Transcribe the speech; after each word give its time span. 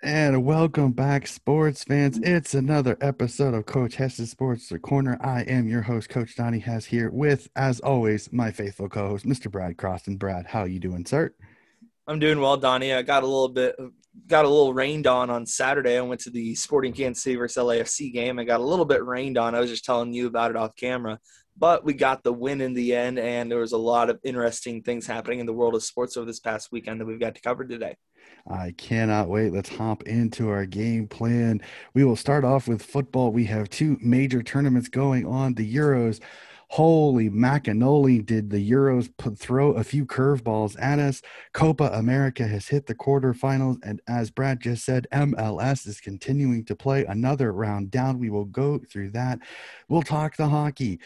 And 0.00 0.44
welcome 0.44 0.92
back, 0.92 1.26
sports 1.26 1.82
fans. 1.82 2.20
It's 2.22 2.54
another 2.54 2.96
episode 3.00 3.52
of 3.52 3.66
Coach 3.66 3.96
Hess's 3.96 4.30
Sports 4.30 4.72
Corner. 4.80 5.18
I 5.20 5.42
am 5.42 5.66
your 5.66 5.82
host, 5.82 6.08
Coach 6.08 6.36
Donnie 6.36 6.60
Hess, 6.60 6.84
here 6.84 7.10
with, 7.10 7.48
as 7.56 7.80
always, 7.80 8.32
my 8.32 8.52
faithful 8.52 8.88
co-host, 8.88 9.26
Mr. 9.26 9.50
Brad 9.50 9.76
Cross. 9.76 10.06
And 10.06 10.16
Brad, 10.16 10.46
how 10.46 10.64
you 10.64 10.78
doing, 10.78 11.04
sir? 11.04 11.34
I'm 12.06 12.20
doing 12.20 12.40
well, 12.40 12.56
Donnie. 12.56 12.94
I 12.94 13.02
got 13.02 13.24
a 13.24 13.26
little 13.26 13.48
bit, 13.48 13.74
got 14.28 14.44
a 14.44 14.48
little 14.48 14.72
rained 14.72 15.08
on 15.08 15.30
on 15.30 15.44
Saturday. 15.46 15.98
I 15.98 16.00
went 16.02 16.20
to 16.22 16.30
the 16.30 16.54
Sporting 16.54 16.92
Kansas 16.92 17.24
City 17.24 17.34
versus 17.34 17.60
LAFC 17.60 18.12
game. 18.12 18.38
I 18.38 18.44
got 18.44 18.60
a 18.60 18.64
little 18.64 18.84
bit 18.84 19.04
rained 19.04 19.36
on. 19.36 19.56
I 19.56 19.60
was 19.60 19.68
just 19.70 19.84
telling 19.84 20.12
you 20.12 20.28
about 20.28 20.52
it 20.52 20.56
off 20.56 20.76
camera, 20.76 21.18
but 21.56 21.84
we 21.84 21.92
got 21.92 22.22
the 22.22 22.32
win 22.32 22.60
in 22.60 22.72
the 22.72 22.94
end, 22.94 23.18
and 23.18 23.50
there 23.50 23.58
was 23.58 23.72
a 23.72 23.78
lot 23.78 24.10
of 24.10 24.20
interesting 24.22 24.80
things 24.80 25.08
happening 25.08 25.40
in 25.40 25.46
the 25.46 25.52
world 25.52 25.74
of 25.74 25.82
sports 25.82 26.16
over 26.16 26.24
this 26.24 26.38
past 26.38 26.70
weekend 26.70 27.00
that 27.00 27.06
we've 27.06 27.18
got 27.18 27.34
to 27.34 27.40
cover 27.40 27.64
today. 27.64 27.96
I 28.48 28.72
cannot 28.76 29.28
wait. 29.28 29.52
Let's 29.52 29.68
hop 29.68 30.04
into 30.04 30.48
our 30.48 30.64
game 30.64 31.06
plan. 31.06 31.60
We 31.94 32.04
will 32.04 32.16
start 32.16 32.44
off 32.44 32.66
with 32.66 32.82
football. 32.82 33.30
We 33.30 33.44
have 33.44 33.68
two 33.68 33.98
major 34.00 34.42
tournaments 34.42 34.88
going 34.88 35.26
on 35.26 35.54
the 35.54 35.74
Euros. 35.74 36.20
Holy 36.70 37.30
macanoli, 37.30 38.24
did 38.24 38.50
the 38.50 38.70
Euros 38.70 39.10
put, 39.16 39.38
throw 39.38 39.72
a 39.72 39.84
few 39.84 40.04
curveballs 40.04 40.76
at 40.80 40.98
us? 40.98 41.22
Copa 41.54 41.90
America 41.94 42.46
has 42.46 42.68
hit 42.68 42.86
the 42.86 42.94
quarterfinals. 42.94 43.78
And 43.82 44.02
as 44.06 44.30
Brad 44.30 44.60
just 44.60 44.84
said, 44.84 45.06
MLS 45.12 45.86
is 45.86 46.00
continuing 46.00 46.64
to 46.66 46.76
play 46.76 47.06
another 47.06 47.52
round 47.52 47.90
down. 47.90 48.18
We 48.18 48.28
will 48.28 48.44
go 48.44 48.78
through 48.78 49.10
that. 49.10 49.38
We'll 49.88 50.02
talk 50.02 50.36
the 50.36 50.48
hockey. 50.48 51.00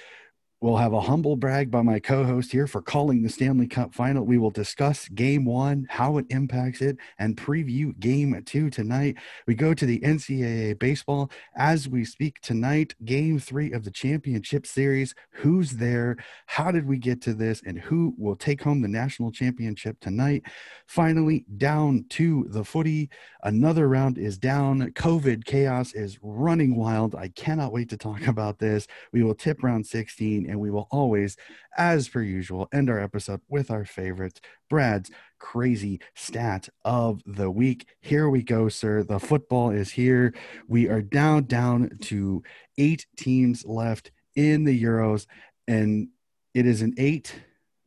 We'll 0.62 0.76
have 0.76 0.92
a 0.92 1.00
humble 1.00 1.34
brag 1.34 1.72
by 1.72 1.82
my 1.82 1.98
co 1.98 2.22
host 2.22 2.52
here 2.52 2.68
for 2.68 2.80
calling 2.80 3.20
the 3.20 3.28
Stanley 3.28 3.66
Cup 3.66 3.92
final. 3.92 4.24
We 4.24 4.38
will 4.38 4.52
discuss 4.52 5.08
game 5.08 5.44
one, 5.44 5.88
how 5.90 6.18
it 6.18 6.26
impacts 6.30 6.80
it, 6.80 6.98
and 7.18 7.36
preview 7.36 7.98
game 7.98 8.40
two 8.46 8.70
tonight. 8.70 9.16
We 9.48 9.56
go 9.56 9.74
to 9.74 9.84
the 9.84 9.98
NCAA 9.98 10.78
baseball 10.78 11.32
as 11.56 11.88
we 11.88 12.04
speak 12.04 12.41
tonight, 12.42 12.94
game 13.04 13.41
three 13.41 13.72
of 13.72 13.82
the 13.82 13.91
championship 13.91 14.64
series. 14.64 15.16
Who's 15.32 15.72
there? 15.72 16.16
How 16.46 16.70
did 16.70 16.86
we 16.86 16.97
get 16.97 17.20
to 17.22 17.34
this? 17.34 17.60
And 17.66 17.80
who 17.80 18.14
will 18.16 18.36
take 18.36 18.62
home 18.62 18.82
the 18.82 18.88
national 18.88 19.32
championship 19.32 19.98
tonight? 19.98 20.44
Finally, 20.86 21.44
down 21.56 22.04
to 22.10 22.47
the 22.50 22.64
footy. 22.64 23.10
Another 23.42 23.88
round 23.88 24.16
is 24.16 24.38
down. 24.38 24.92
COVID 24.92 25.44
chaos 25.44 25.92
is 25.92 26.20
running 26.22 26.76
wild. 26.76 27.16
I 27.16 27.30
cannot 27.30 27.72
wait 27.72 27.88
to 27.88 27.97
talk 27.97 28.26
about 28.28 28.60
this. 28.60 28.86
We 29.12 29.24
will 29.24 29.34
tip 29.34 29.64
round 29.64 29.84
16 29.84 30.52
and 30.53 30.61
we 30.61 30.70
will 30.70 30.86
always, 30.91 31.36
as 31.78 32.08
per 32.08 32.20
usual, 32.20 32.69
end 32.72 32.91
our 32.91 33.00
episode 33.00 33.41
with 33.48 33.70
our 33.70 33.86
favorite 33.86 34.39
Brad's 34.69 35.11
crazy 35.39 35.98
stat 36.14 36.69
of 36.84 37.22
the 37.27 37.50
week. 37.50 37.89
Here 38.03 38.28
we 38.28 38.42
go, 38.42 38.69
sir. 38.69 39.03
The 39.03 39.19
football 39.19 39.70
is 39.70 39.92
here. 39.92 40.34
We 40.69 40.89
are 40.89 41.00
down, 41.00 41.44
down 41.44 41.98
to 42.03 42.42
eight 42.77 43.06
teams 43.17 43.64
left 43.64 44.12
in 44.36 44.64
the 44.64 44.81
Euros, 44.81 45.27
and 45.67 46.09
it 46.55 46.66
is 46.66 46.83
an 46.83 46.94
eight 46.98 47.34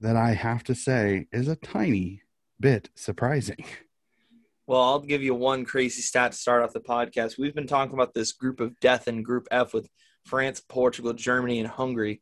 that 0.01 0.15
I 0.15 0.31
have 0.31 0.63
to 0.63 0.75
say 0.75 1.27
is 1.31 1.47
a 1.47 1.55
tiny 1.55 2.23
bit 2.59 2.89
surprising. 2.95 3.63
Well, 4.65 4.81
I'll 4.81 4.99
give 4.99 5.21
you 5.21 5.35
one 5.35 5.65
crazy 5.65 6.01
stat 6.01 6.31
to 6.31 6.37
start 6.37 6.63
off 6.63 6.73
the 6.73 6.79
podcast. 6.79 7.37
We've 7.37 7.53
been 7.53 7.67
talking 7.67 7.93
about 7.93 8.15
this 8.15 8.31
group 8.31 8.59
of 8.59 8.79
death 8.79 9.07
in 9.07 9.21
Group 9.21 9.47
F 9.51 9.75
with 9.75 9.87
France, 10.25 10.59
Portugal, 10.59 11.13
Germany, 11.13 11.59
and 11.59 11.67
Hungary 11.67 12.21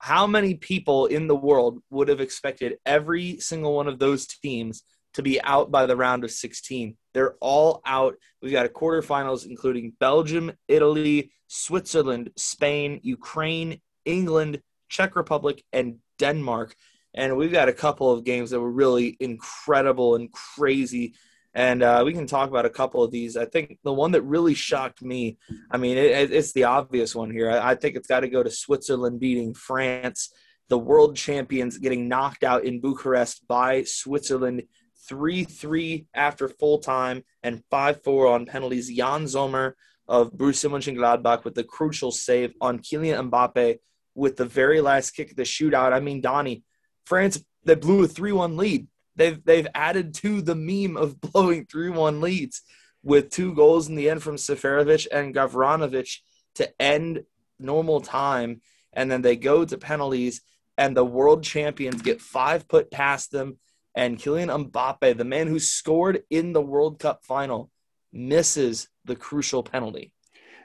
how 0.00 0.26
many 0.26 0.54
people 0.54 1.06
in 1.06 1.26
the 1.26 1.36
world 1.36 1.78
would 1.90 2.08
have 2.08 2.20
expected 2.20 2.78
every 2.86 3.38
single 3.38 3.76
one 3.76 3.86
of 3.86 3.98
those 3.98 4.26
teams 4.26 4.82
to 5.12 5.22
be 5.22 5.40
out 5.42 5.70
by 5.70 5.84
the 5.86 5.96
round 5.96 6.24
of 6.24 6.30
16? 6.30 6.96
They're 7.12 7.36
all 7.40 7.82
out. 7.84 8.16
We've 8.40 8.50
got 8.50 8.66
a 8.66 8.70
quarterfinals 8.70 9.46
including 9.46 9.92
Belgium, 10.00 10.52
Italy, 10.68 11.32
Switzerland, 11.48 12.30
Spain, 12.36 13.00
Ukraine, 13.02 13.80
England, 14.06 14.62
Czech 14.88 15.16
Republic, 15.16 15.62
and 15.72 15.96
Denmark. 16.18 16.74
And 17.12 17.36
we've 17.36 17.52
got 17.52 17.68
a 17.68 17.74
couple 17.74 18.10
of 18.10 18.24
games 18.24 18.50
that 18.50 18.60
were 18.60 18.70
really 18.70 19.16
incredible 19.20 20.14
and 20.14 20.32
crazy 20.32 21.14
and 21.54 21.82
uh, 21.82 22.02
we 22.04 22.12
can 22.12 22.26
talk 22.26 22.48
about 22.48 22.64
a 22.64 22.70
couple 22.70 23.02
of 23.02 23.10
these. 23.10 23.36
I 23.36 23.44
think 23.44 23.78
the 23.82 23.92
one 23.92 24.12
that 24.12 24.22
really 24.22 24.54
shocked 24.54 25.02
me, 25.02 25.38
I 25.70 25.78
mean, 25.78 25.96
it, 25.96 26.32
it's 26.32 26.52
the 26.52 26.64
obvious 26.64 27.14
one 27.14 27.30
here. 27.30 27.50
I, 27.50 27.70
I 27.70 27.74
think 27.74 27.96
it's 27.96 28.06
got 28.06 28.20
to 28.20 28.28
go 28.28 28.42
to 28.42 28.50
Switzerland 28.50 29.18
beating 29.18 29.54
France, 29.54 30.32
the 30.68 30.78
world 30.78 31.16
champions 31.16 31.78
getting 31.78 32.08
knocked 32.08 32.44
out 32.44 32.64
in 32.64 32.80
Bucharest 32.80 33.46
by 33.48 33.82
Switzerland 33.82 34.62
3 35.08 35.44
3 35.44 36.06
after 36.14 36.48
full 36.48 36.78
time 36.78 37.24
and 37.42 37.64
5 37.70 38.02
4 38.04 38.26
on 38.28 38.46
penalties. 38.46 38.90
Yann 38.90 39.26
Sommer 39.26 39.76
of 40.06 40.32
Borussia 40.32 40.70
Mönchengladbach 40.70 41.44
with 41.44 41.54
the 41.54 41.64
crucial 41.64 42.12
save 42.12 42.52
on 42.60 42.78
Kylian 42.78 43.30
Mbappe 43.30 43.78
with 44.14 44.36
the 44.36 44.44
very 44.44 44.80
last 44.80 45.12
kick 45.12 45.30
of 45.30 45.36
the 45.36 45.42
shootout. 45.42 45.92
I 45.92 46.00
mean, 46.00 46.20
Donnie, 46.20 46.62
France, 47.06 47.42
they 47.64 47.74
blew 47.74 48.04
a 48.04 48.08
3 48.08 48.30
1 48.30 48.56
lead 48.56 48.86
they've 49.20 49.44
they've 49.44 49.66
added 49.74 50.14
to 50.14 50.40
the 50.40 50.54
meme 50.54 50.96
of 50.96 51.20
blowing 51.32 51.66
three 51.66 51.90
one 51.90 52.20
leads 52.20 52.62
with 53.02 53.30
two 53.30 53.54
goals 53.54 53.88
in 53.88 53.94
the 53.94 54.10
end 54.10 54.22
from 54.22 54.36
Seferovic 54.36 55.06
and 55.12 55.34
Gavranovic 55.34 56.18
to 56.56 56.82
end 56.82 57.22
normal 57.58 58.00
time, 58.00 58.60
and 58.92 59.10
then 59.10 59.22
they 59.22 59.36
go 59.36 59.64
to 59.64 59.78
penalties, 59.78 60.42
and 60.76 60.96
the 60.96 61.04
world 61.04 61.42
champions 61.42 62.02
get 62.02 62.20
five 62.20 62.68
put 62.68 62.90
past 62.90 63.30
them, 63.30 63.58
and 63.94 64.18
Kylian 64.18 64.70
Mbappe, 64.70 65.16
the 65.16 65.24
man 65.24 65.46
who 65.46 65.58
scored 65.58 66.22
in 66.30 66.52
the 66.52 66.60
World 66.60 66.98
Cup 66.98 67.24
final, 67.24 67.70
misses 68.12 68.88
the 69.04 69.16
crucial 69.16 69.62
penalty 69.62 70.12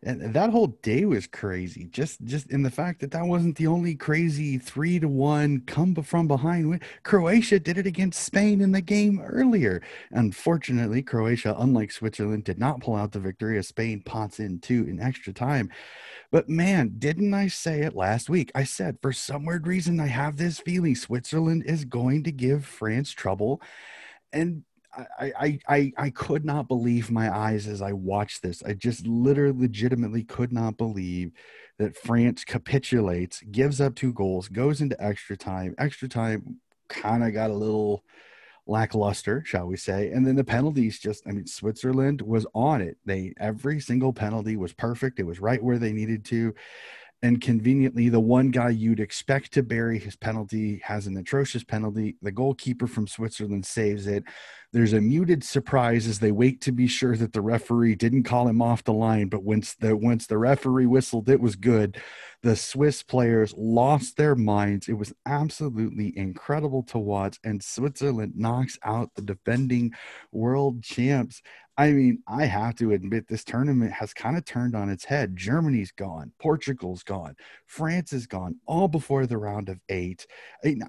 and 0.05 0.33
that 0.33 0.51
whole 0.51 0.67
day 0.67 1.05
was 1.05 1.25
crazy. 1.25 1.85
Just 1.85 2.23
just 2.25 2.51
in 2.51 2.61
the 2.61 2.69
fact 2.69 3.01
that 3.01 3.11
that 3.11 3.25
wasn't 3.25 3.57
the 3.57 3.67
only 3.67 3.95
crazy 3.95 4.57
three 4.59 4.99
to 4.99 5.07
one 5.07 5.61
come 5.61 5.95
from 5.95 6.27
behind 6.27 6.69
win. 6.69 6.81
Croatia 7.03 7.59
did 7.59 7.77
it 7.77 7.87
against 7.87 8.23
Spain 8.23 8.61
in 8.61 8.71
the 8.71 8.81
game 8.81 9.19
earlier. 9.19 9.81
Unfortunately, 10.11 11.01
Croatia, 11.01 11.55
unlike 11.57 11.91
Switzerland, 11.91 12.43
did 12.43 12.59
not 12.59 12.81
pull 12.81 12.95
out 12.95 13.11
the 13.11 13.19
victory 13.19 13.57
as 13.57 13.67
Spain 13.67 14.01
pots 14.05 14.39
in 14.39 14.59
two 14.59 14.85
in 14.87 14.99
extra 14.99 15.33
time. 15.33 15.71
But 16.31 16.49
man, 16.49 16.93
didn't 16.99 17.33
I 17.33 17.47
say 17.47 17.81
it 17.81 17.95
last 17.95 18.29
week? 18.29 18.51
I 18.53 18.63
said 18.63 18.97
for 19.01 19.11
some 19.11 19.45
weird 19.45 19.65
reason 19.65 19.99
I 19.99 20.07
have 20.07 20.37
this 20.37 20.59
feeling 20.59 20.95
Switzerland 20.95 21.63
is 21.65 21.83
going 21.83 22.23
to 22.25 22.31
give 22.31 22.65
France 22.65 23.11
trouble. 23.11 23.61
And 24.31 24.63
I, 25.19 25.59
I, 25.67 25.93
I, 25.97 26.09
could 26.09 26.45
not 26.45 26.67
believe 26.67 27.11
my 27.11 27.35
eyes 27.35 27.67
as 27.67 27.81
I 27.81 27.91
watched 27.93 28.41
this. 28.41 28.63
I 28.63 28.73
just 28.73 29.05
literally, 29.05 29.57
legitimately 29.57 30.23
could 30.23 30.53
not 30.53 30.77
believe 30.77 31.31
that 31.77 31.97
France 31.97 32.43
capitulates, 32.43 33.41
gives 33.51 33.81
up 33.81 33.95
two 33.95 34.13
goals, 34.13 34.47
goes 34.47 34.81
into 34.81 35.01
extra 35.03 35.35
time. 35.35 35.75
Extra 35.77 36.07
time 36.07 36.59
kind 36.87 37.23
of 37.23 37.33
got 37.33 37.49
a 37.49 37.55
little 37.55 38.03
lackluster, 38.67 39.43
shall 39.45 39.67
we 39.67 39.77
say. 39.77 40.11
And 40.11 40.25
then 40.25 40.35
the 40.35 40.43
penalties 40.43 40.99
just, 40.99 41.27
I 41.27 41.31
mean, 41.31 41.47
Switzerland 41.47 42.21
was 42.21 42.45
on 42.53 42.81
it. 42.81 42.97
They, 43.05 43.33
every 43.39 43.79
single 43.79 44.13
penalty 44.13 44.55
was 44.55 44.73
perfect. 44.73 45.19
It 45.19 45.25
was 45.25 45.39
right 45.39 45.61
where 45.61 45.77
they 45.77 45.93
needed 45.93 46.25
to. 46.25 46.55
And 47.21 47.41
conveniently, 47.41 48.09
the 48.09 48.19
one 48.19 48.51
guy 48.51 48.69
you'd 48.69 48.99
expect 48.99 49.53
to 49.53 49.63
bury 49.63 49.97
his 49.97 50.15
penalty 50.15 50.81
has 50.83 51.07
an 51.07 51.17
atrocious 51.17 51.63
penalty. 51.63 52.17
The 52.21 52.31
goalkeeper 52.31 52.87
from 52.87 53.07
Switzerland 53.07 53.65
saves 53.65 54.05
it. 54.05 54.25
There's 54.73 54.93
a 54.93 55.01
muted 55.01 55.43
surprise 55.43 56.05
as 56.05 56.19
they 56.19 56.31
wait 56.31 56.61
to 56.61 56.71
be 56.71 56.85
sure 56.85 57.15
that 57.15 57.31
the 57.31 57.41
referee 57.41 57.95
didn't 57.95 58.23
call 58.23 58.47
him 58.47 58.61
off 58.61 58.83
the 58.83 58.93
line. 58.93 59.29
But 59.29 59.43
once 59.43 59.73
the 59.75 59.95
once 59.95 60.27
the 60.27 60.37
referee 60.37 60.85
whistled, 60.85 61.29
it 61.29 61.39
was 61.39 61.55
good. 61.55 61.99
The 62.43 62.55
Swiss 62.55 63.01
players 63.01 63.53
lost 63.57 64.17
their 64.17 64.35
minds. 64.35 64.87
It 64.87 64.93
was 64.93 65.13
absolutely 65.25 66.15
incredible 66.15 66.83
to 66.83 66.99
watch. 66.99 67.39
And 67.43 67.63
Switzerland 67.63 68.33
knocks 68.35 68.77
out 68.83 69.15
the 69.15 69.21
defending 69.21 69.93
world 70.31 70.83
champs. 70.83 71.41
I 71.77 71.91
mean, 71.91 72.23
I 72.25 72.45
have 72.45 72.75
to 72.75 72.93
admit, 72.93 73.27
this 73.27 73.43
tournament 73.43 73.91
has 73.91 74.13
kind 74.13 74.37
of 74.37 74.45
turned 74.45 74.75
on 74.75 74.89
its 74.89 75.03
head. 75.03 75.35
Germany's 75.35 75.91
gone, 75.91 76.31
Portugal's 76.39 77.03
gone, 77.03 77.35
France 77.65 78.13
is 78.13 78.27
gone, 78.27 78.55
all 78.65 78.87
before 78.87 79.25
the 79.25 79.37
round 79.37 79.67
of 79.67 79.81
eight. 79.89 80.25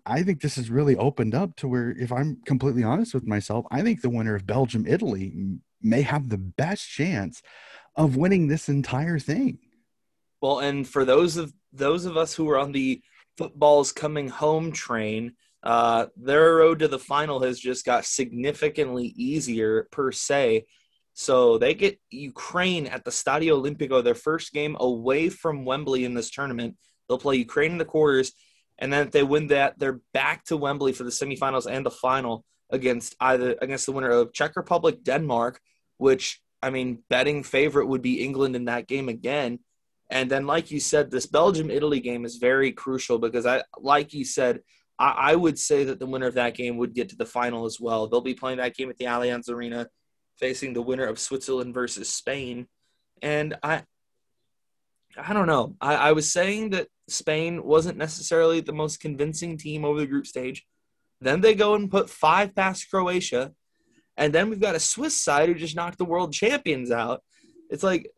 I, 0.07 0.23
think 0.23 0.41
this 0.41 0.57
has 0.57 0.71
really 0.71 0.97
opened 0.97 1.35
up 1.35 1.57
to 1.57 1.69
where, 1.69 1.91
if 1.91 2.13
I'm 2.13 2.41
completely 2.47 2.85
honest 2.85 3.15
with 3.15 3.27
myself, 3.27 3.67
I 3.71 3.83
think 3.83 4.01
the 4.01 4.11
winner 4.11 4.37
of 4.37 4.47
Belgium 4.47 4.87
Italy 4.87 5.35
may 5.83 6.03
have 6.03 6.29
the 6.29 6.39
best 6.39 6.89
chance 6.89 7.43
of 7.97 8.17
winning 8.17 8.47
this 8.47 8.69
entire 8.69 9.19
thing. 9.19 9.59
Well, 10.41 10.61
and 10.61 10.87
for 10.87 11.05
those 11.05 11.37
of 11.37 11.53
those 11.73 12.05
of 12.05 12.17
us 12.17 12.35
who 12.35 12.49
are 12.51 12.59
on 12.59 12.73
the 12.73 13.03
football's 13.37 13.91
coming 13.91 14.29
home 14.29 14.71
train, 14.71 15.35
uh, 15.63 16.07
their 16.17 16.57
road 16.57 16.79
to 16.81 16.89
the 16.89 16.99
final 16.99 17.41
has 17.41 17.59
just 17.59 17.85
got 17.85 18.05
significantly 18.05 19.13
easier 19.17 19.89
per 19.91 20.13
se. 20.13 20.67
So 21.15 21.59
they 21.59 21.75
get 21.75 21.99
Ukraine 22.11 22.87
at 22.87 23.05
the 23.05 23.11
Stadio 23.11 23.63
Olimpico, 23.63 24.05
their 24.05 24.15
first 24.15 24.53
game 24.53 24.77
away 24.79 25.29
from 25.29 25.65
Wembley 25.65 26.05
in 26.05 26.15
this 26.15 26.31
tournament. 26.31 26.77
They'll 27.09 27.19
play 27.19 27.37
Ukraine 27.37 27.73
in 27.73 27.79
the 27.79 27.85
quarters, 27.85 28.33
and 28.79 28.93
then 28.93 29.07
if 29.07 29.13
they 29.13 29.23
win 29.23 29.47
that, 29.49 29.79
they're 29.79 30.01
back 30.13 30.45
to 30.47 30.57
Wembley 30.57 30.93
for 30.93 31.05
the 31.05 31.11
semifinals 31.11 31.71
and 31.71 31.87
the 31.87 31.91
final 31.91 32.45
against 32.71 33.15
either 33.21 33.57
against 33.63 33.87
the 33.87 33.93
winner 33.93 34.11
of 34.11 34.33
Czech 34.33 34.57
Republic, 34.57 35.03
Denmark, 35.03 35.61
which 35.99 36.41
I 36.63 36.71
mean, 36.71 37.03
betting 37.09 37.43
favorite 37.43 37.87
would 37.87 38.03
be 38.03 38.25
England 38.25 38.57
in 38.57 38.67
that 38.67 38.89
game 38.89 39.09
again. 39.09 39.61
And 40.11 40.31
then, 40.31 40.47
like 40.47 40.71
you 40.71 40.81
said, 40.81 41.11
this 41.11 41.27
Belgium 41.27 41.71
Italy 41.71 42.01
game 42.01 42.25
is 42.25 42.37
very 42.37 42.73
crucial 42.73 43.19
because 43.19 43.47
I, 43.47 43.63
like 43.79 44.13
you 44.13 44.25
said, 44.25 44.61
I, 44.99 45.31
I, 45.33 45.37
would 45.37 45.59
say 45.59 45.85
that 45.85 45.99
the 45.99 46.07
winner 46.07 46.27
of 46.27 46.35
that 46.35 46.55
game 46.55 46.77
would 46.79 46.95
get 46.95 47.11
to 47.11 47.17
the 47.17 47.27
final 47.27 47.65
as 47.67 47.79
well. 47.81 48.07
They'll 48.07 48.21
be 48.21 48.35
playing 48.35 48.59
that 48.59 48.75
game 48.75 48.91
at 48.91 48.97
the 48.97 49.07
Allianz 49.07 49.51
Arena, 49.51 49.89
facing 50.39 50.73
the 50.73 50.83
winner 50.83 51.05
of 51.05 51.19
Switzerland 51.19 51.75
versus 51.75 52.09
Spain. 52.09 52.67
And 53.23 53.57
I, 53.63 53.83
I 55.17 55.33
don't 55.33 55.47
know. 55.47 55.77
I, 55.81 55.95
I 55.95 56.13
was 56.13 56.33
saying 56.33 56.71
that 56.71 56.89
Spain 57.09 57.63
wasn't 57.65 57.99
necessarily 57.99 58.61
the 58.61 58.73
most 58.73 59.01
convincing 59.01 59.59
team 59.59 59.85
over 59.85 60.01
the 60.01 60.07
group 60.07 60.27
stage. 60.27 60.65
Then 61.21 61.41
they 61.41 61.55
go 61.55 61.75
and 61.75 61.91
put 61.91 62.11
five 62.11 62.55
past 62.55 62.91
Croatia. 62.91 63.53
And 64.17 64.33
then 64.33 64.49
we've 64.49 64.61
got 64.61 64.75
a 64.75 64.81
Swiss 64.81 65.21
side 65.21 65.49
who 65.49 65.55
just 65.55 65.77
knocked 65.77 65.99
the 65.99 66.05
world 66.05 66.33
champions 66.33 66.91
out. 66.91 67.23
It's 67.71 67.83
like 67.83 68.11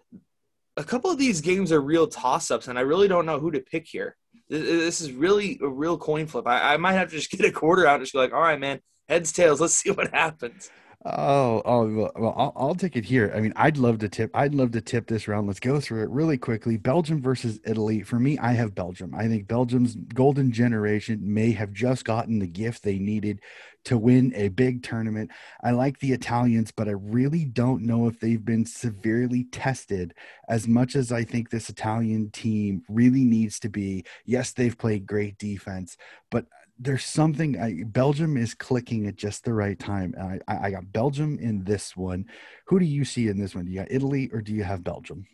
a 0.77 0.85
couple 0.85 1.11
of 1.11 1.19
these 1.19 1.41
games 1.41 1.73
are 1.73 1.81
real 1.81 2.07
toss 2.07 2.51
ups, 2.51 2.69
and 2.69 2.79
I 2.79 2.83
really 2.83 3.09
don't 3.09 3.27
know 3.27 3.41
who 3.41 3.51
to 3.51 3.61
pick 3.61 3.87
here. 3.87 4.17
This 4.49 5.01
is 5.01 5.13
really 5.13 5.59
a 5.63 5.69
real 5.69 5.99
coin 5.99 6.27
flip. 6.27 6.47
I, 6.47 6.75
I 6.75 6.77
might 6.77 6.95
have 6.95 7.11
to 7.11 7.17
just 7.17 7.31
get 7.37 7.45
a 7.47 7.53
quarter 7.53 7.87
out 7.87 7.97
and 7.97 8.03
just 8.03 8.13
be 8.13 8.19
like, 8.19 8.33
all 8.33 8.41
right, 8.41 8.59
man, 8.59 8.81
heads, 9.09 9.33
tails, 9.33 9.61
let's 9.61 9.75
see 9.75 9.91
what 9.91 10.13
happens. 10.13 10.71
Oh, 11.05 11.63
oh, 11.65 12.11
well, 12.17 12.35
I'll, 12.37 12.53
I'll 12.57 12.75
take 12.75 12.97
it 12.97 13.05
here. 13.05 13.33
I 13.35 13.41
mean, 13.41 13.53
I'd 13.55 13.77
love 13.77 13.99
to 14.01 14.09
tip. 14.09 14.33
I'd 14.35 14.55
love 14.55 14.73
to 14.73 14.81
tip 14.81 15.07
this 15.07 15.29
round. 15.29 15.47
Let's 15.47 15.61
go 15.61 15.79
through 15.79 16.03
it 16.03 16.11
really 16.11 16.37
quickly. 16.37 16.77
Belgium 16.77 17.23
versus 17.23 17.61
Italy. 17.65 18.03
For 18.03 18.19
me, 18.19 18.37
I 18.39 18.53
have 18.55 18.75
Belgium. 18.75 19.15
I 19.15 19.29
think 19.29 19.47
Belgium's 19.47 19.95
golden 19.95 20.51
generation 20.51 21.21
may 21.23 21.53
have 21.53 21.73
just 21.73 22.05
gotten 22.05 22.41
the 22.41 22.49
gift 22.49 22.83
they 22.83 22.99
needed 22.99 23.41
to 23.85 23.97
win 23.97 24.33
a 24.35 24.49
big 24.49 24.83
tournament. 24.83 25.31
I 25.63 25.71
like 25.71 26.01
the 26.01 26.13
Italians, 26.13 26.73
but 26.73 26.89
I 26.89 26.93
really 26.93 27.45
don't 27.45 27.85
know 27.85 28.09
if 28.09 28.19
they've 28.19 28.45
been 28.45 28.67
severely 28.67 29.45
tested 29.45 30.15
as 30.49 30.67
much 30.67 30.97
as 30.97 31.13
I 31.13 31.23
think 31.23 31.49
this 31.49 31.71
Italian 31.71 32.31
team 32.33 32.83
really 32.89 33.23
needs 33.23 33.61
to 33.61 33.69
be. 33.69 34.05
Yes, 34.27 34.53
they've 34.53 34.77
played 34.77 35.07
great 35.07 35.39
defense, 35.39 35.97
but 36.29 36.47
there's 36.79 37.05
something 37.05 37.61
I, 37.61 37.83
Belgium 37.85 38.37
is 38.37 38.55
clicking 38.55 39.07
at 39.07 39.17
just 39.17 39.45
the 39.45 39.53
right 39.53 39.79
time. 39.79 40.15
I, 40.49 40.67
I 40.67 40.71
got 40.71 40.93
Belgium 40.93 41.39
in 41.41 41.65
this 41.65 41.97
one. 41.97 42.27
Who 42.67 42.79
do 42.79 42.85
you 42.85 43.05
see 43.05 43.29
in 43.29 43.39
this 43.39 43.55
one? 43.55 43.65
Do 43.65 43.73
you 43.73 43.79
got 43.79 43.91
Italy 43.91 44.31
or 44.33 44.41
do 44.41 44.55
you 44.55 44.63
have 44.63 44.85
Belgium? 44.85 45.27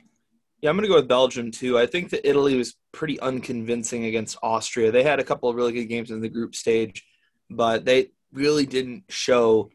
Yeah, 0.62 0.70
I'm 0.70 0.76
going 0.76 0.84
to 0.84 0.88
go 0.88 0.96
with 0.96 1.08
Belgium 1.08 1.50
too. 1.50 1.78
I 1.78 1.84
think 1.84 2.10
that 2.10 2.26
Italy 2.26 2.56
was 2.56 2.76
pretty 2.92 3.20
unconvincing 3.20 4.06
against 4.06 4.38
Austria. 4.42 4.90
They 4.90 5.02
had 5.02 5.20
a 5.20 5.24
couple 5.24 5.50
of 5.50 5.56
really 5.56 5.72
good 5.72 5.84
games 5.84 6.10
in 6.10 6.20
the 6.20 6.30
group 6.30 6.54
stage, 6.54 7.04
but 7.50 7.84
they 7.84 8.12
really 8.32 8.64
didn't 8.64 9.04
show 9.10 9.70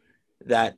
that 0.45 0.75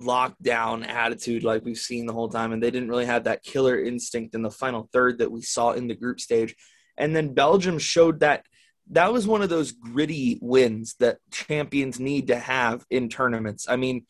lockdown 0.00 0.86
attitude 0.86 1.42
like 1.42 1.64
we've 1.64 1.76
seen 1.76 2.06
the 2.06 2.12
whole 2.12 2.28
time. 2.28 2.52
And 2.52 2.62
they 2.62 2.70
didn't 2.70 2.90
really 2.90 3.06
have 3.06 3.24
that 3.24 3.42
killer 3.42 3.82
instinct 3.82 4.36
in 4.36 4.42
the 4.42 4.50
final 4.50 4.88
third 4.92 5.18
that 5.18 5.32
we 5.32 5.42
saw 5.42 5.72
in 5.72 5.88
the 5.88 5.96
group 5.96 6.20
stage. 6.20 6.54
And 6.96 7.16
then 7.16 7.34
Belgium 7.34 7.80
showed 7.80 8.20
that– 8.20 8.44
that 8.90 9.12
was 9.12 9.26
one 9.26 9.42
of 9.42 9.50
those 9.50 9.72
gritty 9.72 10.38
wins 10.40 10.94
that 10.98 11.18
champions 11.30 12.00
need 12.00 12.28
to 12.28 12.38
have 12.38 12.84
in 12.90 13.08
tournaments. 13.08 13.66
I 13.68 13.76
mean, 13.76 14.06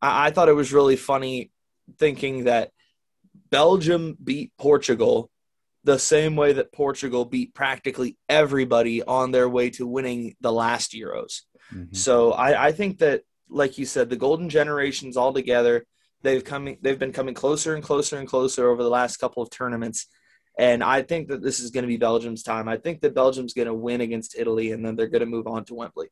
I, 0.00 0.26
I 0.26 0.30
thought 0.30 0.48
it 0.48 0.54
was 0.54 0.72
really 0.72 0.96
funny 0.96 1.50
thinking 1.98 2.44
that 2.44 2.70
Belgium 3.50 4.16
beat 4.22 4.52
Portugal 4.58 5.30
the 5.82 5.98
same 5.98 6.36
way 6.36 6.52
that 6.52 6.72
Portugal 6.72 7.24
beat 7.24 7.54
practically 7.54 8.16
everybody 8.28 9.02
on 9.02 9.30
their 9.32 9.48
way 9.48 9.70
to 9.70 9.86
winning 9.86 10.36
the 10.40 10.52
last 10.52 10.92
Euros. 10.92 11.40
Mm-hmm. 11.72 11.94
So 11.94 12.32
I, 12.32 12.66
I 12.66 12.72
think 12.72 12.98
that, 12.98 13.22
like 13.48 13.78
you 13.78 13.86
said, 13.86 14.10
the 14.10 14.16
golden 14.16 14.50
generations 14.50 15.16
all 15.16 15.32
together, 15.32 15.86
they've 16.22 16.44
coming, 16.44 16.78
they've 16.82 16.98
been 16.98 17.12
coming 17.12 17.34
closer 17.34 17.74
and 17.74 17.82
closer 17.82 18.18
and 18.18 18.28
closer 18.28 18.68
over 18.68 18.82
the 18.82 18.90
last 18.90 19.16
couple 19.16 19.42
of 19.42 19.50
tournaments. 19.50 20.06
And 20.60 20.84
I 20.84 21.00
think 21.00 21.28
that 21.28 21.42
this 21.42 21.58
is 21.58 21.70
going 21.70 21.84
to 21.84 21.88
be 21.88 21.96
Belgium's 21.96 22.42
time. 22.42 22.68
I 22.68 22.76
think 22.76 23.00
that 23.00 23.14
Belgium's 23.14 23.54
going 23.54 23.66
to 23.66 23.72
win 23.72 24.02
against 24.02 24.38
Italy 24.38 24.72
and 24.72 24.84
then 24.84 24.94
they're 24.94 25.08
going 25.08 25.20
to 25.20 25.26
move 25.26 25.46
on 25.46 25.64
to 25.64 25.74
Wembley. 25.74 26.08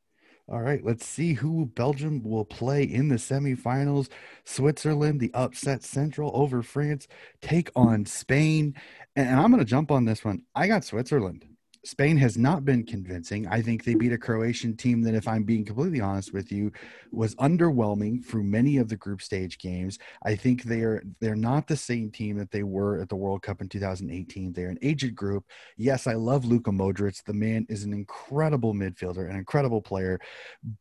All 0.51 0.63
right, 0.63 0.83
let's 0.83 1.05
see 1.05 1.35
who 1.35 1.67
Belgium 1.67 2.23
will 2.23 2.47
play 2.47 2.83
in 2.83 3.09
the 3.09 3.17
semifinals. 3.17 4.09
Switzerland, 4.47 5.21
the 5.21 5.31
upset 5.35 5.83
central 5.83 6.31
over 6.33 6.63
France, 6.63 7.07
take 7.43 7.71
on 7.77 8.07
Spain. 8.07 8.75
And 9.15 9.39
I'm 9.39 9.51
going 9.51 9.59
to 9.59 9.67
jump 9.67 9.91
on 9.91 10.07
this 10.07 10.25
one. 10.25 10.45
I 10.55 10.67
got 10.67 10.83
Switzerland. 10.83 11.45
Spain 11.85 12.17
has 12.19 12.37
not 12.37 12.65
been 12.65 12.85
convincing. 12.85 13.47
I 13.47 13.63
think 13.63 13.85
they 13.85 13.95
beat 13.95 14.13
a 14.13 14.19
Croatian 14.19 14.77
team 14.77 15.03
that, 15.03 15.15
if 15.15 15.29
I'm 15.29 15.45
being 15.45 15.65
completely 15.65 16.01
honest 16.01 16.33
with 16.33 16.51
you, 16.51 16.73
was 17.13 17.35
underwhelming 17.37 18.25
through 18.25 18.45
many 18.45 18.79
of 18.79 18.89
the 18.89 18.97
group 18.97 19.23
stage 19.23 19.59
games. 19.59 19.99
I 20.25 20.35
think 20.35 20.65
they're 20.65 21.03
they're 21.21 21.37
not 21.37 21.67
the 21.67 21.77
same 21.77 22.11
team 22.11 22.37
that 22.39 22.51
they 22.51 22.63
were 22.63 23.01
at 23.01 23.09
the 23.09 23.17
World 23.17 23.43
Cup 23.43 23.61
in 23.61 23.69
2018. 23.69 24.53
They're 24.53 24.71
an 24.71 24.79
aged 24.83 25.15
group. 25.15 25.45
Yes, 25.77 26.07
I 26.07 26.15
love 26.15 26.45
Luka 26.45 26.71
Modric. 26.71 27.23
The 27.25 27.33
man 27.33 27.67
is 27.69 27.85
an 27.85 27.93
incredible 27.93 28.75
midfielder, 28.75 29.29
an 29.29 29.37
incredible 29.37 29.81
player, 29.81 30.19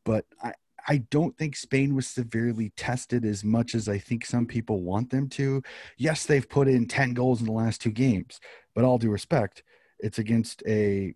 but 0.03 0.25
I, 0.41 0.53
I 0.87 0.97
don't 1.09 1.37
think 1.37 1.55
Spain 1.55 1.95
was 1.95 2.07
severely 2.07 2.71
tested 2.77 3.25
as 3.25 3.43
much 3.43 3.75
as 3.75 3.89
I 3.89 3.97
think 3.97 4.25
some 4.25 4.45
people 4.45 4.81
want 4.81 5.09
them 5.09 5.27
to. 5.29 5.61
Yes, 5.97 6.25
they've 6.25 6.47
put 6.47 6.69
in 6.69 6.87
10 6.87 7.13
goals 7.13 7.41
in 7.41 7.45
the 7.45 7.51
last 7.51 7.81
two 7.81 7.91
games, 7.91 8.39
but 8.73 8.85
all 8.85 8.97
due 8.97 9.11
respect, 9.11 9.63
it's 9.99 10.19
against 10.19 10.63
a 10.67 11.15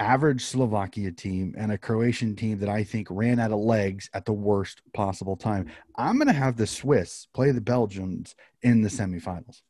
average 0.00 0.44
Slovakia 0.44 1.10
team 1.10 1.54
and 1.58 1.72
a 1.72 1.78
Croatian 1.78 2.36
team 2.36 2.58
that 2.58 2.68
I 2.68 2.84
think 2.84 3.08
ran 3.10 3.40
out 3.40 3.50
of 3.50 3.58
legs 3.58 4.08
at 4.14 4.24
the 4.24 4.32
worst 4.32 4.80
possible 4.94 5.36
time. 5.36 5.66
I'm 5.96 6.16
going 6.16 6.28
to 6.28 6.32
have 6.32 6.56
the 6.56 6.66
Swiss 6.66 7.26
play 7.34 7.50
the 7.50 7.60
Belgians 7.60 8.36
in 8.62 8.82
the 8.82 8.88
semifinals. 8.88 9.62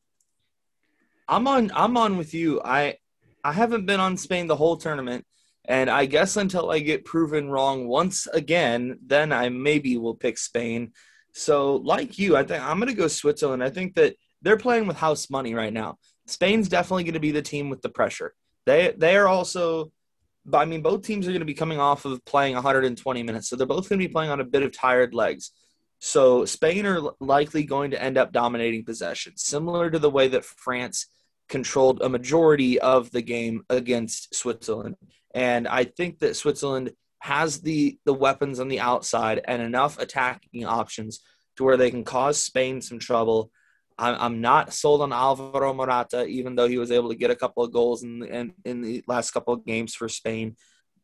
I'm 1.29 1.47
on 1.47 1.71
I'm 1.75 1.97
on 1.97 2.17
with 2.17 2.35
you. 2.35 2.61
I 2.65 2.97
I 3.45 3.53
haven't 3.53 3.87
been 3.87 4.01
on 4.01 4.17
Spain 4.17 4.47
the 4.47 4.57
whole 4.57 4.77
tournament 4.77 5.25
and 5.69 5.91
I 5.91 6.07
guess 6.07 6.39
until 6.39 6.71
I 6.71 6.79
get 6.79 7.05
proven 7.05 7.51
wrong 7.51 7.87
once 7.87 8.27
again, 8.27 8.99
then 9.05 9.33
I 9.33 9.51
maybe 9.51 9.99
will 9.99 10.15
pick 10.15 10.39
Spain. 10.39 10.93
So 11.35 11.77
like 11.77 12.19
you, 12.19 12.37
I 12.37 12.43
think 12.43 12.65
I'm 12.65 12.79
going 12.79 12.89
to 12.89 12.95
go 12.95 13.07
Switzerland. 13.07 13.63
I 13.63 13.69
think 13.69 13.95
that 13.97 14.17
they're 14.41 14.57
playing 14.57 14.87
with 14.87 14.97
house 14.97 15.29
money 15.29 15.55
right 15.55 15.73
now. 15.73 15.99
Spain's 16.27 16.71
definitely 16.71 17.05
going 17.05 17.15
to 17.15 17.21
be 17.21 17.33
the 17.33 17.43
team 17.43 17.69
with 17.69 17.83
the 17.83 17.91
pressure. 17.91 18.33
They 18.69 18.94
they 18.97 19.17
are 19.17 19.26
also 19.26 19.91
I 20.53 20.65
mean, 20.65 20.82
both 20.82 21.03
teams 21.03 21.26
are 21.26 21.31
going 21.31 21.41
to 21.41 21.47
be 21.47 21.55
coming 21.55 21.81
off 21.81 22.05
of 22.05 22.25
playing 22.25 22.55
120 22.55 23.23
minutes, 23.23 23.49
so 23.49 23.56
they're 23.56 23.67
both 23.67 23.88
going 23.88 23.99
to 24.00 24.06
be 24.06 24.12
playing 24.12 24.31
on 24.31 24.41
a 24.41 24.44
bit 24.44 24.62
of 24.62 24.73
tired 24.73 25.15
legs. 25.15 25.50
So 26.00 26.44
Spain 26.44 26.87
are 26.87 27.11
likely 27.19 27.65
going 27.65 27.91
to 27.91 28.03
end 28.03 28.17
up 28.17 28.32
dominating 28.32 28.85
possession, 28.85 29.33
similar 29.37 29.90
to 29.90 29.99
the 29.99 30.11
way 30.11 30.28
that 30.28 30.45
France 30.45 31.07
controlled 31.49 32.02
a 32.02 32.09
majority 32.09 32.78
of 32.78 33.11
the 33.11 33.23
game 33.23 33.62
against 33.69 34.35
Switzerland. 34.35 34.97
And 35.35 35.66
I 35.66 35.85
think 35.85 36.21
that 36.21 36.37
Switzerland 36.37 36.93
has 37.21 37.61
the 37.61 37.99
the 38.04 38.14
weapons 38.14 38.61
on 38.61 38.69
the 38.69 38.81
outside 38.81 39.40
and 39.45 39.61
enough 39.62 39.99
attacking 39.99 40.66
options 40.66 41.21
to 41.57 41.64
where 41.64 41.76
they 41.76 41.90
can 41.90 42.04
cause 42.04 42.43
Spain 42.43 42.81
some 42.81 42.99
trouble 42.99 43.50
I'm 43.99 44.40
not 44.40 44.73
sold 44.73 45.02
on 45.02 45.12
Alvaro 45.12 45.75
Morata, 45.75 46.25
even 46.26 46.55
though 46.55 46.69
he 46.69 46.78
was 46.78 46.93
able 46.93 47.09
to 47.09 47.17
get 47.17 47.33
a 47.33 47.37
couple 47.37 47.64
of 47.64 47.73
goals 47.73 48.05
in 48.05 48.21
the, 48.21 48.26
in, 48.28 48.55
in 48.64 48.81
the 48.81 49.02
last 49.09 49.33
couple 49.33 49.52
of 49.55 49.64
games 49.64 49.95
for 49.95 50.09
Spain. 50.09 50.57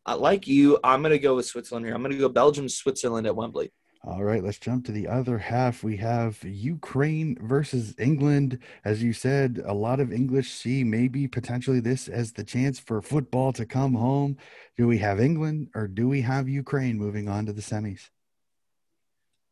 Uh, 0.06 0.16
like 0.16 0.46
you, 0.46 0.78
I'm 0.84 1.02
going 1.02 1.12
to 1.12 1.18
go 1.18 1.34
with 1.34 1.46
Switzerland 1.46 1.86
here. 1.86 1.94
I'm 1.94 2.02
going 2.02 2.12
to 2.12 2.18
go 2.18 2.28
Belgium, 2.28 2.68
Switzerland 2.68 3.26
at 3.26 3.34
Wembley. 3.34 3.72
All 4.06 4.22
right, 4.22 4.44
let's 4.44 4.58
jump 4.58 4.84
to 4.84 4.92
the 4.92 5.08
other 5.08 5.38
half. 5.38 5.82
We 5.82 5.96
have 5.96 6.38
Ukraine 6.44 7.38
versus 7.40 7.94
England. 7.98 8.58
As 8.84 9.02
you 9.02 9.14
said, 9.14 9.62
a 9.64 9.72
lot 9.72 9.98
of 9.98 10.12
English 10.12 10.50
see 10.50 10.84
maybe 10.84 11.26
potentially 11.26 11.80
this 11.80 12.06
as 12.06 12.32
the 12.32 12.44
chance 12.44 12.78
for 12.78 13.00
football 13.00 13.50
to 13.54 13.64
come 13.64 13.94
home. 13.94 14.36
Do 14.76 14.86
we 14.86 14.98
have 14.98 15.20
England 15.20 15.70
or 15.74 15.88
do 15.88 16.06
we 16.06 16.20
have 16.20 16.50
Ukraine 16.50 16.98
moving 16.98 17.30
on 17.30 17.46
to 17.46 17.54
the 17.54 17.62
semis? 17.62 18.10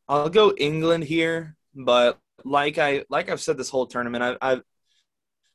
I'll 0.07 0.29
go 0.29 0.53
England 0.59 1.05
here, 1.05 1.57
but 1.75 2.19
like 2.45 2.79
I 2.79 3.05
like 3.09 3.31
I've 3.31 3.41
said 3.41 3.57
this 3.57 3.71
whole 3.71 3.87
tournament, 3.87 4.39
I, 4.41 4.53
I've 4.53 4.63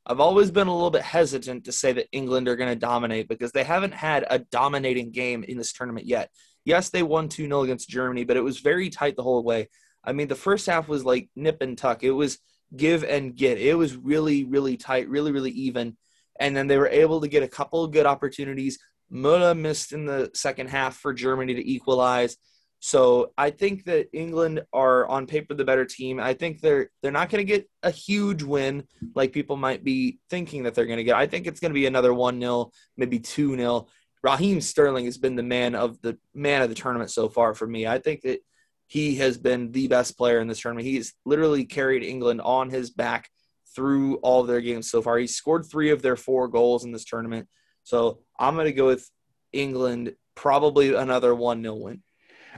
I've 0.06 0.20
always 0.22 0.52
been 0.52 0.68
a 0.68 0.74
little 0.74 0.90
bit 0.90 1.02
hesitant 1.02 1.66
to 1.66 1.74
say 1.74 1.92
that 1.92 2.08
England 2.14 2.48
are 2.48 2.56
going 2.56 2.70
to 2.70 2.80
dominate 2.80 3.28
because 3.28 3.52
they 3.52 3.66
haven't 3.66 3.94
had 3.94 4.26
a 4.30 4.40
dominating 4.40 5.12
game 5.12 5.44
in 5.44 5.58
this 5.58 5.74
tournament 5.74 6.06
yet. 6.06 6.30
Yes, 6.64 6.90
they 6.90 7.04
won 7.04 7.28
2 7.28 7.44
0 7.46 7.64
against 7.64 7.90
Germany, 7.90 8.24
but 8.24 8.38
it 8.38 8.44
was 8.44 8.60
very 8.60 8.90
tight 8.90 9.18
the 9.18 9.24
whole 9.24 9.44
way. 9.44 9.70
I 10.04 10.14
mean, 10.14 10.30
the 10.30 10.36
first 10.36 10.66
half 10.66 10.88
was 10.88 11.04
like 11.04 11.30
nip 11.36 11.62
and 11.62 11.78
tuck. 11.78 12.04
It 12.04 12.12
was 12.12 12.40
give 12.76 13.04
and 13.04 13.36
get. 13.36 13.58
It 13.58 13.76
was 13.76 13.96
really, 13.96 14.46
really 14.46 14.78
tight, 14.78 15.10
really, 15.10 15.32
really 15.32 15.52
even. 15.52 15.98
And 16.40 16.56
then 16.56 16.68
they 16.68 16.78
were 16.78 16.88
able 16.88 17.22
to 17.22 17.28
get 17.28 17.44
a 17.44 17.48
couple 17.48 17.86
good 17.88 18.06
opportunities. 18.06 18.80
Müller 19.12 19.58
missed 19.58 19.92
in 19.92 20.06
the 20.06 20.32
second 20.34 20.70
half 20.70 20.96
for 20.96 21.14
Germany 21.14 21.56
to 21.56 21.70
equalize. 21.70 22.38
So 22.80 23.34
I 23.38 23.50
think 23.50 23.86
that 23.86 24.10
England 24.14 24.64
are 24.72 25.08
on 25.08 25.26
paper 25.26 25.54
the 25.54 25.66
better 25.66 25.86
team. 25.86 26.20
I 26.20 26.34
think 26.34 26.62
they're 26.62 26.92
they're 27.02 27.12
not 27.12 27.30
going 27.30 27.46
to 27.46 27.52
get 27.52 27.68
a 27.82 27.90
huge 27.90 28.44
win 28.44 28.84
like 29.16 29.32
people 29.32 29.56
might 29.56 29.84
be 29.84 30.20
thinking 30.30 30.64
that 30.64 30.76
they're 30.76 30.86
going 30.86 30.98
to 30.98 31.04
get. 31.04 31.16
I 31.16 31.28
think 31.28 31.48
it's 31.48 31.60
going 31.60 31.72
to 31.72 31.80
be 31.80 31.88
another 31.88 32.12
1-0, 32.12 32.72
maybe 32.96 33.20
2-0. 33.20 33.88
Raheem 34.24 34.62
Sterling 34.62 35.06
has 35.06 35.18
been 35.18 35.36
the 35.36 35.44
man 35.44 35.76
of 35.76 36.02
the 36.02 36.18
man 36.34 36.62
of 36.62 36.70
the 36.70 36.76
tournament 36.76 37.12
so 37.12 37.30
far 37.30 37.54
for 37.56 37.66
me. 37.66 37.88
I 37.88 38.00
think 38.00 38.22
that 38.22 38.40
he 38.88 39.16
has 39.16 39.38
been 39.38 39.72
the 39.72 39.88
best 39.88 40.18
player 40.18 40.40
in 40.40 40.48
this 40.48 40.62
tournament. 40.62 40.88
He's 40.88 41.14
literally 41.26 41.66
carried 41.66 42.04
England 42.04 42.42
on 42.42 42.70
his 42.70 42.90
back 42.90 43.30
through 43.76 44.16
all 44.18 44.42
of 44.42 44.48
their 44.48 44.62
games 44.62 44.90
so 44.90 45.02
far. 45.02 45.18
He 45.18 45.28
scored 45.28 45.66
three 45.66 45.92
of 45.92 46.02
their 46.02 46.16
four 46.16 46.48
goals 46.48 46.84
in 46.84 46.92
this 46.92 47.06
tournament. 47.06 47.48
So 47.84 48.20
I'm 48.40 48.56
going 48.56 48.66
to 48.66 48.74
go 48.74 48.88
with 48.88 49.10
England, 49.52 50.16
probably 50.36 50.96
another 50.96 51.36
1 51.36 51.62
0 51.62 51.76
win. 51.76 52.04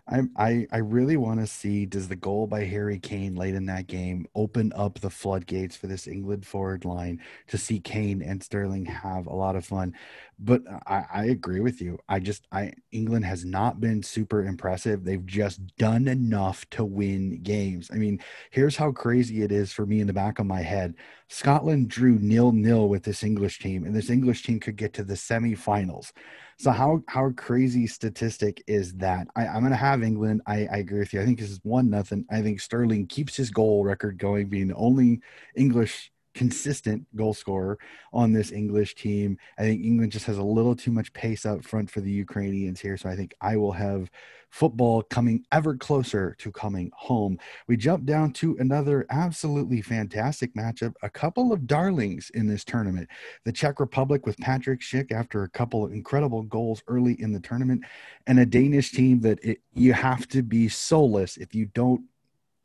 I 0.08 0.22
I, 0.36 0.68
I 0.72 0.78
really 0.78 1.18
want 1.18 1.40
to 1.40 1.48
see 1.48 1.86
does 1.86 2.08
the 2.08 2.16
goal 2.16 2.48
by 2.48 2.64
Harry 2.66 3.00
Kane 3.00 3.36
late 3.36 3.56
in 3.56 3.66
that 3.68 3.88
game 3.88 4.26
open 4.36 4.72
up 4.76 5.00
the 5.00 5.10
floodgates 5.10 5.76
for 5.76 5.88
this 5.88 6.08
England 6.08 6.46
forward 6.46 6.86
line 6.86 7.20
to 7.48 7.58
see 7.58 7.80
Kane 7.80 8.22
and 8.22 8.44
Sterling 8.44 8.86
have 8.86 9.28
a 9.28 9.36
lot 9.36 9.56
of 9.56 9.66
fun. 9.66 9.94
But 10.42 10.64
I, 10.88 11.04
I 11.14 11.26
agree 11.26 11.60
with 11.60 11.82
you. 11.82 12.00
I 12.08 12.20
just 12.20 12.48
I 12.52 12.72
England 12.92 13.26
has 13.26 13.44
not 13.44 13.82
been 13.82 14.02
super 14.02 14.46
impressive. 14.46 15.04
They've 15.04 15.26
just 15.26 15.76
done 15.76 16.08
enough 16.08 16.70
to 16.72 16.86
win 16.86 17.42
games. 17.44 17.90
I 17.94 17.98
mean, 17.98 18.22
here's 18.52 18.78
how 18.78 18.92
crazy 18.94 19.44
it 19.44 19.52
is 19.52 19.74
for 19.74 19.86
me 19.86 20.00
in 20.00 20.08
the 20.08 20.14
back 20.14 20.40
of 20.40 20.46
my 20.46 20.62
head. 20.62 20.96
Scotland 21.28 21.90
drew 21.90 22.18
nil 22.20 22.54
nil 22.54 22.88
with 22.88 23.04
this 23.04 23.24
English 23.24 23.60
team, 23.60 23.84
and 23.84 23.94
this 23.94 24.10
English 24.10 24.44
team 24.44 24.60
could 24.62 24.78
get 24.78 24.94
to 24.94 25.04
the 25.04 25.16
semifinals. 25.16 26.12
So 26.58 26.72
how 26.72 27.04
how 27.08 27.32
crazy 27.32 27.86
statistic 27.88 28.64
is 28.66 28.94
that? 28.96 29.28
I, 29.36 29.46
am 29.46 29.64
gonna 29.64 29.76
have 29.76 30.04
England. 30.04 30.42
I, 30.48 30.68
I 30.68 30.78
agree 30.78 31.00
with 31.00 31.14
you. 31.14 31.22
I 31.22 31.26
think 31.26 31.40
this 31.40 31.52
is 31.52 31.60
one 31.64 31.90
nothing. 31.90 32.26
I 32.30 32.42
think 32.42 32.62
Sterling 32.62 33.08
keeps 33.08 33.36
his 33.36 33.50
goal 33.50 33.84
record 33.84 34.18
going, 34.18 34.48
being 34.48 34.68
the 34.68 34.76
only 34.76 35.22
English 35.56 36.12
consistent 36.34 37.06
goal 37.16 37.34
scorer 37.34 37.78
on 38.14 38.34
this 38.34 38.52
English 38.52 38.96
team. 38.96 39.38
I 39.58 39.64
think 39.64 39.84
England 39.84 40.12
just 40.12 40.26
has 40.26 40.38
a 40.38 40.44
little 40.44 40.76
too 40.76 40.92
much 40.92 41.12
pace 41.14 41.46
up 41.46 41.64
front 41.64 41.90
for 41.90 42.02
the 42.02 42.12
Ukrainians 42.12 42.80
here. 42.80 42.98
So 42.98 43.10
I 43.10 43.16
think 43.16 43.34
I 43.42 43.58
will 43.58 43.72
have 43.72 44.10
football 44.50 45.04
coming 45.04 45.44
ever 45.52 45.76
closer 45.76 46.36
to 46.40 46.52
coming 46.52 46.92
home. 46.96 47.38
We 47.68 47.78
jump 47.78 48.06
down 48.06 48.34
to 48.34 48.58
another 48.60 49.06
absolutely 49.10 49.82
fantastic 49.82 50.54
matchup. 50.56 50.94
A 51.04 51.10
couple 51.10 51.54
of 51.54 51.68
darlings 51.68 52.32
in 52.34 52.48
this 52.48 52.64
tournament. 52.64 53.10
The 53.46 53.52
Czech 53.52 53.80
Republic 53.80 54.26
with 54.26 54.38
Patrick 54.38 54.82
Schick 54.82 55.12
after 55.12 55.44
a 55.44 55.50
couple 55.50 55.86
of 55.86 55.92
incredible 55.92 56.44
goals 56.44 56.82
early 56.88 57.20
in 57.22 57.32
the 57.32 57.40
tournament, 57.40 57.84
and 58.28 58.40
a 58.40 58.46
Danish 58.46 58.92
team 58.92 59.22
that 59.22 59.44
it, 59.44 59.60
you 59.74 59.94
have 59.94 60.28
to 60.30 60.42
be 60.42 60.68
soulless 60.68 61.38
if 61.38 61.54
you 61.54 61.68
don't 61.68 62.02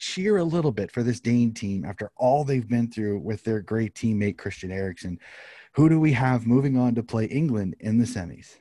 cheer 0.05 0.37
a 0.37 0.45
little 0.45 0.71
bit 0.71 0.91
for 0.91 1.03
this 1.03 1.19
Dane 1.19 1.55
team 1.55 1.85
after 1.85 2.11
all 2.17 2.45
they've 2.45 2.69
been 2.69 2.91
through 2.91 3.21
with 3.21 3.43
their 3.43 3.61
great 3.61 3.95
teammate 3.95 4.37
Christian 4.37 4.71
Eriksen. 4.71 5.19
Who 5.77 5.89
do 5.89 5.99
we 5.99 6.13
have 6.13 6.47
moving 6.47 6.77
on 6.77 6.95
to 6.97 7.03
play 7.03 7.25
England 7.25 7.77
in 7.81 7.99
the 7.99 8.05
semis? 8.05 8.59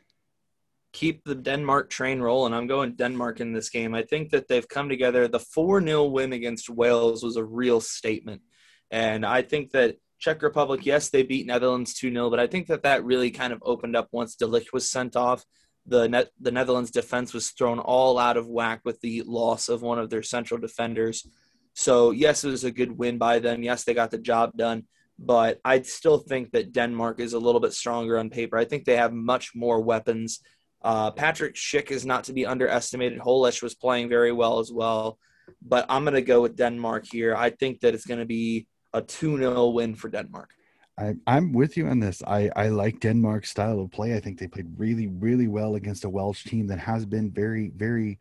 Keep 0.93 1.25
the 1.25 1.35
Denmark 1.35 1.89
train 1.89 2.21
rolling. 2.21 2.53
I'm 2.53 2.67
going 2.67 2.93
Denmark 2.93 3.41
in 3.41 3.51
this 3.51 3.69
game. 3.69 3.93
I 3.93 4.03
think 4.03 4.29
that 4.29 4.47
they've 4.47 4.67
come 4.67 4.87
together. 4.87 5.27
The 5.27 5.39
4 5.39 5.81
0 5.81 6.05
win 6.05 6.31
against 6.31 6.69
Wales 6.69 7.23
was 7.23 7.35
a 7.35 7.43
real 7.43 7.81
statement. 7.81 8.41
And 8.89 9.25
I 9.25 9.41
think 9.41 9.71
that 9.71 9.97
Czech 10.19 10.43
Republic, 10.43 10.85
yes, 10.85 11.09
they 11.09 11.23
beat 11.23 11.45
Netherlands 11.45 11.93
2 11.95 12.09
0, 12.09 12.29
but 12.29 12.39
I 12.39 12.47
think 12.47 12.67
that 12.67 12.83
that 12.83 13.03
really 13.03 13.31
kind 13.31 13.51
of 13.51 13.61
opened 13.63 13.97
up 13.97 14.07
once 14.11 14.35
De 14.35 14.47
was 14.47 14.89
sent 14.89 15.17
off 15.17 15.43
the 15.85 16.07
net, 16.07 16.29
the 16.39 16.51
Netherlands 16.51 16.91
defense 16.91 17.33
was 17.33 17.49
thrown 17.49 17.79
all 17.79 18.17
out 18.17 18.37
of 18.37 18.47
whack 18.47 18.81
with 18.85 18.99
the 19.01 19.23
loss 19.23 19.69
of 19.69 19.81
one 19.81 19.99
of 19.99 20.09
their 20.09 20.23
central 20.23 20.59
defenders. 20.59 21.27
So 21.73 22.11
yes, 22.11 22.43
it 22.43 22.49
was 22.49 22.63
a 22.63 22.71
good 22.71 22.97
win 22.97 23.17
by 23.17 23.39
them. 23.39 23.63
Yes, 23.63 23.83
they 23.83 23.93
got 23.93 24.11
the 24.11 24.17
job 24.17 24.51
done, 24.55 24.83
but 25.19 25.59
I 25.65 25.81
still 25.81 26.19
think 26.19 26.51
that 26.51 26.71
Denmark 26.71 27.19
is 27.19 27.33
a 27.33 27.39
little 27.39 27.61
bit 27.61 27.73
stronger 27.73 28.17
on 28.17 28.29
paper. 28.29 28.57
I 28.57 28.65
think 28.65 28.85
they 28.85 28.95
have 28.95 29.13
much 29.13 29.51
more 29.55 29.81
weapons. 29.81 30.39
Uh, 30.81 31.11
Patrick 31.11 31.55
Schick 31.55 31.91
is 31.91 32.05
not 32.05 32.25
to 32.25 32.33
be 32.33 32.45
underestimated. 32.45 33.19
Holeš 33.19 33.61
was 33.61 33.75
playing 33.75 34.09
very 34.09 34.31
well 34.31 34.59
as 34.59 34.71
well, 34.71 35.17
but 35.61 35.85
I'm 35.89 36.03
going 36.03 36.13
to 36.13 36.21
go 36.21 36.41
with 36.41 36.57
Denmark 36.57 37.05
here. 37.11 37.35
I 37.35 37.49
think 37.49 37.79
that 37.81 37.93
it's 37.93 38.05
going 38.05 38.19
to 38.19 38.25
be 38.25 38.67
a 38.93 39.01
2 39.01 39.37
0 39.37 39.69
win 39.69 39.95
for 39.95 40.09
Denmark. 40.09 40.49
I, 40.97 41.15
I'm 41.25 41.53
with 41.53 41.75
you 41.75 41.87
on 41.87 41.99
this. 41.99 42.21
I, 42.25 42.49
I 42.55 42.67
like 42.67 42.99
Denmark's 42.99 43.49
style 43.49 43.79
of 43.79 43.91
play. 43.91 44.15
I 44.15 44.19
think 44.19 44.39
they 44.39 44.47
played 44.47 44.77
really, 44.77 45.07
really 45.07 45.47
well 45.47 45.75
against 45.75 46.05
a 46.05 46.09
Welsh 46.09 46.43
team 46.43 46.67
that 46.67 46.79
has 46.79 47.05
been 47.05 47.31
very, 47.31 47.71
very 47.75 48.19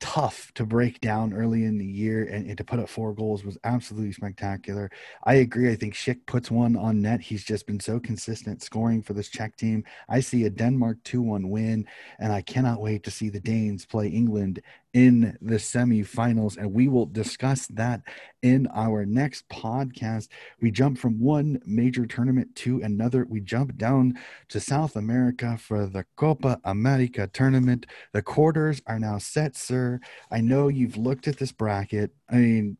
tough 0.00 0.50
to 0.54 0.64
break 0.64 1.00
down 1.00 1.34
early 1.34 1.64
in 1.64 1.76
the 1.76 1.84
year 1.84 2.24
and, 2.24 2.46
and, 2.46 2.56
to 2.56 2.64
put 2.64 2.80
up 2.80 2.88
four 2.88 3.14
goals 3.14 3.44
was 3.44 3.58
absolutely 3.64 4.12
spectacular. 4.12 4.90
I 5.24 5.34
agree. 5.34 5.70
I 5.70 5.76
think 5.76 5.94
Schick 5.94 6.24
puts 6.26 6.50
one 6.50 6.74
on 6.74 7.02
net. 7.02 7.20
He's 7.20 7.44
just 7.44 7.66
been 7.66 7.78
so 7.78 8.00
consistent 8.00 8.62
scoring 8.62 9.02
for 9.02 9.12
this 9.12 9.28
Czech 9.28 9.56
team. 9.56 9.84
I 10.08 10.20
see 10.20 10.44
a 10.44 10.50
Denmark 10.50 10.98
2 11.04 11.20
1 11.20 11.50
win, 11.50 11.86
and 12.18 12.32
I 12.32 12.40
cannot 12.40 12.80
wait 12.80 13.02
to 13.04 13.10
see 13.10 13.28
the 13.28 13.40
Danes 13.40 13.84
play 13.84 14.08
England 14.08 14.62
in 14.92 15.36
the 15.40 15.56
semifinals. 15.56 16.56
And 16.56 16.72
we 16.72 16.88
will 16.88 17.06
discuss 17.06 17.66
that 17.68 18.02
in 18.42 18.66
our 18.74 19.06
next 19.06 19.48
podcast. 19.48 20.28
We 20.60 20.70
jump 20.70 20.98
from 20.98 21.20
one 21.20 21.60
major 21.64 22.06
tournament 22.06 22.54
to 22.56 22.80
another. 22.82 23.24
We 23.28 23.40
jump 23.40 23.76
down 23.76 24.18
to 24.48 24.60
South 24.60 24.96
America 24.96 25.56
for 25.58 25.86
the 25.86 26.04
Copa 26.16 26.60
America 26.64 27.28
tournament. 27.32 27.86
The 28.12 28.22
quarters 28.22 28.82
are 28.86 28.98
now 28.98 29.18
set, 29.18 29.56
sir. 29.56 30.00
I 30.30 30.40
know 30.40 30.68
you've 30.68 30.96
looked 30.96 31.28
at 31.28 31.38
this 31.38 31.52
bracket. 31.52 32.12
I 32.28 32.36
mean, 32.36 32.76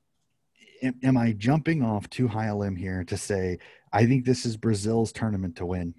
am, 1.03 1.17
I 1.17 1.33
jumping 1.33 1.83
off 1.83 2.09
too 2.11 2.29
high 2.29 2.47
a 2.47 2.57
limb 2.57 2.77
here 2.77 3.05
to 3.05 3.17
say 3.17 3.59
I 3.93 4.07
think 4.07 4.25
this 4.25 4.47
is 4.47 4.57
Brazil's 4.57 5.13
tournament 5.13 5.57
to 5.57 5.67
win? 5.67 5.95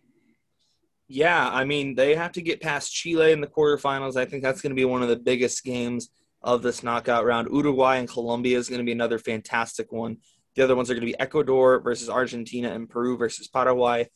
Yeah, 1.13 1.49
I 1.49 1.65
mean, 1.65 1.93
they 1.93 2.15
have 2.15 2.31
to 2.33 2.41
get 2.41 2.61
past 2.61 2.93
Chile 2.93 3.33
in 3.33 3.41
the 3.41 3.47
quarterfinals. 3.47 4.15
I 4.15 4.23
think 4.23 4.43
that's 4.43 4.61
going 4.61 4.69
to 4.69 4.79
be 4.79 4.85
one 4.85 5.03
of 5.03 5.09
the 5.09 5.17
biggest 5.17 5.61
games 5.65 6.09
of 6.41 6.61
this 6.61 6.83
knockout 6.83 7.25
round. 7.25 7.49
Uruguay 7.51 7.97
and 7.97 8.07
Colombia 8.07 8.57
is 8.57 8.69
going 8.69 8.79
to 8.79 8.85
be 8.85 8.93
another 8.93 9.19
fantastic 9.19 9.91
one. 9.91 10.19
The 10.55 10.63
other 10.63 10.73
ones 10.73 10.89
are 10.89 10.93
going 10.93 11.05
to 11.05 11.11
be 11.11 11.19
Ecuador 11.19 11.81
versus 11.81 12.09
Argentina 12.09 12.71
and 12.71 12.89
Peru 12.89 13.17
versus 13.17 13.49
Paraguay. 13.49 14.07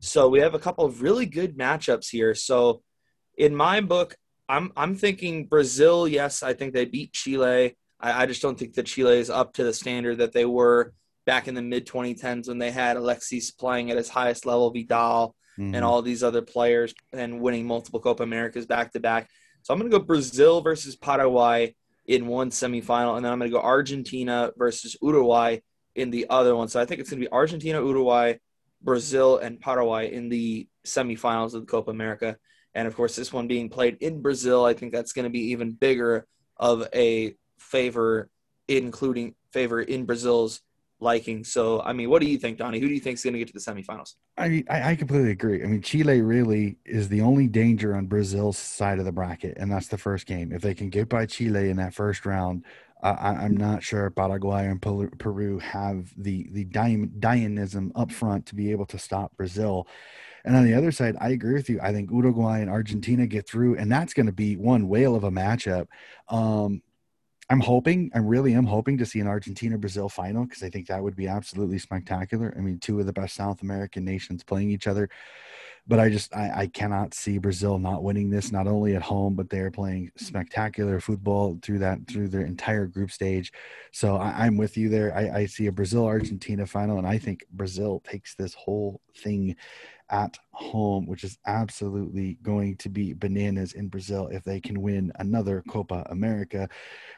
So 0.00 0.28
we 0.28 0.40
have 0.40 0.54
a 0.54 0.58
couple 0.58 0.84
of 0.84 1.02
really 1.02 1.24
good 1.24 1.56
matchups 1.56 2.10
here. 2.10 2.34
So 2.34 2.82
in 3.38 3.54
my 3.54 3.80
book, 3.80 4.16
I'm 4.48 4.72
I'm 4.76 4.96
thinking 4.96 5.46
Brazil. 5.46 6.08
Yes, 6.08 6.42
I 6.42 6.54
think 6.54 6.74
they 6.74 6.84
beat 6.84 7.12
Chile. 7.12 7.76
I, 8.00 8.22
I 8.22 8.26
just 8.26 8.42
don't 8.42 8.58
think 8.58 8.74
that 8.74 8.86
Chile 8.86 9.20
is 9.20 9.30
up 9.30 9.52
to 9.54 9.62
the 9.62 9.72
standard 9.72 10.18
that 10.18 10.32
they 10.32 10.46
were 10.46 10.94
back 11.26 11.46
in 11.46 11.54
the 11.54 11.62
mid 11.62 11.86
2010s 11.86 12.48
when 12.48 12.58
they 12.58 12.72
had 12.72 12.96
Alexis 12.96 13.52
playing 13.52 13.92
at 13.92 13.96
his 13.96 14.08
highest 14.08 14.46
level, 14.46 14.72
Vidal, 14.72 15.36
mm-hmm. 15.60 15.74
and 15.74 15.84
all 15.84 16.00
these 16.00 16.22
other 16.22 16.42
players 16.42 16.94
and 17.12 17.40
winning 17.40 17.66
multiple 17.66 18.00
Copa 18.00 18.22
Americas 18.22 18.66
back 18.66 18.92
to 18.92 19.00
back. 19.00 19.28
So 19.62 19.74
I'm 19.74 19.80
going 19.80 19.90
to 19.90 19.98
go 19.98 20.04
Brazil 20.04 20.62
versus 20.62 20.96
Paraguay 20.96 21.74
in 22.06 22.26
one 22.26 22.50
semifinal, 22.50 23.16
and 23.16 23.24
then 23.24 23.32
I'm 23.32 23.38
going 23.38 23.50
to 23.50 23.56
go 23.56 23.62
Argentina 23.62 24.50
versus 24.56 24.96
Uruguay 25.02 25.58
in 25.94 26.10
the 26.10 26.26
other 26.30 26.56
one. 26.56 26.68
So 26.68 26.80
I 26.80 26.86
think 26.86 27.00
it's 27.00 27.10
going 27.10 27.20
to 27.20 27.26
be 27.26 27.32
Argentina, 27.32 27.78
Uruguay, 27.78 28.34
Brazil, 28.82 29.38
and 29.38 29.60
Paraguay 29.60 30.12
in 30.12 30.28
the 30.28 30.66
semifinals 30.86 31.54
of 31.54 31.60
the 31.60 31.66
Copa 31.66 31.90
America. 31.90 32.36
And 32.74 32.88
of 32.88 32.96
course, 32.96 33.16
this 33.16 33.32
one 33.32 33.48
being 33.48 33.68
played 33.68 33.98
in 34.00 34.22
Brazil, 34.22 34.64
I 34.64 34.74
think 34.74 34.92
that's 34.92 35.12
going 35.12 35.24
to 35.24 35.30
be 35.30 35.50
even 35.50 35.72
bigger 35.72 36.26
of 36.56 36.88
a 36.94 37.34
favor, 37.58 38.30
including 38.66 39.34
favor 39.52 39.80
in 39.80 40.06
Brazil's 40.06 40.60
liking. 41.00 41.44
So, 41.44 41.80
I 41.82 41.92
mean, 41.92 42.10
what 42.10 42.20
do 42.20 42.28
you 42.28 42.38
think, 42.38 42.58
Donnie? 42.58 42.78
Who 42.78 42.88
do 42.88 42.94
you 42.94 43.00
think 43.00 43.16
is 43.16 43.24
going 43.24 43.32
to 43.34 43.38
get 43.38 43.48
to 43.48 43.54
the 43.54 43.60
semifinals? 43.60 44.14
I 44.36 44.64
I, 44.68 44.94
completely 44.96 45.30
agree. 45.30 45.62
I 45.62 45.66
mean, 45.66 45.82
Chile 45.82 46.20
really 46.20 46.76
is 46.84 47.08
the 47.08 47.22
only 47.22 47.46
danger 47.46 47.94
on 47.94 48.06
Brazil's 48.06 48.58
side 48.58 48.98
of 48.98 49.04
the 49.04 49.12
bracket, 49.12 49.56
and 49.58 49.70
that's 49.70 49.88
the 49.88 49.98
first 49.98 50.26
game. 50.26 50.52
If 50.52 50.62
they 50.62 50.74
can 50.74 50.90
get 50.90 51.08
by 51.08 51.26
Chile 51.26 51.70
in 51.70 51.76
that 51.78 51.94
first 51.94 52.26
round, 52.26 52.64
uh, 53.02 53.16
I, 53.18 53.44
am 53.44 53.56
not 53.56 53.82
sure 53.82 54.10
Paraguay 54.10 54.66
and 54.66 54.80
Peru 54.80 55.58
have 55.58 56.12
the 56.16 56.48
the 56.52 56.64
dynamism 56.64 57.92
up 57.94 58.12
front 58.12 58.46
to 58.46 58.54
be 58.54 58.70
able 58.70 58.86
to 58.86 58.98
stop 58.98 59.36
Brazil. 59.36 59.86
And 60.44 60.56
on 60.56 60.64
the 60.64 60.74
other 60.74 60.90
side, 60.90 61.16
I 61.20 61.30
agree 61.30 61.52
with 61.52 61.68
you. 61.68 61.80
I 61.82 61.92
think 61.92 62.10
Uruguay 62.10 62.60
and 62.60 62.70
Argentina 62.70 63.26
get 63.26 63.46
through, 63.46 63.76
and 63.76 63.92
that's 63.92 64.14
going 64.14 64.26
to 64.26 64.32
be 64.32 64.56
one 64.56 64.88
whale 64.88 65.14
of 65.14 65.24
a 65.24 65.30
matchup. 65.30 65.86
Um, 66.28 66.82
I'm 67.50 67.60
hoping, 67.60 68.12
I 68.14 68.18
really 68.18 68.54
am 68.54 68.64
hoping 68.64 68.96
to 68.98 69.04
see 69.04 69.18
an 69.18 69.26
Argentina 69.26 69.76
Brazil 69.76 70.08
final 70.08 70.44
because 70.44 70.62
I 70.62 70.70
think 70.70 70.86
that 70.86 71.02
would 71.02 71.16
be 71.16 71.26
absolutely 71.26 71.78
spectacular. 71.78 72.54
I 72.56 72.60
mean, 72.60 72.78
two 72.78 73.00
of 73.00 73.06
the 73.06 73.12
best 73.12 73.34
South 73.34 73.62
American 73.62 74.04
nations 74.04 74.44
playing 74.44 74.70
each 74.70 74.86
other. 74.86 75.10
But 75.90 75.98
I 75.98 76.08
just, 76.08 76.32
I, 76.36 76.52
I 76.54 76.66
cannot 76.68 77.14
see 77.14 77.38
Brazil 77.38 77.76
not 77.76 78.04
winning 78.04 78.30
this, 78.30 78.52
not 78.52 78.68
only 78.68 78.94
at 78.94 79.02
home, 79.02 79.34
but 79.34 79.50
they're 79.50 79.72
playing 79.72 80.06
mm. 80.06 80.24
spectacular 80.24 81.00
football 81.00 81.58
through 81.62 81.80
that, 81.80 82.06
through 82.06 82.28
their 82.28 82.46
entire 82.46 82.86
group 82.86 83.10
stage. 83.10 83.52
So 83.90 84.14
I, 84.14 84.46
am 84.46 84.56
with 84.56 84.76
you 84.76 84.88
there. 84.88 85.12
I, 85.12 85.40
I 85.40 85.46
see 85.46 85.66
a 85.66 85.72
Brazil 85.72 86.06
Argentina 86.06 86.64
final, 86.64 86.98
and 86.98 87.08
I 87.08 87.18
think 87.18 87.44
Brazil 87.50 88.04
takes 88.08 88.36
this 88.36 88.54
whole 88.54 89.00
thing 89.16 89.56
at 90.10 90.38
home, 90.52 91.08
which 91.08 91.24
is 91.24 91.38
absolutely 91.48 92.38
going 92.40 92.76
to 92.76 92.88
be 92.88 93.12
bananas 93.12 93.72
in 93.72 93.88
Brazil 93.88 94.28
if 94.28 94.44
they 94.44 94.60
can 94.60 94.80
win 94.82 95.10
another 95.16 95.64
Copa 95.68 96.06
America. 96.10 96.68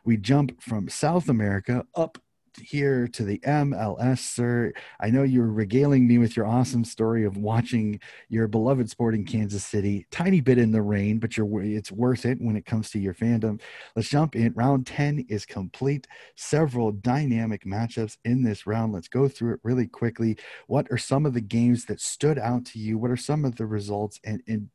We 0.06 0.16
jump 0.16 0.62
from 0.62 0.88
South 0.88 1.28
America 1.28 1.84
up 1.94 2.16
here 2.58 3.08
to 3.08 3.24
the 3.24 3.38
MLS, 3.38 4.18
sir. 4.18 4.72
I 5.00 5.10
know 5.10 5.22
you're 5.22 5.46
regaling 5.46 6.06
me 6.06 6.18
with 6.18 6.36
your 6.36 6.46
awesome 6.46 6.84
story 6.84 7.24
of 7.24 7.36
watching 7.36 8.00
your 8.28 8.48
beloved 8.48 8.90
Sporting 8.90 9.24
Kansas 9.24 9.64
City. 9.64 10.06
Tiny 10.10 10.40
bit 10.40 10.58
in 10.58 10.72
the 10.72 10.82
rain, 10.82 11.18
but 11.18 11.36
you're 11.36 11.62
it's 11.62 11.92
worth 11.92 12.24
it 12.24 12.38
when 12.40 12.56
it 12.56 12.66
comes 12.66 12.90
to 12.90 12.98
your 12.98 13.14
fandom. 13.14 13.60
Let's 13.96 14.08
jump 14.08 14.36
in. 14.36 14.52
Round 14.54 14.86
10 14.86 15.26
is 15.28 15.46
complete. 15.46 16.06
Several 16.36 16.92
dynamic 16.92 17.64
matchups 17.64 18.16
in 18.24 18.42
this 18.42 18.66
round. 18.66 18.92
Let's 18.92 19.08
go 19.08 19.28
through 19.28 19.54
it 19.54 19.60
really 19.62 19.86
quickly. 19.86 20.38
What 20.66 20.86
are 20.90 20.98
some 20.98 21.26
of 21.26 21.34
the 21.34 21.40
games 21.40 21.86
that 21.86 22.00
stood 22.00 22.38
out 22.38 22.64
to 22.66 22.78
you? 22.78 22.98
What 22.98 23.10
are 23.10 23.16
some 23.16 23.44
of 23.44 23.56
the 23.56 23.66
results? 23.66 24.20
And, 24.24 24.42
and 24.46 24.68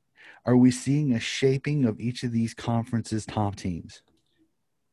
are 0.46 0.58
we 0.58 0.72
seeing 0.72 1.14
a 1.14 1.20
shaping 1.20 1.86
of 1.86 2.00
each 2.00 2.24
of 2.24 2.32
these 2.32 2.54
conferences' 2.54 3.26
top 3.26 3.56
teams? 3.56 4.02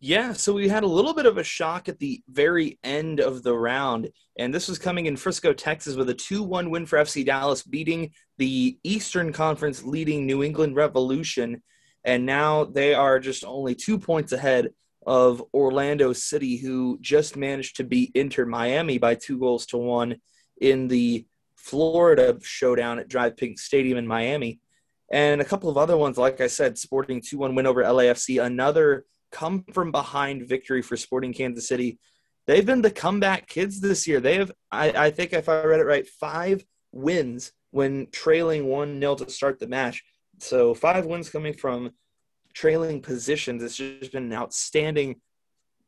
Yeah, 0.06 0.34
so 0.34 0.52
we 0.52 0.68
had 0.68 0.82
a 0.82 0.86
little 0.86 1.14
bit 1.14 1.24
of 1.24 1.38
a 1.38 1.42
shock 1.42 1.88
at 1.88 1.98
the 1.98 2.22
very 2.28 2.78
end 2.84 3.20
of 3.20 3.42
the 3.42 3.54
round, 3.54 4.10
and 4.38 4.52
this 4.52 4.68
was 4.68 4.78
coming 4.78 5.06
in 5.06 5.16
Frisco, 5.16 5.54
Texas, 5.54 5.96
with 5.96 6.10
a 6.10 6.14
2 6.14 6.42
1 6.42 6.68
win 6.68 6.84
for 6.84 6.98
FC 6.98 7.24
Dallas, 7.24 7.62
beating 7.62 8.12
the 8.36 8.76
Eastern 8.84 9.32
Conference 9.32 9.82
leading 9.82 10.26
New 10.26 10.42
England 10.42 10.76
Revolution. 10.76 11.62
And 12.04 12.26
now 12.26 12.64
they 12.64 12.92
are 12.92 13.18
just 13.18 13.46
only 13.46 13.74
two 13.74 13.98
points 13.98 14.32
ahead 14.32 14.74
of 15.06 15.42
Orlando 15.54 16.12
City, 16.12 16.58
who 16.58 16.98
just 17.00 17.34
managed 17.34 17.76
to 17.76 17.84
beat 17.84 18.12
Inter 18.14 18.44
Miami 18.44 18.98
by 18.98 19.14
two 19.14 19.38
goals 19.38 19.64
to 19.68 19.78
one 19.78 20.16
in 20.60 20.86
the 20.86 21.24
Florida 21.56 22.38
showdown 22.42 22.98
at 22.98 23.08
DRV 23.08 23.38
PNK 23.38 23.58
Stadium 23.58 23.96
in 23.96 24.06
Miami. 24.06 24.60
And 25.10 25.40
a 25.40 25.46
couple 25.46 25.70
of 25.70 25.78
other 25.78 25.96
ones, 25.96 26.18
like 26.18 26.42
I 26.42 26.48
said, 26.48 26.76
Sporting 26.76 27.22
2 27.22 27.38
1 27.38 27.54
win 27.54 27.66
over 27.66 27.82
LAFC, 27.82 28.44
another 28.44 29.06
come 29.34 29.64
from 29.72 29.90
behind 29.90 30.48
victory 30.48 30.80
for 30.80 30.96
Sporting 30.96 31.34
Kansas 31.34 31.68
City. 31.68 31.98
They've 32.46 32.64
been 32.64 32.82
the 32.82 32.90
comeback 32.90 33.48
kids 33.48 33.80
this 33.80 34.06
year. 34.06 34.20
They 34.20 34.36
have, 34.36 34.52
I, 34.70 35.06
I 35.06 35.10
think, 35.10 35.32
if 35.32 35.48
I 35.48 35.64
read 35.64 35.80
it 35.80 35.86
right, 35.86 36.06
five 36.06 36.64
wins 36.92 37.52
when 37.70 38.06
trailing 38.12 38.66
1 38.66 39.00
0 39.00 39.14
to 39.16 39.30
start 39.30 39.58
the 39.58 39.66
match. 39.66 40.04
So, 40.38 40.72
five 40.72 41.04
wins 41.06 41.30
coming 41.30 41.52
from 41.52 41.90
trailing 42.54 43.02
positions. 43.02 43.62
It's 43.62 43.76
just 43.76 44.12
been 44.12 44.24
an 44.24 44.32
outstanding 44.32 45.16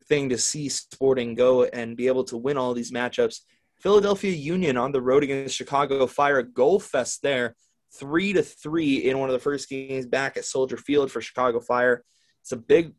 thing 0.08 0.28
to 0.30 0.38
see 0.38 0.68
Sporting 0.68 1.34
go 1.34 1.64
and 1.64 1.96
be 1.96 2.08
able 2.08 2.24
to 2.24 2.36
win 2.36 2.56
all 2.56 2.74
these 2.74 2.92
matchups. 2.92 3.40
Philadelphia 3.78 4.32
Union 4.32 4.76
on 4.76 4.90
the 4.90 5.02
road 5.02 5.22
against 5.22 5.54
Chicago 5.54 6.06
Fire, 6.06 6.42
goal 6.42 6.80
fest 6.80 7.22
there, 7.22 7.54
three 7.94 8.32
to 8.32 8.42
three 8.42 8.96
in 9.08 9.18
one 9.18 9.28
of 9.28 9.34
the 9.34 9.38
first 9.38 9.68
games 9.68 10.06
back 10.06 10.36
at 10.36 10.44
Soldier 10.44 10.76
Field 10.76 11.12
for 11.12 11.20
Chicago 11.20 11.60
Fire. 11.60 12.02
It's 12.42 12.52
a 12.52 12.56
big 12.56 12.94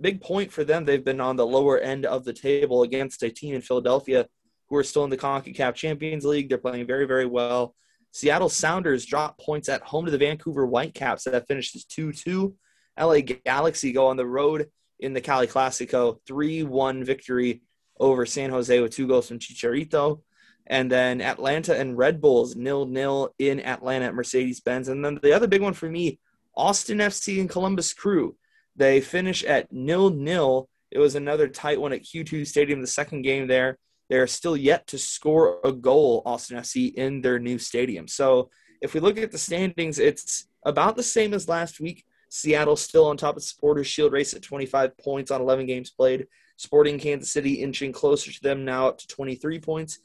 big 0.00 0.20
point 0.20 0.52
for 0.52 0.64
them. 0.64 0.84
They've 0.84 1.04
been 1.04 1.20
on 1.20 1.36
the 1.36 1.46
lower 1.46 1.78
end 1.78 2.06
of 2.06 2.24
the 2.24 2.32
table 2.32 2.82
against 2.82 3.22
a 3.22 3.30
team 3.30 3.54
in 3.54 3.62
Philadelphia 3.62 4.26
who 4.68 4.76
are 4.76 4.84
still 4.84 5.04
in 5.04 5.10
the 5.10 5.16
CONCACAF 5.16 5.74
Champions 5.74 6.24
League. 6.24 6.48
They're 6.48 6.58
playing 6.58 6.86
very, 6.86 7.06
very 7.06 7.26
well. 7.26 7.74
Seattle 8.12 8.48
Sounders 8.48 9.04
drop 9.04 9.38
points 9.38 9.68
at 9.68 9.82
home 9.82 10.04
to 10.04 10.10
the 10.10 10.18
Vancouver 10.18 10.66
Whitecaps 10.66 11.24
that 11.24 11.46
finishes 11.46 11.84
2 11.84 12.12
2. 12.12 12.54
LA 12.98 13.20
Galaxy 13.44 13.92
go 13.92 14.06
on 14.06 14.16
the 14.16 14.26
road 14.26 14.66
in 15.00 15.12
the 15.12 15.20
Cali 15.20 15.46
Classico, 15.46 16.18
3 16.26 16.64
1 16.64 17.04
victory 17.04 17.62
over 18.00 18.26
San 18.26 18.50
Jose 18.50 18.80
with 18.80 18.92
two 18.92 19.06
goals 19.06 19.28
from 19.28 19.38
Chicharito. 19.38 20.20
And 20.66 20.90
then 20.92 21.20
Atlanta 21.20 21.78
and 21.78 21.96
Red 21.96 22.20
Bulls 22.20 22.54
nil 22.54 22.86
nil 22.86 23.34
in 23.38 23.60
Atlanta 23.60 24.06
at 24.06 24.14
Mercedes 24.14 24.60
Benz. 24.60 24.88
And 24.88 25.04
then 25.04 25.18
the 25.22 25.32
other 25.32 25.46
big 25.46 25.62
one 25.62 25.72
for 25.72 25.88
me, 25.88 26.18
Austin 26.54 26.98
FC 26.98 27.40
and 27.40 27.48
Columbus 27.48 27.94
Crew. 27.94 28.36
They 28.78 29.00
finish 29.00 29.42
at 29.42 29.72
nil 29.72 30.10
nil. 30.10 30.68
It 30.90 31.00
was 31.00 31.16
another 31.16 31.48
tight 31.48 31.80
one 31.80 31.92
at 31.92 32.04
Q2 32.04 32.46
Stadium, 32.46 32.80
the 32.80 32.86
second 32.86 33.22
game 33.22 33.48
there. 33.48 33.76
They're 34.08 34.28
still 34.28 34.56
yet 34.56 34.86
to 34.86 34.98
score 34.98 35.58
a 35.64 35.72
goal, 35.72 36.22
Austin 36.24 36.56
FC, 36.56 36.94
in 36.94 37.20
their 37.20 37.40
new 37.40 37.58
stadium. 37.58 38.06
So 38.06 38.50
if 38.80 38.94
we 38.94 39.00
look 39.00 39.18
at 39.18 39.32
the 39.32 39.38
standings, 39.38 39.98
it's 39.98 40.46
about 40.64 40.96
the 40.96 41.02
same 41.02 41.34
as 41.34 41.48
last 41.48 41.80
week. 41.80 42.04
Seattle 42.30 42.76
still 42.76 43.06
on 43.06 43.16
top 43.16 43.36
of 43.36 43.42
Supporters 43.42 43.88
Shield 43.88 44.12
race 44.12 44.32
at 44.32 44.42
25 44.42 44.96
points 44.96 45.30
on 45.30 45.40
11 45.40 45.66
games 45.66 45.90
played. 45.90 46.26
Sporting 46.56 46.98
Kansas 46.98 47.32
City 47.32 47.54
inching 47.54 47.92
closer 47.92 48.30
to 48.30 48.42
them 48.42 48.64
now 48.64 48.88
up 48.88 48.98
to 48.98 49.08
23 49.08 49.58
points. 49.58 49.98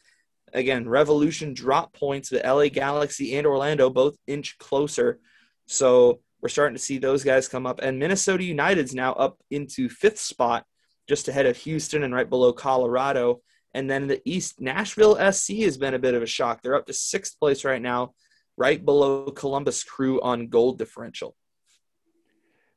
Again, 0.54 0.90
Revolution 0.90 1.54
drop 1.54 1.94
points, 1.94 2.32
but 2.32 2.46
LA 2.46 2.70
Galaxy 2.70 3.36
and 3.36 3.46
Orlando 3.46 3.90
both 3.90 4.18
inch 4.28 4.58
closer. 4.58 5.20
So 5.68 6.20
we're 6.44 6.50
starting 6.50 6.76
to 6.76 6.82
see 6.82 6.98
those 6.98 7.24
guys 7.24 7.48
come 7.48 7.66
up. 7.66 7.80
And 7.82 7.98
Minnesota 7.98 8.44
United's 8.44 8.94
now 8.94 9.14
up 9.14 9.38
into 9.50 9.88
fifth 9.88 10.20
spot, 10.20 10.66
just 11.08 11.30
ahead 11.30 11.46
of 11.46 11.56
Houston 11.56 12.04
and 12.04 12.14
right 12.14 12.30
below 12.30 12.52
Colorado. 12.52 13.40
And 13.74 13.90
then 13.90 14.08
the 14.08 14.22
East, 14.26 14.60
Nashville 14.60 15.16
SC 15.32 15.54
has 15.60 15.78
been 15.78 15.94
a 15.94 16.00
bit 16.00 16.16
of 16.16 16.22
a 16.22 16.28
shock. 16.28 16.62
They're 16.62 16.76
up 16.76 16.86
to 16.88 16.94
sixth 16.94 17.40
place 17.40 17.64
right 17.64 17.82
now, 17.82 18.14
right 18.58 18.84
below 18.84 19.32
Columbus 19.32 19.86
Crew 19.86 20.22
on 20.22 20.50
goal 20.50 20.74
differential. 20.74 21.34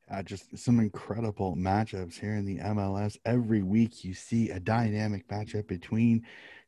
Uh, 0.08 0.22
just 0.22 0.56
some 0.56 0.78
incredible 0.78 1.56
matchups 1.56 2.20
here 2.20 2.36
in 2.36 2.44
the 2.44 2.58
MLS. 2.58 3.18
Every 3.24 3.64
week 3.64 4.04
you 4.04 4.14
see 4.14 4.50
a 4.50 4.60
dynamic 4.60 5.26
matchup 5.26 5.66
between 5.66 6.24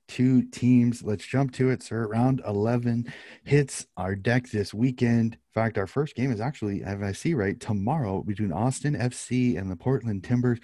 two 0.09 0.43
teams. 0.43 1.03
Let's 1.03 1.25
jump 1.25 1.53
to 1.55 1.71
it, 1.71 1.83
sir. 1.83 2.07
Round 2.07 2.43
11 2.47 3.13
hits 3.45 3.87
our 3.97 4.17
deck 4.17 4.49
this 4.49 4.75
weekend. 4.75 5.35
In 5.35 5.39
fact, 5.55 5.79
our 5.79 5.87
first 5.87 6.17
game 6.17 6.33
is 6.33 6.41
actually, 6.41 6.81
if 6.81 7.03
I 7.03 7.13
see 7.13 7.35
right, 7.35 7.59
tomorrow 7.59 8.23
between 8.23 8.53
Austin 8.53 8.97
FC 8.97 9.59
and 9.59 9.71
the 9.71 9.77
Portland 9.77 10.25
Timbers. 10.25 10.59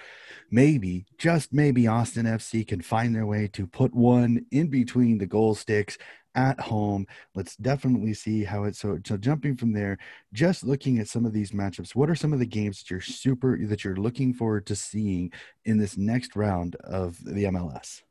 Maybe, 0.50 1.06
just 1.18 1.52
maybe, 1.52 1.86
Austin 1.86 2.26
FC 2.26 2.66
can 2.66 2.80
find 2.80 3.14
their 3.14 3.26
way 3.26 3.48
to 3.48 3.66
put 3.66 3.94
one 3.94 4.46
in 4.50 4.68
between 4.68 5.18
the 5.18 5.26
goal 5.26 5.54
sticks 5.54 5.98
at 6.34 6.58
home. 6.60 7.06
Let's 7.34 7.56
definitely 7.56 8.14
see 8.14 8.44
how 8.44 8.64
it's 8.64 8.78
so, 8.78 8.98
so 9.04 9.16
jumping 9.16 9.56
from 9.56 9.72
there, 9.72 9.98
just 10.32 10.64
looking 10.64 10.98
at 10.98 11.08
some 11.08 11.24
of 11.24 11.32
these 11.32 11.52
matchups, 11.52 11.94
what 11.94 12.10
are 12.10 12.14
some 12.14 12.32
of 12.32 12.38
the 12.38 12.46
games 12.46 12.80
that 12.80 12.90
you're 12.90 13.00
super 13.00 13.58
that 13.66 13.84
you're 13.84 13.96
looking 13.96 14.32
forward 14.32 14.66
to 14.66 14.76
seeing 14.76 15.32
in 15.64 15.78
this 15.78 15.96
next 15.96 16.34
round 16.36 16.76
of 16.76 17.22
the 17.24 17.44
MLS? 17.44 18.02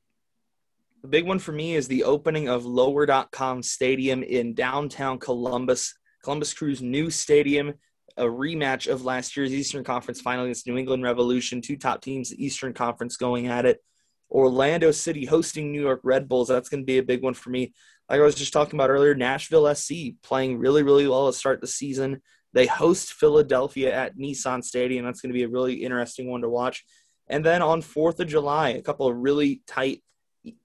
The 1.04 1.10
big 1.10 1.28
one 1.28 1.40
for 1.40 1.52
me 1.52 1.76
is 1.76 1.90
the 1.90 2.06
opening 2.06 2.48
of 2.48 2.66
lower.com 2.66 3.62
stadium 3.62 4.24
in 4.24 4.54
downtown 4.54 5.20
Columbus. 5.20 5.94
Columbus 6.24 6.54
Crew's 6.54 6.82
new 6.82 7.10
stadium, 7.10 7.74
a 8.16 8.24
rematch 8.24 8.90
of 8.90 9.04
last 9.04 9.36
year's 9.36 9.54
Eastern 9.54 9.84
Conference 9.84 10.22
final 10.22 10.46
against 10.46 10.66
New 10.66 10.78
England 10.78 11.04
Revolution, 11.04 11.60
two 11.60 11.76
top 11.76 12.00
teams, 12.00 12.30
the 12.30 12.42
Eastern 12.44 12.74
Conference 12.74 13.18
going 13.18 13.48
at 13.48 13.66
it. 13.66 13.84
Orlando 14.32 14.92
City 14.92 15.26
hosting 15.26 15.74
New 15.74 15.82
York 15.82 16.00
Red 16.06 16.30
Bulls. 16.30 16.48
That's 16.48 16.70
going 16.70 16.84
to 16.84 16.88
be 16.88 17.00
a 17.00 17.04
big 17.04 17.22
one 17.22 17.34
for 17.34 17.50
me. 17.50 17.74
Like 18.10 18.22
I 18.22 18.24
was 18.24 18.36
just 18.36 18.54
talking 18.54 18.80
about 18.80 18.90
earlier, 18.90 19.14
Nashville 19.14 19.76
SC 19.76 20.14
playing 20.24 20.58
really, 20.58 20.84
really 20.84 21.06
well 21.06 21.28
to 21.28 21.38
start 21.38 21.60
the 21.60 21.68
season. 21.68 22.22
They 22.54 22.66
host 22.66 23.12
Philadelphia 23.12 23.94
at 23.94 24.18
Nissan 24.18 24.64
Stadium. 24.64 25.04
That's 25.04 25.20
going 25.20 25.34
to 25.34 25.38
be 25.38 25.44
a 25.44 25.50
really 25.50 25.84
interesting 25.84 26.32
one 26.32 26.44
to 26.44 26.50
watch. 26.50 26.86
And 27.28 27.44
then 27.44 27.62
on 27.62 27.82
4th 27.82 28.22
of 28.22 28.30
July, 28.30 28.70
a 28.70 28.82
couple 28.82 29.08
of 29.08 29.18
really 29.18 29.64
tight 29.68 30.02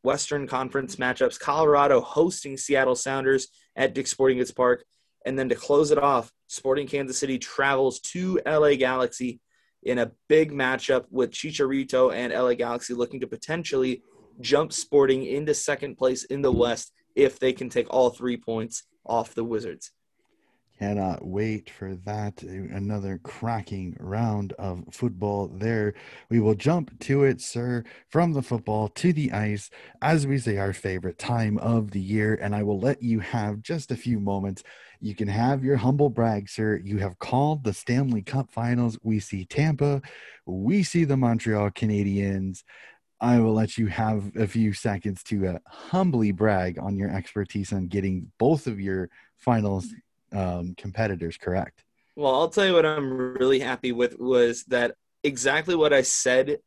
Western 0.02 0.46
Conference 0.46 0.96
matchups. 0.96 1.38
Colorado 1.38 2.00
hosting 2.00 2.56
Seattle 2.56 2.96
Sounders 2.96 3.48
at 3.76 3.94
Dick's 3.94 4.10
Sporting 4.10 4.38
Goods 4.38 4.52
Park. 4.52 4.84
And 5.26 5.38
then 5.38 5.48
to 5.48 5.54
close 5.54 5.90
it 5.90 5.98
off, 5.98 6.32
Sporting 6.46 6.86
Kansas 6.86 7.18
City 7.18 7.38
travels 7.38 8.00
to 8.00 8.40
LA 8.46 8.74
Galaxy 8.74 9.40
in 9.82 9.98
a 9.98 10.12
big 10.28 10.52
matchup 10.52 11.04
with 11.10 11.30
Chicharito 11.30 12.12
and 12.12 12.32
LA 12.32 12.54
Galaxy 12.54 12.94
looking 12.94 13.20
to 13.20 13.26
potentially 13.26 14.02
jump 14.40 14.72
Sporting 14.72 15.24
into 15.24 15.54
second 15.54 15.96
place 15.96 16.24
in 16.24 16.42
the 16.42 16.52
West 16.52 16.92
if 17.14 17.38
they 17.38 17.52
can 17.52 17.68
take 17.68 17.86
all 17.90 18.10
three 18.10 18.36
points 18.36 18.84
off 19.04 19.34
the 19.34 19.44
Wizards. 19.44 19.90
Cannot 20.78 21.26
wait 21.26 21.70
for 21.70 21.96
that. 22.04 22.40
Another 22.42 23.18
cracking 23.24 23.96
round 23.98 24.52
of 24.60 24.84
football 24.92 25.48
there. 25.48 25.94
We 26.30 26.38
will 26.38 26.54
jump 26.54 26.96
to 27.00 27.24
it, 27.24 27.40
sir, 27.40 27.82
from 28.10 28.32
the 28.32 28.42
football 28.42 28.88
to 28.90 29.12
the 29.12 29.32
ice, 29.32 29.70
as 30.02 30.24
we 30.24 30.38
say, 30.38 30.56
our 30.56 30.72
favorite 30.72 31.18
time 31.18 31.58
of 31.58 31.90
the 31.90 32.00
year. 32.00 32.38
And 32.40 32.54
I 32.54 32.62
will 32.62 32.78
let 32.78 33.02
you 33.02 33.18
have 33.18 33.60
just 33.60 33.90
a 33.90 33.96
few 33.96 34.20
moments. 34.20 34.62
You 35.00 35.16
can 35.16 35.26
have 35.26 35.64
your 35.64 35.76
humble 35.76 36.10
brag, 36.10 36.48
sir. 36.48 36.80
You 36.84 36.98
have 36.98 37.18
called 37.18 37.64
the 37.64 37.74
Stanley 37.74 38.22
Cup 38.22 38.52
finals. 38.52 38.96
We 39.02 39.18
see 39.18 39.46
Tampa, 39.46 40.00
we 40.46 40.84
see 40.84 41.02
the 41.02 41.16
Montreal 41.16 41.70
Canadiens. 41.70 42.62
I 43.20 43.40
will 43.40 43.52
let 43.52 43.78
you 43.78 43.88
have 43.88 44.30
a 44.36 44.46
few 44.46 44.72
seconds 44.72 45.24
to 45.24 45.48
uh, 45.48 45.58
humbly 45.66 46.30
brag 46.30 46.78
on 46.78 46.96
your 46.96 47.10
expertise 47.10 47.72
on 47.72 47.88
getting 47.88 48.30
both 48.38 48.68
of 48.68 48.78
your 48.78 49.10
finals 49.36 49.88
um, 50.32 50.74
competitors 50.76 51.36
correct. 51.36 51.84
Well, 52.16 52.34
I'll 52.34 52.48
tell 52.48 52.66
you 52.66 52.74
what 52.74 52.86
I'm 52.86 53.12
really 53.34 53.60
happy 53.60 53.92
with 53.92 54.18
was 54.18 54.64
that 54.64 54.94
exactly 55.22 55.76
what 55.76 55.92
I 55.92 56.02
said 56.02 56.58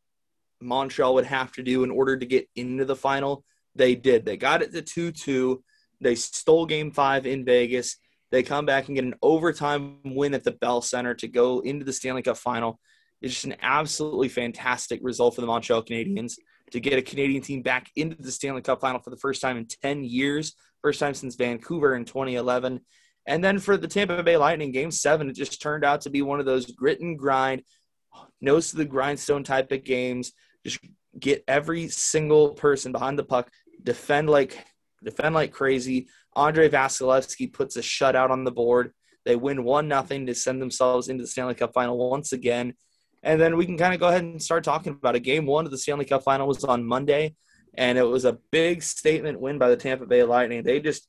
Montreal 0.60 1.14
would 1.14 1.26
have 1.26 1.52
to 1.52 1.62
do 1.62 1.84
in 1.84 1.90
order 1.90 2.16
to 2.16 2.26
get 2.26 2.48
into 2.56 2.84
the 2.84 2.96
final. 2.96 3.44
They 3.74 3.94
did. 3.94 4.24
They 4.24 4.36
got 4.36 4.62
it 4.62 4.72
to 4.72 4.82
2 4.82 5.12
2. 5.12 5.62
They 6.00 6.14
stole 6.14 6.66
game 6.66 6.90
five 6.90 7.26
in 7.26 7.44
Vegas. 7.44 7.96
They 8.30 8.42
come 8.42 8.64
back 8.64 8.88
and 8.88 8.94
get 8.94 9.04
an 9.04 9.14
overtime 9.22 9.98
win 10.04 10.34
at 10.34 10.42
the 10.42 10.52
Bell 10.52 10.80
Center 10.80 11.14
to 11.14 11.28
go 11.28 11.60
into 11.60 11.84
the 11.84 11.92
Stanley 11.92 12.22
Cup 12.22 12.38
final. 12.38 12.80
It's 13.20 13.34
just 13.34 13.44
an 13.44 13.56
absolutely 13.60 14.28
fantastic 14.28 15.00
result 15.02 15.34
for 15.34 15.42
the 15.42 15.46
Montreal 15.46 15.82
Canadiens. 15.82 16.34
to 16.70 16.80
get 16.80 16.98
a 16.98 17.02
Canadian 17.02 17.42
team 17.42 17.60
back 17.60 17.90
into 17.96 18.16
the 18.16 18.32
Stanley 18.32 18.62
Cup 18.62 18.80
final 18.80 19.00
for 19.00 19.10
the 19.10 19.18
first 19.18 19.42
time 19.42 19.58
in 19.58 19.66
10 19.66 20.04
years, 20.04 20.54
first 20.80 20.98
time 20.98 21.12
since 21.12 21.34
Vancouver 21.36 21.94
in 21.94 22.06
2011. 22.06 22.80
And 23.26 23.42
then 23.42 23.58
for 23.58 23.76
the 23.76 23.88
Tampa 23.88 24.22
Bay 24.22 24.36
Lightning, 24.36 24.72
game 24.72 24.90
seven, 24.90 25.28
it 25.28 25.36
just 25.36 25.62
turned 25.62 25.84
out 25.84 26.02
to 26.02 26.10
be 26.10 26.22
one 26.22 26.40
of 26.40 26.46
those 26.46 26.66
grit 26.66 27.00
and 27.00 27.18
grind, 27.18 27.62
nose 28.40 28.70
to 28.70 28.76
the 28.76 28.84
grindstone 28.84 29.44
type 29.44 29.70
of 29.70 29.84
games. 29.84 30.32
Just 30.64 30.80
get 31.18 31.44
every 31.46 31.88
single 31.88 32.50
person 32.50 32.92
behind 32.92 33.18
the 33.18 33.24
puck, 33.24 33.50
defend 33.82 34.28
like 34.28 34.64
defend 35.04 35.34
like 35.34 35.52
crazy. 35.52 36.08
Andrei 36.36 36.68
Vasilevskiy 36.68 37.52
puts 37.52 37.76
a 37.76 37.80
shutout 37.80 38.30
on 38.30 38.44
the 38.44 38.50
board. 38.50 38.92
They 39.24 39.36
win 39.36 39.64
one 39.64 39.88
nothing 39.88 40.26
to 40.26 40.34
send 40.34 40.60
themselves 40.60 41.08
into 41.08 41.22
the 41.22 41.28
Stanley 41.28 41.54
Cup 41.54 41.72
final 41.74 42.10
once 42.10 42.32
again. 42.32 42.74
And 43.22 43.40
then 43.40 43.56
we 43.56 43.66
can 43.66 43.78
kind 43.78 43.94
of 43.94 44.00
go 44.00 44.08
ahead 44.08 44.22
and 44.22 44.42
start 44.42 44.64
talking 44.64 44.92
about 44.92 45.14
it. 45.14 45.20
Game 45.20 45.46
one 45.46 45.64
of 45.64 45.70
the 45.70 45.78
Stanley 45.78 46.04
Cup 46.04 46.24
final 46.24 46.48
was 46.48 46.64
on 46.64 46.84
Monday, 46.84 47.36
and 47.74 47.96
it 47.96 48.02
was 48.02 48.24
a 48.24 48.38
big 48.50 48.82
statement 48.82 49.40
win 49.40 49.58
by 49.58 49.68
the 49.68 49.76
Tampa 49.76 50.06
Bay 50.06 50.24
Lightning. 50.24 50.64
They 50.64 50.80
just 50.80 51.06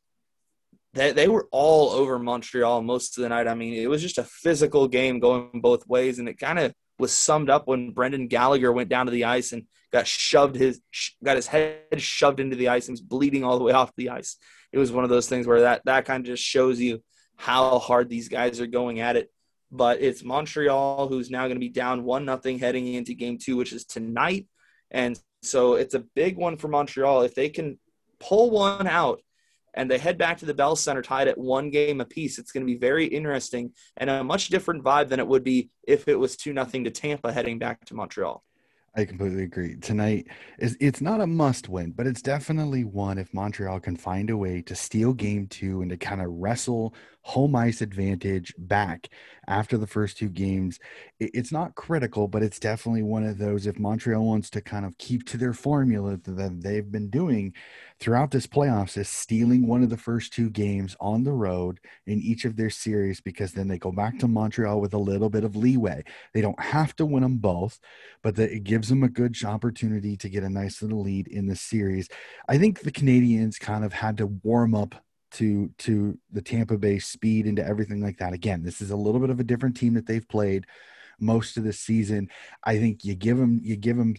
they, 0.93 1.11
they 1.11 1.27
were 1.27 1.47
all 1.51 1.89
over 1.89 2.19
Montreal 2.19 2.81
most 2.81 3.17
of 3.17 3.23
the 3.23 3.29
night. 3.29 3.47
I 3.47 3.55
mean, 3.55 3.73
it 3.73 3.89
was 3.89 4.01
just 4.01 4.19
a 4.19 4.23
physical 4.23 4.87
game 4.87 5.19
going 5.19 5.49
both 5.61 5.87
ways, 5.87 6.19
and 6.19 6.29
it 6.29 6.37
kind 6.39 6.59
of 6.59 6.73
was 6.99 7.11
summed 7.11 7.49
up 7.49 7.67
when 7.67 7.91
Brendan 7.91 8.27
Gallagher 8.27 8.71
went 8.71 8.89
down 8.89 9.07
to 9.07 9.11
the 9.11 9.25
ice 9.25 9.51
and 9.51 9.65
got 9.91 10.07
shoved 10.07 10.55
his 10.55 10.81
got 11.23 11.35
his 11.35 11.47
head 11.47 11.79
shoved 11.97 12.39
into 12.39 12.55
the 12.55 12.69
ice 12.69 12.87
and 12.87 12.93
was 12.93 13.01
bleeding 13.01 13.43
all 13.43 13.57
the 13.57 13.63
way 13.63 13.73
off 13.73 13.91
the 13.95 14.09
ice. 14.09 14.37
It 14.71 14.77
was 14.77 14.91
one 14.91 15.03
of 15.03 15.09
those 15.09 15.27
things 15.27 15.47
where 15.47 15.61
that 15.61 15.81
that 15.85 16.05
kind 16.05 16.21
of 16.21 16.27
just 16.27 16.43
shows 16.43 16.79
you 16.79 17.01
how 17.37 17.79
hard 17.79 18.09
these 18.09 18.29
guys 18.29 18.61
are 18.61 18.67
going 18.67 18.99
at 18.99 19.15
it. 19.15 19.31
But 19.71 20.01
it's 20.01 20.23
Montreal 20.23 21.07
who's 21.07 21.31
now 21.31 21.43
going 21.43 21.55
to 21.55 21.59
be 21.59 21.69
down 21.69 22.03
one 22.03 22.25
nothing 22.25 22.59
heading 22.59 22.93
into 22.93 23.15
game 23.15 23.39
two, 23.39 23.57
which 23.57 23.73
is 23.73 23.85
tonight, 23.85 24.47
and 24.91 25.19
so 25.41 25.73
it's 25.73 25.95
a 25.95 26.05
big 26.15 26.37
one 26.37 26.57
for 26.57 26.67
Montreal 26.67 27.23
if 27.23 27.33
they 27.33 27.49
can 27.49 27.79
pull 28.19 28.51
one 28.51 28.87
out 28.87 29.21
and 29.73 29.89
they 29.89 29.97
head 29.97 30.17
back 30.17 30.37
to 30.37 30.45
the 30.45 30.53
Bell 30.53 30.75
Center 30.75 31.01
tied 31.01 31.27
at 31.27 31.37
one 31.37 31.69
game 31.69 32.01
apiece. 32.01 32.39
It's 32.39 32.51
going 32.51 32.65
to 32.65 32.71
be 32.71 32.77
very 32.77 33.05
interesting 33.05 33.71
and 33.97 34.09
a 34.09 34.23
much 34.23 34.49
different 34.49 34.83
vibe 34.83 35.09
than 35.09 35.19
it 35.19 35.27
would 35.27 35.43
be 35.43 35.69
if 35.87 36.07
it 36.07 36.19
was 36.19 36.37
2 36.37 36.53
nothing 36.53 36.83
to 36.83 36.91
Tampa 36.91 37.31
heading 37.31 37.59
back 37.59 37.83
to 37.85 37.95
Montreal. 37.95 38.43
I 38.95 39.05
completely 39.05 39.43
agree. 39.43 39.75
Tonight 39.77 40.27
is 40.59 40.77
it's 40.79 41.01
not 41.01 41.19
a 41.19 41.25
must 41.25 41.67
win, 41.67 41.91
but 41.91 42.05
it's 42.05 42.21
definitely 42.21 42.83
one 42.83 43.17
if 43.17 43.33
Montreal 43.33 43.79
can 43.79 43.95
find 43.95 44.29
a 44.29 44.37
way 44.37 44.61
to 44.61 44.75
steal 44.75 45.13
game 45.13 45.47
2 45.47 45.81
and 45.81 45.89
to 45.89 45.97
kind 45.97 46.21
of 46.21 46.27
wrestle 46.29 46.93
home 47.23 47.55
ice 47.55 47.81
advantage 47.81 48.53
back 48.57 49.09
after 49.47 49.77
the 49.77 49.87
first 49.87 50.17
two 50.17 50.29
games. 50.29 50.79
It's 51.19 51.51
not 51.51 51.75
critical, 51.75 52.27
but 52.27 52.43
it's 52.43 52.59
definitely 52.59 53.03
one 53.03 53.25
of 53.25 53.37
those 53.37 53.65
if 53.65 53.79
Montreal 53.79 54.25
wants 54.25 54.49
to 54.51 54.61
kind 54.61 54.85
of 54.85 54.97
keep 54.97 55.25
to 55.29 55.37
their 55.37 55.53
formula 55.53 56.17
that 56.17 56.61
they've 56.61 56.91
been 56.91 57.09
doing 57.09 57.53
throughout 57.99 58.31
this 58.31 58.45
playoffs 58.45 58.97
is 58.97 59.07
stealing 59.07 59.65
one 59.65 59.83
of 59.83 59.89
the 59.89 59.97
first 59.97 60.33
two 60.33 60.49
games 60.49 60.97
on 60.99 61.23
the 61.23 61.31
road 61.31 61.79
in 62.07 62.21
each 62.21 62.43
of 62.43 62.57
their 62.57 62.69
series 62.69 63.21
because 63.21 63.53
then 63.53 63.69
they 63.69 63.77
go 63.77 63.91
back 63.91 64.19
to 64.19 64.27
Montreal 64.27 64.81
with 64.81 64.93
a 64.93 64.97
little 64.97 65.29
bit 65.29 65.45
of 65.45 65.55
leeway. 65.55 66.03
They 66.33 66.41
don't 66.41 66.59
have 66.59 66.93
to 66.97 67.05
win 67.05 67.23
them 67.23 67.37
both, 67.37 67.79
but 68.21 68.35
the, 68.35 68.53
it 68.53 68.65
gives 68.65 68.89
them 68.89 69.03
a 69.03 69.09
good 69.09 69.41
opportunity 69.45 70.17
to 70.17 70.29
get 70.29 70.43
a 70.43 70.49
nice 70.49 70.81
little 70.81 71.01
lead 71.01 71.29
in 71.29 71.47
the 71.47 71.55
series. 71.55 72.09
I 72.49 72.57
think 72.57 72.81
the 72.81 72.91
Canadians 72.91 73.57
kind 73.57 73.85
of 73.85 73.93
had 73.93 74.17
to 74.17 74.27
warm 74.27 74.75
up 74.75 74.95
to 75.33 75.69
to 75.79 76.17
the 76.31 76.41
Tampa 76.41 76.77
Bay 76.77 76.99
speed 76.99 77.45
and 77.45 77.57
to 77.57 77.65
everything 77.65 78.01
like 78.01 78.17
that. 78.17 78.33
Again, 78.33 78.63
this 78.63 78.81
is 78.81 78.91
a 78.91 78.95
little 78.95 79.19
bit 79.19 79.29
of 79.29 79.39
a 79.39 79.43
different 79.43 79.77
team 79.77 79.93
that 79.95 80.05
they've 80.05 80.27
played 80.27 80.65
most 81.19 81.57
of 81.57 81.63
the 81.63 81.73
season. 81.73 82.29
I 82.63 82.77
think 82.77 83.03
you 83.05 83.15
give 83.15 83.37
them 83.37 83.59
you 83.63 83.75
give 83.75 83.97
them 83.97 84.15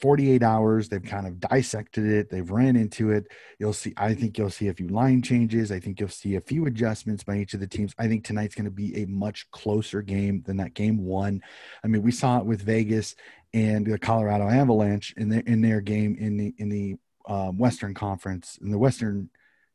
48 0.00 0.42
hours 0.42 0.88
they've 0.88 1.02
kind 1.02 1.26
of 1.26 1.40
dissected 1.40 2.06
it 2.06 2.30
they've 2.30 2.50
ran 2.50 2.76
into 2.76 3.10
it 3.10 3.26
you'll 3.58 3.72
see 3.72 3.92
i 3.96 4.14
think 4.14 4.38
you'll 4.38 4.50
see 4.50 4.68
a 4.68 4.74
few 4.74 4.88
line 4.88 5.22
changes 5.22 5.72
i 5.72 5.80
think 5.80 5.98
you'll 5.98 6.08
see 6.08 6.36
a 6.36 6.40
few 6.40 6.66
adjustments 6.66 7.24
by 7.24 7.36
each 7.36 7.54
of 7.54 7.60
the 7.60 7.66
teams 7.66 7.94
i 7.98 8.06
think 8.06 8.24
tonight's 8.24 8.54
going 8.54 8.64
to 8.64 8.70
be 8.70 8.96
a 9.02 9.06
much 9.06 9.50
closer 9.50 10.02
game 10.02 10.42
than 10.46 10.56
that 10.56 10.74
game 10.74 11.04
one 11.04 11.42
i 11.84 11.88
mean 11.88 12.02
we 12.02 12.12
saw 12.12 12.38
it 12.38 12.46
with 12.46 12.62
vegas 12.62 13.14
and 13.54 13.86
the 13.86 13.98
colorado 13.98 14.48
avalanche 14.48 15.14
in 15.16 15.28
their 15.28 15.40
in 15.40 15.60
their 15.60 15.80
game 15.80 16.16
in 16.18 16.36
the 16.36 16.54
in 16.58 16.68
the 16.68 16.96
um, 17.28 17.58
western 17.58 17.92
conference 17.94 18.58
in 18.62 18.70
the 18.70 18.78
western 18.78 19.28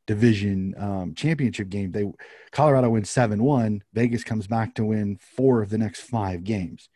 division 0.06 0.74
um, 0.78 1.14
championship 1.14 1.68
game. 1.68 1.92
They 1.92 2.04
Colorado 2.52 2.90
wins 2.90 3.10
seven 3.10 3.42
one. 3.42 3.82
Vegas 3.92 4.24
comes 4.24 4.46
back 4.46 4.74
to 4.74 4.84
win 4.84 5.18
four 5.18 5.62
of 5.62 5.70
the 5.70 5.78
next 5.78 6.02
five 6.02 6.44
games. 6.44 6.88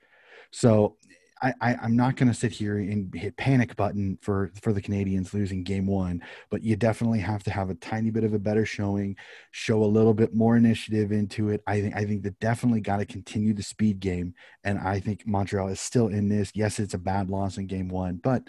So 0.51 0.97
I, 1.41 1.55
I 1.61 1.85
am 1.85 1.97
not 1.97 2.17
going 2.17 2.29
to 2.29 2.35
sit 2.35 2.53
here 2.53 2.79
and 2.79 3.15
hit 3.15 3.37
panic 3.37 3.77
button 3.77 4.19
for 4.21 4.51
for 4.61 4.73
the 4.73 4.83
Canadians 4.83 5.33
losing 5.33 5.63
game 5.63 5.87
one, 5.87 6.23
but 6.51 6.63
you 6.63 6.77
definitely 6.77 7.21
have 7.21 7.43
to 7.45 7.51
have 7.51 7.71
a 7.71 7.75
tiny 7.75 8.11
bit 8.11 8.25
of 8.25 8.35
a 8.35 8.39
better 8.39 8.67
showing, 8.67 9.17
show 9.51 9.85
a 9.85 9.87
little 9.87 10.15
bit 10.15 10.35
more 10.35 10.57
initiative 10.57 11.13
into 11.13 11.51
it. 11.51 11.63
I 11.67 11.81
think 11.81 11.97
I 11.97 12.05
think 12.05 12.23
that 12.25 12.41
definitely 12.41 12.81
got 12.81 12.99
to 12.99 13.07
continue 13.07 13.55
the 13.55 13.63
speed 13.63 14.01
game, 14.01 14.35
and 14.65 14.79
I 14.79 15.01
think 15.01 15.27
Montreal 15.27 15.69
is 15.69 15.81
still 15.81 16.09
in 16.09 16.29
this. 16.29 16.51
Yes, 16.55 16.79
it's 16.79 16.95
a 16.95 16.99
bad 16.99 17.31
loss 17.31 17.57
in 17.57 17.67
game 17.67 17.89
one, 17.89 18.17
but 18.17 18.43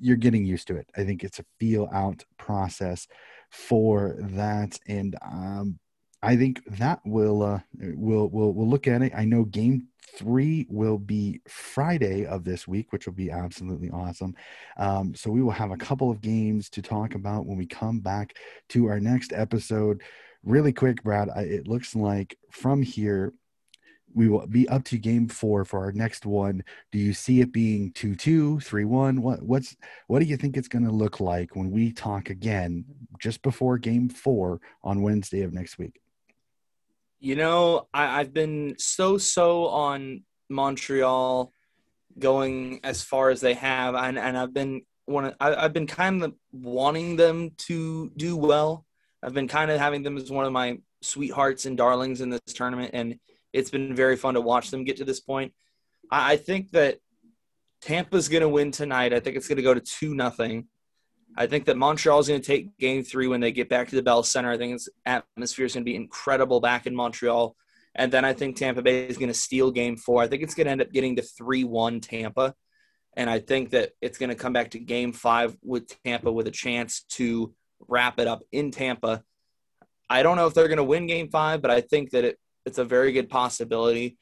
you're 0.00 0.16
getting 0.16 0.46
used 0.46 0.66
to 0.68 0.76
it. 0.76 0.88
I 0.96 1.04
think 1.04 1.22
it's 1.22 1.40
a 1.40 1.44
feel 1.58 1.88
out 1.92 2.24
process 2.38 3.06
for 3.50 4.16
that. 4.18 4.78
And 4.86 5.16
um, 5.22 5.78
I 6.22 6.36
think 6.36 6.62
that 6.78 7.00
will 7.04 7.42
uh, 7.42 7.60
we'll 7.78 8.28
we'll 8.28 8.52
we'll 8.52 8.68
look 8.68 8.86
at 8.86 9.02
it. 9.02 9.12
I 9.14 9.24
know 9.24 9.44
game 9.44 9.88
three 10.16 10.66
will 10.68 10.98
be 10.98 11.40
Friday 11.48 12.26
of 12.26 12.44
this 12.44 12.66
week, 12.66 12.92
which 12.92 13.06
will 13.06 13.14
be 13.14 13.30
absolutely 13.30 13.90
awesome. 13.90 14.34
Um, 14.76 15.14
so 15.14 15.30
we 15.30 15.42
will 15.42 15.50
have 15.52 15.70
a 15.70 15.76
couple 15.76 16.10
of 16.10 16.20
games 16.20 16.68
to 16.70 16.82
talk 16.82 17.14
about 17.14 17.46
when 17.46 17.56
we 17.56 17.66
come 17.66 18.00
back 18.00 18.36
to 18.70 18.86
our 18.86 19.00
next 19.00 19.32
episode. 19.32 20.02
Really 20.42 20.72
quick, 20.72 21.02
Brad. 21.02 21.28
I, 21.34 21.42
it 21.42 21.68
looks 21.68 21.94
like 21.94 22.36
from 22.50 22.82
here 22.82 23.32
we 24.14 24.28
will 24.28 24.46
be 24.46 24.68
up 24.68 24.84
to 24.84 24.98
game 24.98 25.28
four 25.28 25.64
for 25.64 25.80
our 25.80 25.92
next 25.92 26.26
one. 26.26 26.64
Do 26.92 26.98
you 26.98 27.12
see 27.12 27.40
it 27.40 27.52
being 27.52 27.92
2 27.92 28.16
2, 28.16 28.60
3 28.60 28.84
1? 28.84 29.22
What, 29.22 29.42
what's, 29.42 29.76
what 30.06 30.20
do 30.20 30.24
you 30.26 30.36
think 30.36 30.56
it's 30.56 30.68
going 30.68 30.84
to 30.84 30.90
look 30.90 31.20
like 31.20 31.56
when 31.56 31.70
we 31.70 31.92
talk 31.92 32.30
again 32.30 32.84
just 33.18 33.42
before 33.42 33.78
game 33.78 34.08
four 34.08 34.60
on 34.82 35.02
Wednesday 35.02 35.42
of 35.42 35.52
next 35.52 35.78
week? 35.78 36.00
You 37.20 37.36
know, 37.36 37.86
I, 37.92 38.20
I've 38.20 38.32
been 38.32 38.76
so 38.78 39.18
so 39.18 39.66
on 39.68 40.22
Montreal 40.48 41.52
going 42.18 42.80
as 42.82 43.02
far 43.02 43.30
as 43.30 43.40
they 43.40 43.54
have, 43.54 43.94
and, 43.94 44.18
and 44.18 44.36
I've 44.36 44.54
been 44.54 44.82
one. 45.04 45.34
I've 45.38 45.72
been 45.72 45.86
kind 45.86 46.22
of 46.22 46.34
wanting 46.50 47.16
them 47.16 47.50
to 47.58 48.10
do 48.16 48.36
well. 48.36 48.86
I've 49.22 49.34
been 49.34 49.48
kind 49.48 49.70
of 49.70 49.78
having 49.78 50.02
them 50.02 50.16
as 50.16 50.30
one 50.30 50.46
of 50.46 50.52
my 50.52 50.78
sweethearts 51.02 51.66
and 51.66 51.76
darlings 51.76 52.22
in 52.22 52.30
this 52.30 52.40
tournament, 52.54 52.92
and 52.94 53.18
it's 53.52 53.70
been 53.70 53.94
very 53.94 54.16
fun 54.16 54.34
to 54.34 54.40
watch 54.40 54.70
them 54.70 54.84
get 54.84 54.98
to 54.98 55.04
this 55.04 55.20
point. 55.20 55.52
I, 56.10 56.32
I 56.32 56.36
think 56.36 56.70
that 56.72 56.98
Tampa's 57.80 58.28
going 58.28 58.42
to 58.42 58.48
win 58.48 58.70
tonight. 58.70 59.12
I 59.12 59.20
think 59.20 59.36
it's 59.36 59.48
going 59.48 59.56
to 59.56 59.62
go 59.62 59.74
to 59.74 59.80
two 59.80 60.14
nothing. 60.14 60.68
I 61.36 61.46
think 61.46 61.66
that 61.66 61.76
Montreal 61.76 62.18
is 62.18 62.28
going 62.28 62.40
to 62.40 62.46
take 62.46 62.76
game 62.78 63.04
three 63.04 63.28
when 63.28 63.40
they 63.40 63.52
get 63.52 63.68
back 63.68 63.88
to 63.88 63.96
the 63.96 64.02
Bell 64.02 64.22
Center. 64.22 64.50
I 64.50 64.58
think 64.58 64.74
its 64.74 64.88
atmosphere 65.06 65.66
is 65.66 65.74
going 65.74 65.84
to 65.84 65.90
be 65.90 65.96
incredible 65.96 66.60
back 66.60 66.86
in 66.86 66.94
Montreal. 66.94 67.56
And 67.94 68.12
then 68.12 68.24
I 68.24 68.32
think 68.32 68.56
Tampa 68.56 68.82
Bay 68.82 69.06
is 69.06 69.16
going 69.16 69.28
to 69.28 69.34
steal 69.34 69.70
game 69.70 69.96
four. 69.96 70.22
I 70.22 70.26
think 70.26 70.42
it's 70.42 70.54
going 70.54 70.66
to 70.66 70.72
end 70.72 70.82
up 70.82 70.92
getting 70.92 71.16
to 71.16 71.22
3 71.22 71.64
1 71.64 72.00
Tampa. 72.00 72.54
And 73.16 73.28
I 73.28 73.40
think 73.40 73.70
that 73.70 73.90
it's 74.00 74.18
going 74.18 74.30
to 74.30 74.36
come 74.36 74.52
back 74.52 74.70
to 74.70 74.78
game 74.78 75.12
five 75.12 75.56
with 75.62 75.92
Tampa 76.04 76.30
with 76.30 76.46
a 76.46 76.52
chance 76.52 77.02
to 77.10 77.52
wrap 77.88 78.20
it 78.20 78.28
up 78.28 78.42
in 78.52 78.70
Tampa. 78.70 79.22
I 80.08 80.22
don't 80.22 80.36
know 80.36 80.46
if 80.46 80.54
they're 80.54 80.68
going 80.68 80.78
to 80.78 80.84
win 80.84 81.06
game 81.06 81.28
five, 81.28 81.62
but 81.62 81.70
I 81.70 81.80
think 81.80 82.10
that 82.10 82.24
it 82.24 82.38
it's 82.66 82.78
a 82.78 82.84
very 82.84 83.12
good 83.12 83.28
possibility. 83.28 84.18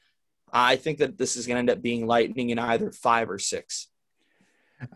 I 0.51 0.77
think 0.77 0.99
that 0.99 1.17
this 1.17 1.35
is 1.35 1.45
going 1.45 1.55
to 1.55 1.59
end 1.59 1.69
up 1.69 1.81
being 1.81 2.07
Lightning 2.07 2.49
in 2.49 2.59
either 2.59 2.91
five 2.91 3.29
or 3.29 3.39
six. 3.39 3.87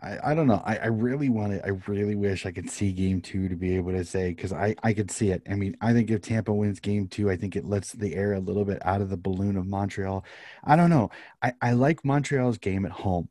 I, 0.02 0.30
I 0.30 0.34
don't 0.34 0.46
know. 0.46 0.62
I, 0.64 0.76
I 0.76 0.86
really 0.86 1.28
want 1.28 1.52
to. 1.52 1.64
I 1.64 1.72
really 1.86 2.14
wish 2.14 2.46
I 2.46 2.52
could 2.52 2.70
see 2.70 2.90
game 2.92 3.20
two 3.20 3.48
to 3.48 3.56
be 3.56 3.76
able 3.76 3.92
to 3.92 4.04
say 4.04 4.30
because 4.30 4.52
I, 4.52 4.74
I 4.82 4.94
could 4.94 5.10
see 5.10 5.30
it. 5.30 5.42
I 5.48 5.54
mean, 5.54 5.76
I 5.80 5.92
think 5.92 6.10
if 6.10 6.22
Tampa 6.22 6.52
wins 6.52 6.80
game 6.80 7.06
two, 7.06 7.30
I 7.30 7.36
think 7.36 7.54
it 7.54 7.66
lets 7.66 7.92
the 7.92 8.14
air 8.14 8.32
a 8.32 8.40
little 8.40 8.64
bit 8.64 8.84
out 8.84 9.02
of 9.02 9.10
the 9.10 9.16
balloon 9.18 9.56
of 9.56 9.66
Montreal. 9.66 10.24
I 10.64 10.76
don't 10.76 10.90
know. 10.90 11.10
I, 11.42 11.52
I 11.60 11.72
like 11.72 12.04
Montreal's 12.04 12.56
game 12.56 12.86
at 12.86 12.92
home. 12.92 13.28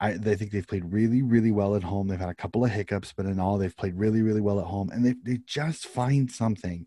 I 0.00 0.12
they 0.12 0.34
think 0.36 0.50
they've 0.50 0.66
played 0.66 0.92
really, 0.92 1.22
really 1.22 1.50
well 1.50 1.74
at 1.74 1.82
home. 1.82 2.08
They've 2.08 2.18
had 2.18 2.28
a 2.28 2.34
couple 2.34 2.64
of 2.64 2.70
hiccups, 2.70 3.12
but 3.16 3.26
in 3.26 3.40
all, 3.40 3.58
they've 3.58 3.76
played 3.76 3.94
really, 3.96 4.22
really 4.22 4.40
well 4.40 4.60
at 4.60 4.66
home, 4.66 4.90
and 4.90 5.04
they 5.04 5.14
they 5.22 5.40
just 5.46 5.86
find 5.86 6.30
something 6.30 6.86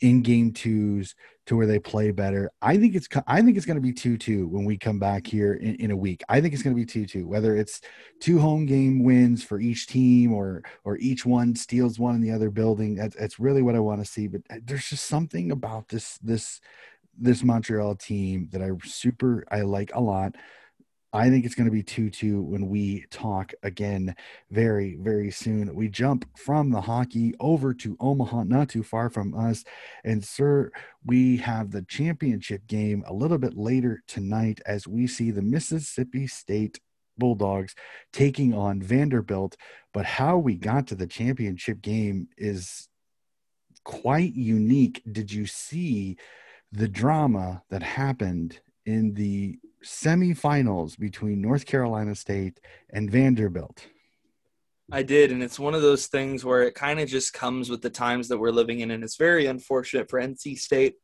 in 0.00 0.22
game 0.22 0.52
twos 0.52 1.14
to 1.46 1.56
where 1.56 1.66
they 1.66 1.78
play 1.78 2.10
better. 2.10 2.50
I 2.62 2.76
think 2.76 2.94
it's 2.94 3.08
I 3.26 3.42
think 3.42 3.56
it's 3.56 3.66
going 3.66 3.76
to 3.76 3.80
be 3.80 3.92
two 3.92 4.16
two 4.16 4.46
when 4.48 4.64
we 4.64 4.78
come 4.78 4.98
back 4.98 5.26
here 5.26 5.54
in, 5.54 5.74
in 5.76 5.90
a 5.90 5.96
week. 5.96 6.22
I 6.28 6.40
think 6.40 6.54
it's 6.54 6.62
going 6.62 6.76
to 6.76 6.80
be 6.80 6.86
two 6.86 7.06
two. 7.06 7.26
Whether 7.26 7.56
it's 7.56 7.80
two 8.20 8.38
home 8.38 8.66
game 8.66 9.02
wins 9.02 9.42
for 9.42 9.60
each 9.60 9.86
team 9.86 10.32
or 10.32 10.62
or 10.84 10.98
each 10.98 11.26
one 11.26 11.56
steals 11.56 11.98
one 11.98 12.14
in 12.14 12.20
the 12.20 12.30
other 12.30 12.50
building. 12.50 12.94
That's 12.94 13.16
that's 13.16 13.40
really 13.40 13.62
what 13.62 13.74
I 13.74 13.80
want 13.80 14.04
to 14.04 14.10
see. 14.10 14.28
But 14.28 14.42
uh, 14.50 14.56
there's 14.64 14.88
just 14.88 15.06
something 15.06 15.50
about 15.50 15.88
this 15.88 16.18
this 16.18 16.60
this 17.18 17.42
Montreal 17.42 17.96
team 17.96 18.48
that 18.52 18.62
I 18.62 18.70
super 18.84 19.44
I 19.50 19.62
like 19.62 19.94
a 19.94 20.00
lot. 20.00 20.36
I 21.14 21.28
think 21.28 21.44
it's 21.44 21.54
going 21.54 21.66
to 21.66 21.70
be 21.70 21.82
2 21.82 22.08
2 22.08 22.40
when 22.40 22.68
we 22.68 23.04
talk 23.10 23.52
again 23.62 24.16
very, 24.50 24.96
very 24.96 25.30
soon. 25.30 25.74
We 25.74 25.88
jump 25.88 26.26
from 26.38 26.70
the 26.70 26.80
hockey 26.80 27.34
over 27.38 27.74
to 27.74 27.96
Omaha, 28.00 28.44
not 28.44 28.70
too 28.70 28.82
far 28.82 29.10
from 29.10 29.34
us. 29.34 29.62
And, 30.04 30.24
sir, 30.24 30.72
we 31.04 31.36
have 31.38 31.70
the 31.70 31.82
championship 31.82 32.66
game 32.66 33.04
a 33.06 33.12
little 33.12 33.36
bit 33.36 33.56
later 33.56 34.02
tonight 34.08 34.60
as 34.64 34.88
we 34.88 35.06
see 35.06 35.30
the 35.30 35.42
Mississippi 35.42 36.26
State 36.26 36.80
Bulldogs 37.18 37.74
taking 38.14 38.54
on 38.54 38.80
Vanderbilt. 38.80 39.56
But 39.92 40.06
how 40.06 40.38
we 40.38 40.56
got 40.56 40.86
to 40.88 40.94
the 40.94 41.06
championship 41.06 41.82
game 41.82 42.28
is 42.38 42.88
quite 43.84 44.34
unique. 44.34 45.02
Did 45.10 45.30
you 45.30 45.44
see 45.44 46.16
the 46.70 46.88
drama 46.88 47.62
that 47.68 47.82
happened 47.82 48.60
in 48.86 49.12
the 49.12 49.58
semifinals 49.84 50.98
between 50.98 51.40
North 51.40 51.66
Carolina 51.66 52.14
State 52.14 52.60
and 52.90 53.10
Vanderbilt. 53.10 53.86
I 54.90 55.02
did, 55.02 55.32
and 55.32 55.42
it's 55.42 55.58
one 55.58 55.74
of 55.74 55.82
those 55.82 56.06
things 56.06 56.44
where 56.44 56.62
it 56.64 56.74
kind 56.74 57.00
of 57.00 57.08
just 57.08 57.32
comes 57.32 57.70
with 57.70 57.80
the 57.80 57.90
times 57.90 58.28
that 58.28 58.38
we're 58.38 58.50
living 58.50 58.80
in, 58.80 58.90
and 58.90 59.02
it's 59.02 59.16
very 59.16 59.46
unfortunate 59.46 60.10
for 60.10 60.20
NC 60.20 60.58
State. 60.58 60.96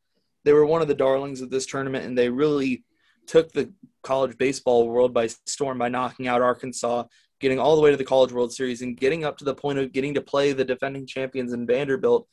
They 0.45 0.53
were 0.53 0.65
one 0.65 0.81
of 0.81 0.87
the 0.87 0.93
darlings 0.93 1.41
of 1.41 1.49
this 1.49 1.65
tournament, 1.65 2.05
and 2.05 2.17
they 2.17 2.29
really 2.29 2.83
took 3.25 3.51
the 3.51 3.73
college 4.03 4.37
baseball 4.37 4.87
world 4.87 5.13
by 5.13 5.27
storm 5.27 5.77
by 5.77 5.89
knocking 5.89 6.27
out 6.27 6.41
Arkansas, 6.41 7.05
getting 7.39 7.59
all 7.59 7.75
the 7.75 7.81
way 7.81 7.91
to 7.91 7.97
the 7.97 8.03
College 8.03 8.31
World 8.31 8.53
Series, 8.53 8.81
and 8.81 8.97
getting 8.97 9.23
up 9.23 9.37
to 9.37 9.45
the 9.45 9.55
point 9.55 9.79
of 9.79 9.91
getting 9.91 10.13
to 10.13 10.21
play 10.21 10.51
the 10.51 10.65
defending 10.65 11.07
champions 11.07 11.53
in 11.53 11.65
Vanderbilt. 11.65 12.27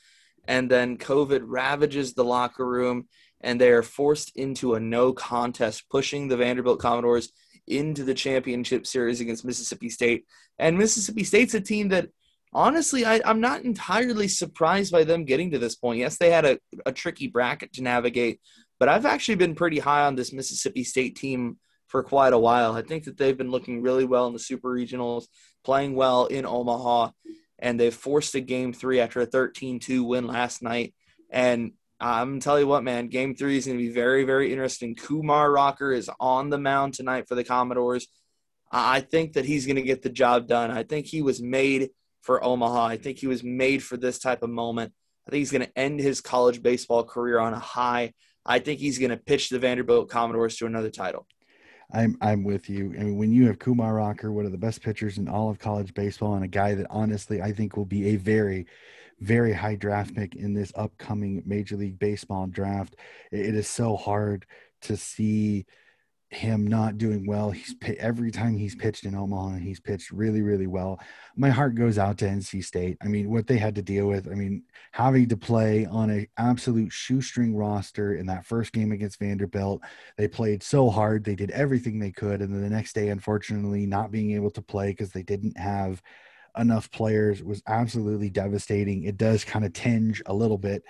And 0.48 0.70
then 0.70 0.98
COVID 0.98 1.42
ravages 1.44 2.14
the 2.14 2.24
locker 2.24 2.66
room, 2.66 3.08
and 3.40 3.60
they 3.60 3.70
are 3.70 3.82
forced 3.82 4.36
into 4.36 4.74
a 4.74 4.80
no 4.80 5.12
contest, 5.12 5.88
pushing 5.90 6.28
the 6.28 6.36
Vanderbilt 6.36 6.80
Commodores 6.80 7.32
into 7.66 8.04
the 8.04 8.14
championship 8.14 8.86
series 8.86 9.20
against 9.20 9.44
Mississippi 9.44 9.88
State. 9.88 10.24
And 10.58 10.78
Mississippi 10.78 11.24
State's 11.24 11.54
a 11.54 11.60
team 11.60 11.88
that, 11.88 12.08
honestly, 12.52 13.04
I, 13.04 13.20
am 13.24 13.40
not 13.40 13.62
entirely 13.62 14.28
surprised 14.28 14.92
by 14.92 15.04
them 15.04 15.24
getting 15.24 15.50
to 15.50 15.58
this 15.58 15.74
point. 15.74 15.98
Yes, 15.98 16.16
they 16.16 16.30
had 16.30 16.44
a, 16.44 16.58
a 16.86 16.92
tricky 16.92 17.26
bracket 17.28 17.72
to 17.74 17.82
navigate, 17.82 18.40
but 18.78 18.88
I've 18.88 19.06
actually 19.06 19.36
been 19.36 19.54
pretty 19.54 19.78
high 19.78 20.06
on 20.06 20.14
this 20.14 20.32
Mississippi 20.32 20.84
State 20.84 21.16
team 21.16 21.58
for 21.88 22.02
quite 22.02 22.32
a 22.32 22.38
while. 22.38 22.74
I 22.74 22.82
think 22.82 23.04
that 23.04 23.16
they've 23.16 23.36
been 23.36 23.50
looking 23.50 23.82
really 23.82 24.04
well 24.04 24.26
in 24.26 24.32
the 24.32 24.38
Super 24.38 24.68
Regionals, 24.68 25.26
playing 25.64 25.94
well 25.94 26.26
in 26.26 26.46
Omaha, 26.46 27.10
and 27.58 27.78
they've 27.78 27.94
forced 27.94 28.34
a 28.34 28.40
game 28.40 28.72
three 28.72 29.00
after 29.00 29.20
a 29.20 29.26
13 29.26 29.80
2 29.80 30.04
win 30.04 30.26
last 30.26 30.62
night. 30.62 30.94
And 31.30 31.72
I'm 31.98 32.40
tell 32.40 32.60
you 32.60 32.66
what, 32.66 32.84
man. 32.84 33.08
Game 33.08 33.34
three 33.34 33.56
is 33.56 33.66
gonna 33.66 33.78
be 33.78 33.90
very, 33.90 34.24
very 34.24 34.52
interesting. 34.52 34.94
Kumar 34.94 35.50
Rocker 35.50 35.92
is 35.92 36.10
on 36.20 36.50
the 36.50 36.58
mound 36.58 36.94
tonight 36.94 37.26
for 37.28 37.34
the 37.34 37.44
Commodores. 37.44 38.06
I 38.70 39.00
think 39.00 39.34
that 39.34 39.44
he's 39.44 39.66
gonna 39.66 39.82
get 39.82 40.02
the 40.02 40.10
job 40.10 40.46
done. 40.46 40.70
I 40.70 40.82
think 40.82 41.06
he 41.06 41.22
was 41.22 41.40
made 41.40 41.90
for 42.22 42.42
Omaha. 42.44 42.86
I 42.86 42.96
think 42.96 43.18
he 43.18 43.26
was 43.26 43.42
made 43.42 43.82
for 43.82 43.96
this 43.96 44.18
type 44.18 44.42
of 44.42 44.50
moment. 44.50 44.92
I 45.26 45.30
think 45.30 45.40
he's 45.40 45.52
gonna 45.52 45.70
end 45.74 46.00
his 46.00 46.20
college 46.20 46.62
baseball 46.62 47.04
career 47.04 47.38
on 47.38 47.54
a 47.54 47.58
high. 47.58 48.12
I 48.44 48.58
think 48.58 48.78
he's 48.78 48.98
gonna 48.98 49.16
pitch 49.16 49.48
the 49.48 49.58
Vanderbilt 49.58 50.10
Commodores 50.10 50.56
to 50.56 50.66
another 50.66 50.90
title. 50.90 51.26
I'm 51.92 52.18
I'm 52.20 52.44
with 52.44 52.68
you. 52.68 52.94
I 52.98 53.04
mean, 53.04 53.16
when 53.16 53.32
you 53.32 53.46
have 53.46 53.58
Kumar 53.58 53.94
Rocker, 53.94 54.32
one 54.32 54.44
of 54.44 54.52
the 54.52 54.58
best 54.58 54.82
pitchers 54.82 55.18
in 55.18 55.28
all 55.28 55.48
of 55.48 55.58
college 55.58 55.94
baseball, 55.94 56.34
and 56.34 56.44
a 56.44 56.48
guy 56.48 56.74
that 56.74 56.86
honestly 56.90 57.40
I 57.40 57.52
think 57.52 57.76
will 57.76 57.86
be 57.86 58.08
a 58.08 58.16
very 58.16 58.66
very 59.20 59.52
high 59.52 59.76
draft 59.76 60.14
pick 60.14 60.34
in 60.34 60.54
this 60.54 60.72
upcoming 60.74 61.42
Major 61.46 61.76
League 61.76 61.98
Baseball 61.98 62.46
draft. 62.46 62.96
It 63.32 63.54
is 63.54 63.68
so 63.68 63.96
hard 63.96 64.46
to 64.82 64.96
see 64.96 65.66
him 66.30 66.66
not 66.66 66.98
doing 66.98 67.24
well. 67.26 67.50
He's 67.52 67.74
every 67.98 68.30
time 68.30 68.56
he's 68.56 68.74
pitched 68.74 69.04
in 69.04 69.14
Omaha, 69.14 69.58
he's 69.58 69.78
pitched 69.78 70.10
really, 70.10 70.42
really 70.42 70.66
well. 70.66 71.00
My 71.36 71.50
heart 71.50 71.76
goes 71.76 71.98
out 71.98 72.18
to 72.18 72.26
NC 72.26 72.64
State. 72.64 72.98
I 73.00 73.06
mean, 73.06 73.30
what 73.30 73.46
they 73.46 73.58
had 73.58 73.76
to 73.76 73.82
deal 73.82 74.06
with. 74.06 74.28
I 74.28 74.34
mean, 74.34 74.64
having 74.92 75.28
to 75.28 75.36
play 75.36 75.86
on 75.86 76.10
an 76.10 76.26
absolute 76.36 76.92
shoestring 76.92 77.54
roster 77.54 78.16
in 78.16 78.26
that 78.26 78.44
first 78.44 78.72
game 78.72 78.90
against 78.90 79.20
Vanderbilt. 79.20 79.82
They 80.16 80.26
played 80.26 80.62
so 80.62 80.90
hard. 80.90 81.24
They 81.24 81.36
did 81.36 81.52
everything 81.52 81.98
they 81.98 82.12
could, 82.12 82.42
and 82.42 82.52
then 82.52 82.62
the 82.62 82.70
next 82.70 82.94
day, 82.94 83.08
unfortunately, 83.08 83.86
not 83.86 84.10
being 84.10 84.32
able 84.32 84.50
to 84.52 84.62
play 84.62 84.88
because 84.88 85.10
they 85.10 85.22
didn't 85.22 85.56
have 85.56 86.02
enough 86.56 86.90
players 86.90 87.42
was 87.42 87.62
absolutely 87.66 88.30
devastating. 88.30 89.04
It 89.04 89.16
does 89.16 89.44
kind 89.44 89.64
of 89.64 89.72
tinge 89.72 90.22
a 90.26 90.34
little 90.34 90.58
bit 90.58 90.82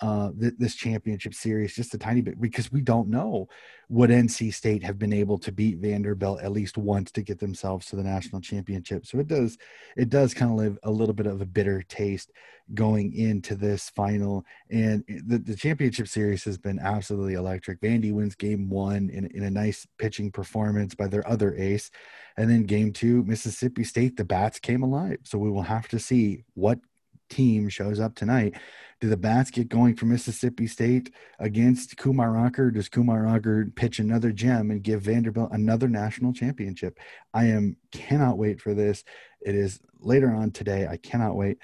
uh, 0.00 0.30
th- 0.38 0.54
this 0.58 0.74
championship 0.74 1.34
series 1.34 1.74
just 1.74 1.94
a 1.94 1.98
tiny 1.98 2.20
bit 2.20 2.40
because 2.40 2.70
we 2.70 2.80
don't 2.80 3.08
know 3.08 3.48
would 3.88 4.10
NC 4.10 4.52
State 4.52 4.82
have 4.82 4.98
been 4.98 5.12
able 5.12 5.38
to 5.38 5.52
beat 5.52 5.78
Vanderbilt 5.78 6.42
at 6.42 6.52
least 6.52 6.76
once 6.76 7.10
to 7.12 7.22
get 7.22 7.38
themselves 7.38 7.86
to 7.86 7.96
the 7.96 8.02
national 8.02 8.40
championship. 8.40 9.06
So 9.06 9.18
it 9.18 9.28
does 9.28 9.56
it 9.96 10.08
does 10.08 10.34
kind 10.34 10.50
of 10.50 10.58
live 10.58 10.78
a 10.82 10.90
little 10.90 11.14
bit 11.14 11.26
of 11.26 11.40
a 11.40 11.46
bitter 11.46 11.82
taste 11.82 12.32
going 12.74 13.14
into 13.14 13.54
this 13.54 13.90
final. 13.90 14.44
And 14.70 15.04
the, 15.26 15.38
the 15.38 15.54
championship 15.54 16.08
series 16.08 16.44
has 16.44 16.58
been 16.58 16.78
absolutely 16.78 17.34
electric. 17.34 17.80
Vandy 17.80 18.12
wins 18.12 18.34
game 18.34 18.68
one 18.68 19.08
in, 19.10 19.26
in 19.26 19.44
a 19.44 19.50
nice 19.50 19.86
pitching 19.98 20.32
performance 20.32 20.94
by 20.94 21.06
their 21.06 21.26
other 21.28 21.54
ace. 21.54 21.90
And 22.36 22.50
then 22.50 22.64
game 22.64 22.92
two, 22.92 23.22
Mississippi 23.24 23.84
State, 23.84 24.16
the 24.16 24.24
bats 24.24 24.58
came 24.58 24.82
alive. 24.82 25.18
So 25.22 25.38
we 25.38 25.50
will 25.50 25.62
have 25.62 25.88
to 25.88 25.98
see 25.98 26.44
what 26.54 26.80
team 27.28 27.68
shows 27.68 28.00
up 28.00 28.14
tonight. 28.14 28.54
Do 29.00 29.10
the 29.10 29.16
bats 29.16 29.50
get 29.50 29.68
going 29.68 29.94
for 29.94 30.06
Mississippi 30.06 30.66
State 30.66 31.12
against 31.38 31.98
Kumar 31.98 32.32
Rocker? 32.32 32.70
Does 32.70 32.88
Kumar 32.88 33.22
Rocker 33.22 33.70
pitch 33.76 33.98
another 33.98 34.32
gem 34.32 34.70
and 34.70 34.82
give 34.82 35.02
Vanderbilt 35.02 35.50
another 35.52 35.88
national 35.88 36.32
championship? 36.32 36.98
I 37.34 37.46
am 37.46 37.76
cannot 37.92 38.38
wait 38.38 38.60
for 38.60 38.72
this. 38.72 39.04
It 39.42 39.54
is 39.54 39.80
later 40.00 40.34
on 40.34 40.50
today. 40.50 40.86
I 40.86 40.96
cannot 40.96 41.36
wait. 41.36 41.58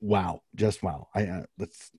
Wow, 0.00 0.42
just 0.54 0.82
wow. 0.82 1.08
I 1.14 1.26
uh, 1.26 1.42
let's. 1.58 1.92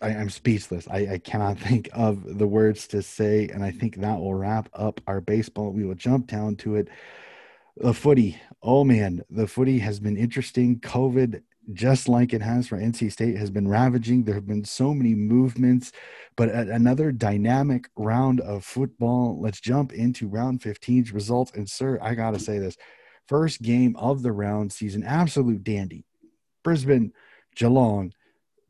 I, 0.00 0.10
am 0.10 0.30
speechless. 0.30 0.88
I, 0.88 1.06
I 1.12 1.18
cannot 1.18 1.58
think 1.60 1.88
of 1.92 2.38
the 2.38 2.46
words 2.46 2.86
to 2.88 3.02
say, 3.02 3.48
and 3.48 3.64
I 3.64 3.72
think 3.72 3.96
that 3.96 4.18
will 4.18 4.34
wrap 4.34 4.68
up 4.72 5.00
our 5.06 5.20
baseball. 5.20 5.70
We 5.72 5.84
will 5.84 5.94
jump 5.94 6.28
down 6.28 6.56
to 6.56 6.76
it 6.76 6.88
the 7.76 7.94
footy. 7.94 8.40
Oh 8.62 8.84
man, 8.84 9.22
the 9.30 9.46
footy 9.46 9.78
has 9.78 10.00
been 10.00 10.16
interesting. 10.16 10.80
COVID, 10.80 11.42
just 11.72 12.08
like 12.08 12.32
it 12.32 12.42
has 12.42 12.68
for 12.68 12.78
NC 12.78 13.12
State, 13.12 13.36
has 13.36 13.50
been 13.50 13.68
ravaging. 13.68 14.24
There 14.24 14.34
have 14.34 14.46
been 14.46 14.64
so 14.64 14.92
many 14.94 15.14
movements, 15.14 15.92
but 16.36 16.50
another 16.50 17.12
dynamic 17.12 17.88
round 17.96 18.40
of 18.40 18.64
football. 18.64 19.40
Let's 19.40 19.60
jump 19.60 19.92
into 19.92 20.28
round 20.28 20.60
15's 20.60 21.12
results. 21.12 21.52
And 21.54 21.68
sir, 21.68 21.98
I 22.02 22.14
gotta 22.14 22.38
say 22.38 22.58
this: 22.58 22.76
first 23.26 23.62
game 23.62 23.96
of 23.96 24.22
the 24.22 24.32
round 24.32 24.72
season, 24.72 25.02
absolute 25.02 25.64
dandy. 25.64 26.04
Brisbane, 26.62 27.12
Geelong, 27.56 28.12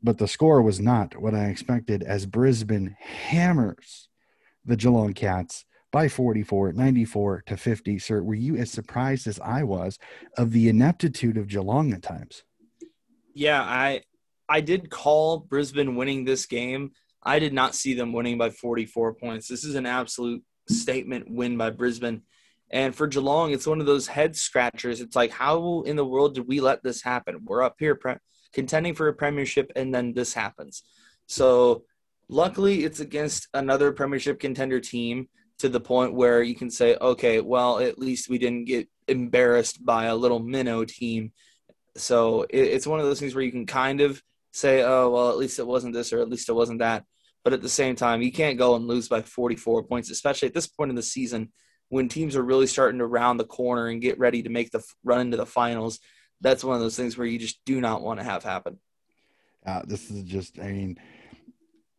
but 0.01 0.17
the 0.17 0.27
score 0.27 0.61
was 0.61 0.79
not 0.79 1.15
what 1.15 1.35
I 1.35 1.45
expected 1.45 2.03
as 2.03 2.25
Brisbane 2.25 2.95
hammers 2.99 4.09
the 4.65 4.75
Geelong 4.75 5.13
Cats 5.13 5.65
by 5.93 6.09
44, 6.09 6.73
94 6.73 7.43
to 7.45 7.55
50. 7.55 7.99
Sir, 7.99 8.23
were 8.23 8.33
you 8.33 8.57
as 8.57 8.71
surprised 8.71 9.27
as 9.27 9.39
I 9.39 9.61
was 9.63 9.99
of 10.37 10.51
the 10.51 10.67
ineptitude 10.67 11.37
of 11.37 11.47
Geelong 11.47 11.93
at 11.93 12.01
times? 12.01 12.43
Yeah, 13.35 13.61
I 13.61 14.01
I 14.49 14.59
did 14.59 14.89
call 14.89 15.37
Brisbane 15.37 15.95
winning 15.95 16.25
this 16.25 16.47
game. 16.47 16.91
I 17.21 17.39
did 17.39 17.53
not 17.53 17.75
see 17.75 17.93
them 17.93 18.11
winning 18.11 18.37
by 18.37 18.49
44 18.49 19.13
points. 19.13 19.47
This 19.47 19.63
is 19.63 19.75
an 19.75 19.85
absolute 19.85 20.43
statement 20.67 21.29
win 21.29 21.57
by 21.57 21.69
Brisbane. 21.69 22.23
And 22.71 22.93
for 22.95 23.07
Geelong, 23.07 23.53
it's 23.53 23.67
one 23.67 23.79
of 23.79 23.85
those 23.85 24.07
head 24.07 24.35
scratchers. 24.35 24.99
It's 24.99 25.15
like, 25.15 25.31
how 25.31 25.83
in 25.85 25.95
the 25.95 26.05
world 26.05 26.33
did 26.33 26.47
we 26.47 26.59
let 26.59 26.83
this 26.83 27.03
happen? 27.03 27.45
We're 27.45 27.61
up 27.61 27.75
here 27.77 27.95
pre- 27.95 28.15
contending 28.51 28.95
for 28.95 29.07
a 29.07 29.13
premiership, 29.13 29.71
and 29.75 29.93
then 29.93 30.13
this 30.13 30.33
happens. 30.33 30.83
So, 31.27 31.83
luckily, 32.27 32.83
it's 32.83 32.99
against 32.99 33.47
another 33.53 33.91
premiership 33.91 34.39
contender 34.39 34.79
team 34.79 35.29
to 35.59 35.69
the 35.69 35.79
point 35.79 36.13
where 36.13 36.41
you 36.41 36.55
can 36.55 36.69
say, 36.69 36.97
okay, 36.99 37.39
well, 37.39 37.79
at 37.79 37.99
least 37.99 38.29
we 38.29 38.37
didn't 38.37 38.65
get 38.65 38.87
embarrassed 39.07 39.83
by 39.85 40.05
a 40.05 40.15
little 40.15 40.39
minnow 40.39 40.85
team. 40.85 41.31
So 41.95 42.43
it, 42.43 42.59
it's 42.59 42.87
one 42.87 42.99
of 42.99 43.05
those 43.05 43.19
things 43.19 43.35
where 43.35 43.43
you 43.43 43.51
can 43.51 43.65
kind 43.65 44.01
of 44.01 44.21
say, 44.51 44.83
oh, 44.83 45.09
well, 45.09 45.29
at 45.29 45.37
least 45.37 45.59
it 45.59 45.67
wasn't 45.67 45.93
this 45.93 46.13
or 46.13 46.19
at 46.19 46.29
least 46.29 46.49
it 46.49 46.53
wasn't 46.53 46.79
that. 46.79 47.03
But 47.43 47.53
at 47.53 47.61
the 47.61 47.69
same 47.69 47.95
time, 47.95 48.21
you 48.21 48.31
can't 48.31 48.57
go 48.57 48.75
and 48.75 48.87
lose 48.87 49.09
by 49.09 49.21
44 49.21 49.83
points, 49.83 50.09
especially 50.09 50.47
at 50.47 50.53
this 50.53 50.67
point 50.67 50.89
in 50.89 50.95
the 50.95 51.03
season 51.03 51.51
when 51.89 52.07
teams 52.07 52.35
are 52.35 52.43
really 52.43 52.67
starting 52.67 52.99
to 52.99 53.05
round 53.05 53.39
the 53.39 53.45
corner 53.45 53.87
and 53.87 54.01
get 54.01 54.17
ready 54.17 54.41
to 54.43 54.49
make 54.49 54.71
the 54.71 54.83
run 55.03 55.21
into 55.21 55.37
the 55.37 55.45
finals. 55.45 55.99
That's 56.41 56.63
one 56.63 56.75
of 56.75 56.81
those 56.81 56.95
things 56.95 57.17
where 57.17 57.27
you 57.27 57.37
just 57.37 57.59
do 57.65 57.81
not 57.81 58.01
want 58.01 58.19
to 58.19 58.23
have 58.23 58.43
happen. 58.43 58.79
Uh, 59.65 59.81
this 59.85 60.09
is 60.09 60.23
just, 60.23 60.59
I 60.59 60.71
mean, 60.71 60.97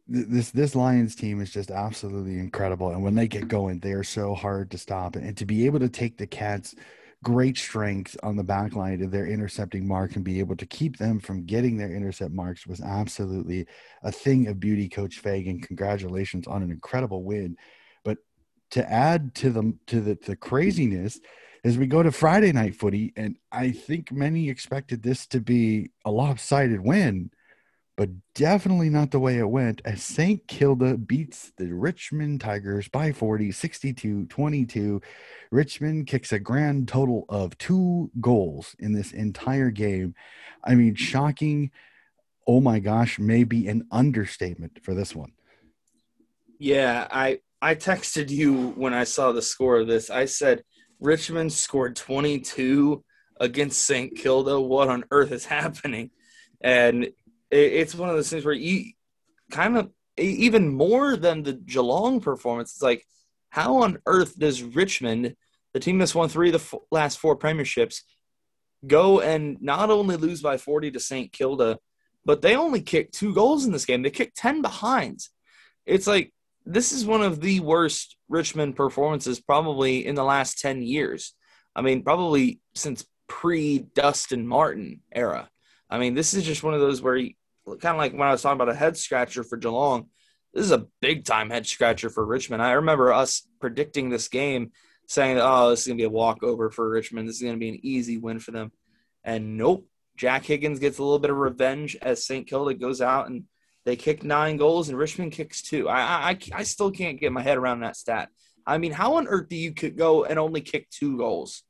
this 0.07 0.51
this 0.51 0.75
Lions 0.75 1.15
team 1.15 1.41
is 1.41 1.51
just 1.51 1.71
absolutely 1.71 2.39
incredible, 2.39 2.91
and 2.91 3.03
when 3.03 3.15
they 3.15 3.29
get 3.29 3.49
going, 3.49 3.81
they 3.81 3.93
are 3.93 4.05
so 4.05 4.35
hard 4.35 4.71
to 4.71 4.79
stop. 4.79 5.17
And 5.17 5.37
to 5.37 5.47
be 5.47 5.67
able 5.67 5.81
to 5.81 5.89
take 5.89 6.19
the 6.19 6.27
Cats' 6.27 6.75
great 7.23 7.57
strength 7.57 8.17
on 8.23 8.37
the 8.37 8.45
back 8.45 8.75
line 8.75 9.03
of 9.03 9.11
their 9.11 9.27
intercepting 9.27 9.89
mark 9.89 10.15
and 10.15 10.25
be 10.25 10.41
able 10.41 10.57
to 10.57 10.67
keep 10.67 10.99
them 10.99 11.19
from 11.19 11.47
getting 11.47 11.79
their 11.79 11.91
intercept 11.91 12.35
marks 12.35 12.67
was 12.67 12.83
absolutely 12.83 13.67
a 14.03 14.13
thing 14.13 14.47
of 14.47 14.61
beauty. 14.61 14.89
Coach 14.89 15.21
Fagan, 15.21 15.59
congratulations 15.61 16.47
on 16.47 16.63
an 16.63 16.71
incredible 16.71 17.25
win. 17.25 17.57
But 18.05 18.19
to 18.73 18.91
add 18.91 19.35
to 19.37 19.51
the 19.51 19.75
to 19.87 20.01
the, 20.03 20.19
the 20.27 20.37
craziness 20.37 21.19
as 21.65 21.79
we 21.79 21.87
go 21.87 22.03
to 22.03 22.13
Friday 22.13 22.53
night 22.53 22.75
footy, 22.75 23.15
and 23.17 23.39
I 23.51 23.71
think 23.71 24.13
many 24.13 24.51
expected 24.51 25.03
this 25.03 25.27
to 25.29 25.41
be 25.41 25.93
a 26.05 26.11
lopsided 26.11 26.81
win, 26.81 27.31
but 27.97 28.11
definitely 28.35 28.91
not 28.91 29.11
the 29.11 29.21
way 29.21 29.39
it 29.39 29.49
went 29.49 29.81
as 29.85 30.03
St. 30.03 30.47
Kilda 30.49 30.97
beats 30.97 31.53
the 31.57 31.73
Richmond 31.73 32.41
Tigers 32.41 32.89
by 32.89 33.13
40, 33.13 33.53
62 33.53 34.27
22. 34.27 35.01
Richmond 35.51 36.07
kicks 36.07 36.33
a 36.33 36.39
grand 36.39 36.89
total 36.89 37.25
of 37.29 37.57
two 37.59 38.11
goals 38.21 38.75
in 38.79 38.93
this 38.93 39.13
entire 39.13 39.71
game. 39.71 40.15
I 40.65 40.75
mean, 40.75 40.97
shocking. 40.97 41.71
Oh 42.47 42.61
my 42.61 42.81
gosh, 42.81 43.19
maybe 43.19 43.69
an 43.69 43.87
understatement 43.91 44.81
for 44.83 44.95
this 44.95 45.15
one. 45.15 45.33
Yeah, 46.59 47.07
I 47.11 47.39
I 47.63 47.77
texted 47.77 48.29
you 48.29 48.71
when 48.71 48.93
I 48.93 49.05
saw 49.05 49.33
the 49.33 49.43
score 49.43 49.79
of 49.79 49.87
this. 49.87 50.11
I 50.11 50.25
said 50.25 50.65
Richmond 51.01 51.53
scored 51.53 51.97
22 51.97 53.05
against 53.41 53.83
St. 53.83 54.17
Kilda. 54.17 54.61
What 54.61 54.89
on 54.89 55.05
earth 55.11 55.33
is 55.33 55.47
happening? 55.47 56.11
And 56.61 57.09
it's 57.51 57.95
one 57.95 58.09
of 58.09 58.17
those 58.17 58.31
things 58.31 58.45
where 58.45 58.55
you 58.55 58.93
kind 59.51 59.77
of 59.77 59.91
even 60.17 60.69
more 60.69 61.17
than 61.17 61.43
the 61.43 61.55
Geelong 61.55 62.21
performance. 62.21 62.73
It's 62.73 62.83
like, 62.83 63.05
how 63.51 63.79
on 63.79 63.99
earth 64.07 64.39
does 64.39 64.63
Richmond, 64.63 65.37
the 65.73 65.81
team 65.81 65.99
that's 65.99 66.15
won 66.15 66.29
three 66.29 66.53
of 66.53 66.71
the 66.71 66.79
last 66.91 67.19
four 67.19 67.37
premierships, 67.37 68.03
go 68.87 69.21
and 69.21 69.61
not 69.61 69.91
only 69.91 70.17
lose 70.17 70.43
by 70.43 70.57
40 70.57 70.93
to 70.93 71.01
St. 71.01 71.33
Kilda, 71.33 71.79
but 72.25 72.43
they 72.43 72.57
only 72.57 72.81
kicked 72.81 73.15
two 73.15 73.35
goals 73.35 73.65
in 73.65 73.73
this 73.73 73.85
game. 73.85 74.03
They 74.03 74.11
kicked 74.11 74.37
10 74.37 74.63
behinds. 74.63 75.31
It's 75.87 76.07
like 76.07 76.33
this 76.67 76.93
is 76.93 77.05
one 77.05 77.23
of 77.23 77.41
the 77.41 77.61
worst 77.61 78.17
Richmond 78.29 78.77
performances 78.77 79.41
probably 79.41 80.07
in 80.07 80.15
the 80.15 80.25
last 80.25 80.59
10 80.59 80.83
years. 80.83 81.35
I 81.77 81.83
mean, 81.83 82.03
probably 82.03 82.61
since 82.75 83.05
pre 83.29 83.79
Dustin 83.79 84.47
Martin 84.47 85.01
era. 85.13 85.51
I 85.95 85.99
mean, 85.99 86.15
this 86.15 86.35
is 86.35 86.43
just 86.43 86.65
one 86.65 86.75
of 86.75 86.81
those 86.81 87.01
where 87.01 87.15
he 87.15 87.37
kind 87.67 87.95
of 87.95 87.99
like 87.99 88.13
when 88.13 88.27
I 88.27 88.33
was 88.33 88.43
talking 88.43 88.61
about 88.61 88.75
a 88.75 88.77
head 88.77 88.97
scratcher 88.97 89.45
for 89.45 89.57
Geelong, 89.57 90.09
this 90.53 90.65
is 90.65 90.73
a 90.73 90.89
big 91.01 91.25
time 91.25 91.51
head 91.51 91.69
scratcher 91.69 92.11
for 92.11 92.27
Richmond. 92.27 92.63
I 92.63 92.73
remember 92.73 93.13
us 93.13 93.47
predicting 93.61 94.11
this 94.11 94.27
game 94.27 94.73
saying, 95.07 95.39
oh, 95.41 95.71
this 95.71 95.81
is 95.81 95.87
to 95.87 95.95
be 95.95 96.03
a 96.03 96.11
walkover 96.11 96.69
for 96.71 96.91
Richmond. 96.91 97.29
This 97.29 97.41
is 97.41 97.49
to 97.49 97.57
be 97.57 97.69
an 97.69 97.79
easy 97.83 98.19
win 98.19 98.41
for 98.41 98.51
them. 98.51 98.73
And 99.23 99.57
nope, 99.57 99.87
Jack 100.17 100.45
Higgins 100.45 100.81
gets 100.81 100.99
a 100.99 101.03
little 101.05 101.21
bit 101.21 101.31
of 101.31 101.37
revenge 101.37 101.97
as 102.03 102.27
St. 102.27 102.45
Kilda 102.45 102.75
goes 102.75 103.01
out 103.01 103.29
and 103.29 103.45
they 103.85 103.95
kick 103.95 104.25
nine 104.25 104.57
goals 104.57 104.89
and 104.89 104.99
Richmond 104.99 105.31
kicks 105.31 105.63
two. 105.63 105.89
I, 105.89 106.31
I 106.31 106.39
I 106.53 106.63
still 106.65 106.91
can't 106.91 107.21
get 107.21 107.31
my 107.31 107.43
head 107.43 107.57
around 107.57 107.81
that 107.81 107.97
stat. 107.97 108.31
I 108.67 108.79
mean, 108.79 108.91
how 108.91 109.15
on 109.15 109.29
earth 109.29 109.49
do 109.49 109.57
you 109.57 109.71
go 109.71 110.25
and 110.25 110.41
only 110.41 110.61
kick 110.61 110.91
two 110.91 111.19
goals? 111.19 111.63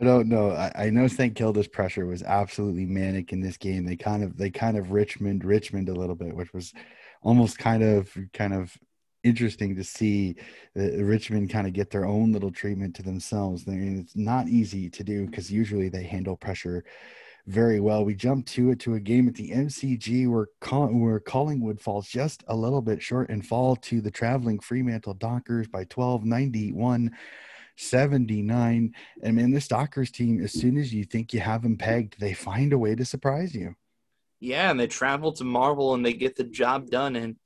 I 0.00 0.04
don't 0.04 0.28
know. 0.28 0.50
I, 0.50 0.72
I 0.86 0.90
know 0.90 1.06
St. 1.06 1.34
Kilda's 1.34 1.68
pressure 1.68 2.06
was 2.06 2.22
absolutely 2.22 2.84
manic 2.84 3.32
in 3.32 3.40
this 3.40 3.56
game. 3.56 3.84
They 3.84 3.96
kind 3.96 4.24
of 4.24 4.36
they 4.36 4.50
kind 4.50 4.76
of 4.76 4.90
Richmond 4.90 5.44
Richmond 5.44 5.88
a 5.88 5.94
little 5.94 6.16
bit, 6.16 6.34
which 6.34 6.52
was 6.52 6.72
almost 7.22 7.58
kind 7.58 7.82
of 7.82 8.12
kind 8.32 8.54
of 8.54 8.76
interesting 9.22 9.74
to 9.76 9.84
see 9.84 10.36
uh, 10.76 11.02
Richmond 11.02 11.50
kind 11.50 11.66
of 11.66 11.72
get 11.72 11.90
their 11.90 12.04
own 12.04 12.32
little 12.32 12.50
treatment 12.50 12.94
to 12.96 13.02
themselves. 13.02 13.64
I 13.66 13.72
mean, 13.72 14.00
it's 14.00 14.16
not 14.16 14.48
easy 14.48 14.90
to 14.90 15.04
do 15.04 15.26
because 15.26 15.50
usually 15.50 15.88
they 15.88 16.02
handle 16.02 16.36
pressure 16.36 16.84
very 17.46 17.80
well. 17.80 18.04
We 18.04 18.14
jump 18.14 18.46
to 18.46 18.70
it 18.70 18.80
to 18.80 18.94
a 18.94 19.00
game 19.00 19.28
at 19.28 19.34
the 19.34 19.50
MCG 19.50 20.28
where, 20.28 20.48
where 20.90 21.20
Collingwood 21.20 21.80
falls 21.80 22.08
just 22.08 22.42
a 22.48 22.56
little 22.56 22.80
bit 22.80 23.02
short 23.02 23.28
and 23.28 23.46
fall 23.46 23.76
to 23.76 24.00
the 24.00 24.10
traveling 24.10 24.58
Fremantle 24.60 25.14
Dockers 25.14 25.68
by 25.68 25.84
12 25.84 26.24
91 26.24 27.10
79. 27.76 28.94
And 29.22 29.36
man, 29.36 29.50
this 29.50 29.68
Dockers 29.68 30.10
team, 30.10 30.42
as 30.42 30.52
soon 30.52 30.76
as 30.76 30.92
you 30.92 31.04
think 31.04 31.32
you 31.32 31.40
have 31.40 31.62
them 31.62 31.76
pegged, 31.76 32.18
they 32.20 32.34
find 32.34 32.72
a 32.72 32.78
way 32.78 32.94
to 32.94 33.04
surprise 33.04 33.54
you. 33.54 33.74
Yeah, 34.40 34.70
and 34.70 34.78
they 34.78 34.86
travel 34.86 35.32
to 35.34 35.44
Marvel 35.44 35.94
and 35.94 36.04
they 36.04 36.12
get 36.12 36.36
the 36.36 36.44
job 36.44 36.90
done. 36.90 37.16
And 37.16 37.36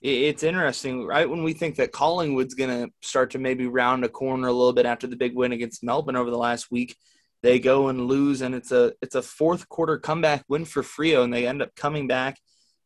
it's 0.00 0.42
interesting, 0.42 1.04
right? 1.06 1.28
When 1.28 1.42
we 1.42 1.52
think 1.52 1.76
that 1.76 1.92
Collingwood's 1.92 2.54
going 2.54 2.70
to 2.70 2.92
start 3.02 3.30
to 3.32 3.38
maybe 3.38 3.66
round 3.66 4.04
a 4.04 4.08
corner 4.08 4.48
a 4.48 4.52
little 4.52 4.72
bit 4.72 4.86
after 4.86 5.06
the 5.06 5.16
big 5.16 5.34
win 5.34 5.52
against 5.52 5.84
Melbourne 5.84 6.16
over 6.16 6.30
the 6.30 6.38
last 6.38 6.70
week, 6.70 6.96
they 7.42 7.58
go 7.58 7.88
and 7.88 8.06
lose 8.06 8.42
and 8.42 8.54
it's 8.54 8.72
a 8.72 8.92
it's 9.00 9.14
a 9.14 9.22
fourth 9.22 9.68
quarter 9.68 9.98
comeback 9.98 10.44
win 10.48 10.64
for 10.64 10.82
Freo 10.82 11.22
and 11.22 11.32
they 11.32 11.46
end 11.46 11.62
up 11.62 11.74
coming 11.76 12.08
back 12.08 12.38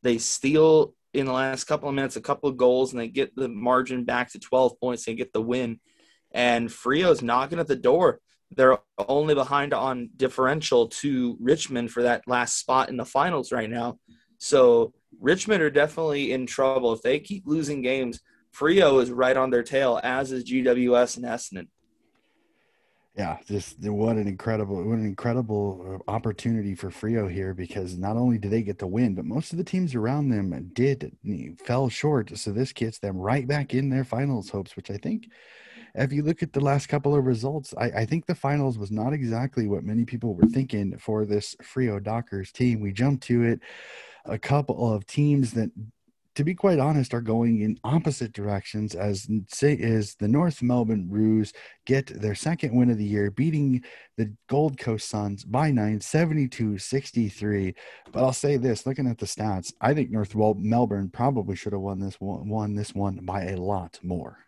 they 0.02 0.18
steal 0.18 0.94
in 1.12 1.26
the 1.26 1.32
last 1.32 1.64
couple 1.64 1.88
of 1.88 1.94
minutes 1.94 2.16
a 2.16 2.20
couple 2.20 2.48
of 2.48 2.56
goals 2.56 2.92
and 2.92 3.00
they 3.00 3.08
get 3.08 3.34
the 3.34 3.48
margin 3.48 4.04
back 4.04 4.30
to 4.30 4.38
12 4.38 4.78
points 4.78 5.06
and 5.08 5.16
get 5.16 5.32
the 5.32 5.40
win 5.40 5.80
and 6.32 6.68
Freo's 6.68 7.22
knocking 7.22 7.58
at 7.58 7.66
the 7.66 7.76
door. 7.76 8.20
They're 8.52 8.78
only 8.98 9.34
behind 9.34 9.72
on 9.72 10.10
differential 10.16 10.88
to 10.88 11.36
Richmond 11.40 11.92
for 11.92 12.02
that 12.02 12.22
last 12.26 12.58
spot 12.58 12.88
in 12.88 12.96
the 12.96 13.04
finals 13.04 13.52
right 13.52 13.70
now. 13.70 13.98
So 14.38 14.92
Richmond 15.20 15.62
are 15.62 15.70
definitely 15.70 16.32
in 16.32 16.46
trouble. 16.46 16.92
If 16.92 17.02
they 17.02 17.20
keep 17.20 17.46
losing 17.46 17.82
games 17.82 18.20
Freo 18.54 19.02
is 19.02 19.10
right 19.10 19.36
on 19.36 19.50
their 19.50 19.62
tail 19.62 20.00
as 20.02 20.32
is 20.32 20.44
GWS 20.44 21.16
and 21.16 21.26
Essendon. 21.26 21.68
Yeah, 23.16 23.38
just 23.46 23.80
what 23.80 24.16
an 24.16 24.28
incredible, 24.28 24.76
what 24.76 24.98
an 24.98 25.04
incredible 25.04 26.00
uh, 26.08 26.10
opportunity 26.10 26.74
for 26.74 26.90
Freo 26.90 27.30
here 27.30 27.54
because 27.54 27.98
not 27.98 28.16
only 28.16 28.38
did 28.38 28.52
they 28.52 28.62
get 28.62 28.78
the 28.78 28.86
win, 28.86 29.14
but 29.14 29.24
most 29.24 29.52
of 29.52 29.58
the 29.58 29.64
teams 29.64 29.94
around 29.94 30.28
them 30.28 30.70
did 30.72 31.16
fell 31.64 31.88
short. 31.88 32.36
So 32.38 32.52
this 32.52 32.72
gets 32.72 32.98
them 32.98 33.16
right 33.16 33.46
back 33.46 33.74
in 33.74 33.90
their 33.90 34.04
finals 34.04 34.48
hopes, 34.48 34.76
which 34.76 34.90
I 34.90 34.96
think, 34.96 35.28
if 35.94 36.12
you 36.12 36.22
look 36.22 36.42
at 36.42 36.53
the 36.53 36.61
last 36.61 36.88
couple 36.88 37.14
of 37.14 37.24
results, 37.24 37.74
I, 37.76 37.87
I 37.87 38.07
think 38.07 38.26
the 38.26 38.35
finals 38.35 38.79
was 38.79 38.90
not 38.90 39.12
exactly 39.12 39.66
what 39.66 39.85
many 39.85 40.05
people 40.05 40.35
were 40.35 40.46
thinking 40.46 40.96
for 40.98 41.24
this 41.24 41.57
Freo 41.62 42.03
Dockers 42.03 42.53
team. 42.53 42.81
We 42.81 42.92
jumped 42.92 43.24
to 43.24 43.42
it 43.42 43.61
a 44.24 44.38
couple 44.38 44.92
of 44.94 45.07
teams 45.07 45.53
that 45.53 45.70
to 46.37 46.44
be 46.44 46.55
quite 46.55 46.79
honest, 46.79 47.12
are 47.12 47.20
going 47.20 47.61
in 47.61 47.79
opposite 47.85 48.33
directions 48.33 48.94
as 48.94 49.29
say 49.48 49.74
is 49.74 50.14
the 50.14 50.29
North 50.29 50.62
Melbourne 50.62 51.07
Roos 51.11 51.53
get 51.87 52.07
their 52.07 52.35
second 52.35 52.74
win 52.74 52.90
of 52.90 52.98
the 52.98 53.05
year, 53.05 53.31
beating 53.31 53.83
the 54.16 54.33
Gold 54.48 54.79
Coast 54.79 55.09
Suns 55.09 55.44
by 55.44 55.70
9, 55.70 55.98
72-63. 55.98 57.74
But 58.12 58.24
I'll 58.24 58.33
say 58.33 58.57
this, 58.57 58.87
looking 58.87 59.09
at 59.09 59.18
the 59.18 59.26
stats, 59.26 59.72
I 59.81 59.92
think 59.92 60.11
North 60.11 60.35
Melbourne 60.35 61.11
probably 61.11 61.57
should 61.57 61.72
have 61.72 61.83
won 61.83 61.98
this 61.98 62.20
one, 62.20 62.48
won 62.48 62.74
this 62.74 62.94
one 62.94 63.16
by 63.24 63.46
a 63.46 63.57
lot 63.57 63.98
more. 64.03 64.38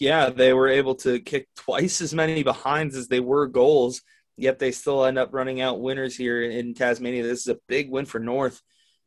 Yeah, 0.00 0.30
they 0.30 0.52
were 0.52 0.68
able 0.68 0.94
to 0.96 1.20
kick 1.20 1.48
twice 1.56 2.00
as 2.00 2.14
many 2.14 2.42
behinds 2.42 2.96
as 2.96 3.08
they 3.08 3.20
were 3.20 3.46
goals, 3.46 4.02
yet 4.36 4.58
they 4.58 4.72
still 4.72 5.04
end 5.04 5.18
up 5.18 5.30
running 5.32 5.60
out 5.60 5.80
winners 5.80 6.16
here 6.16 6.42
in 6.42 6.74
Tasmania. 6.74 7.22
This 7.22 7.40
is 7.40 7.48
a 7.48 7.58
big 7.68 7.90
win 7.90 8.06
for 8.06 8.18
North 8.18 8.60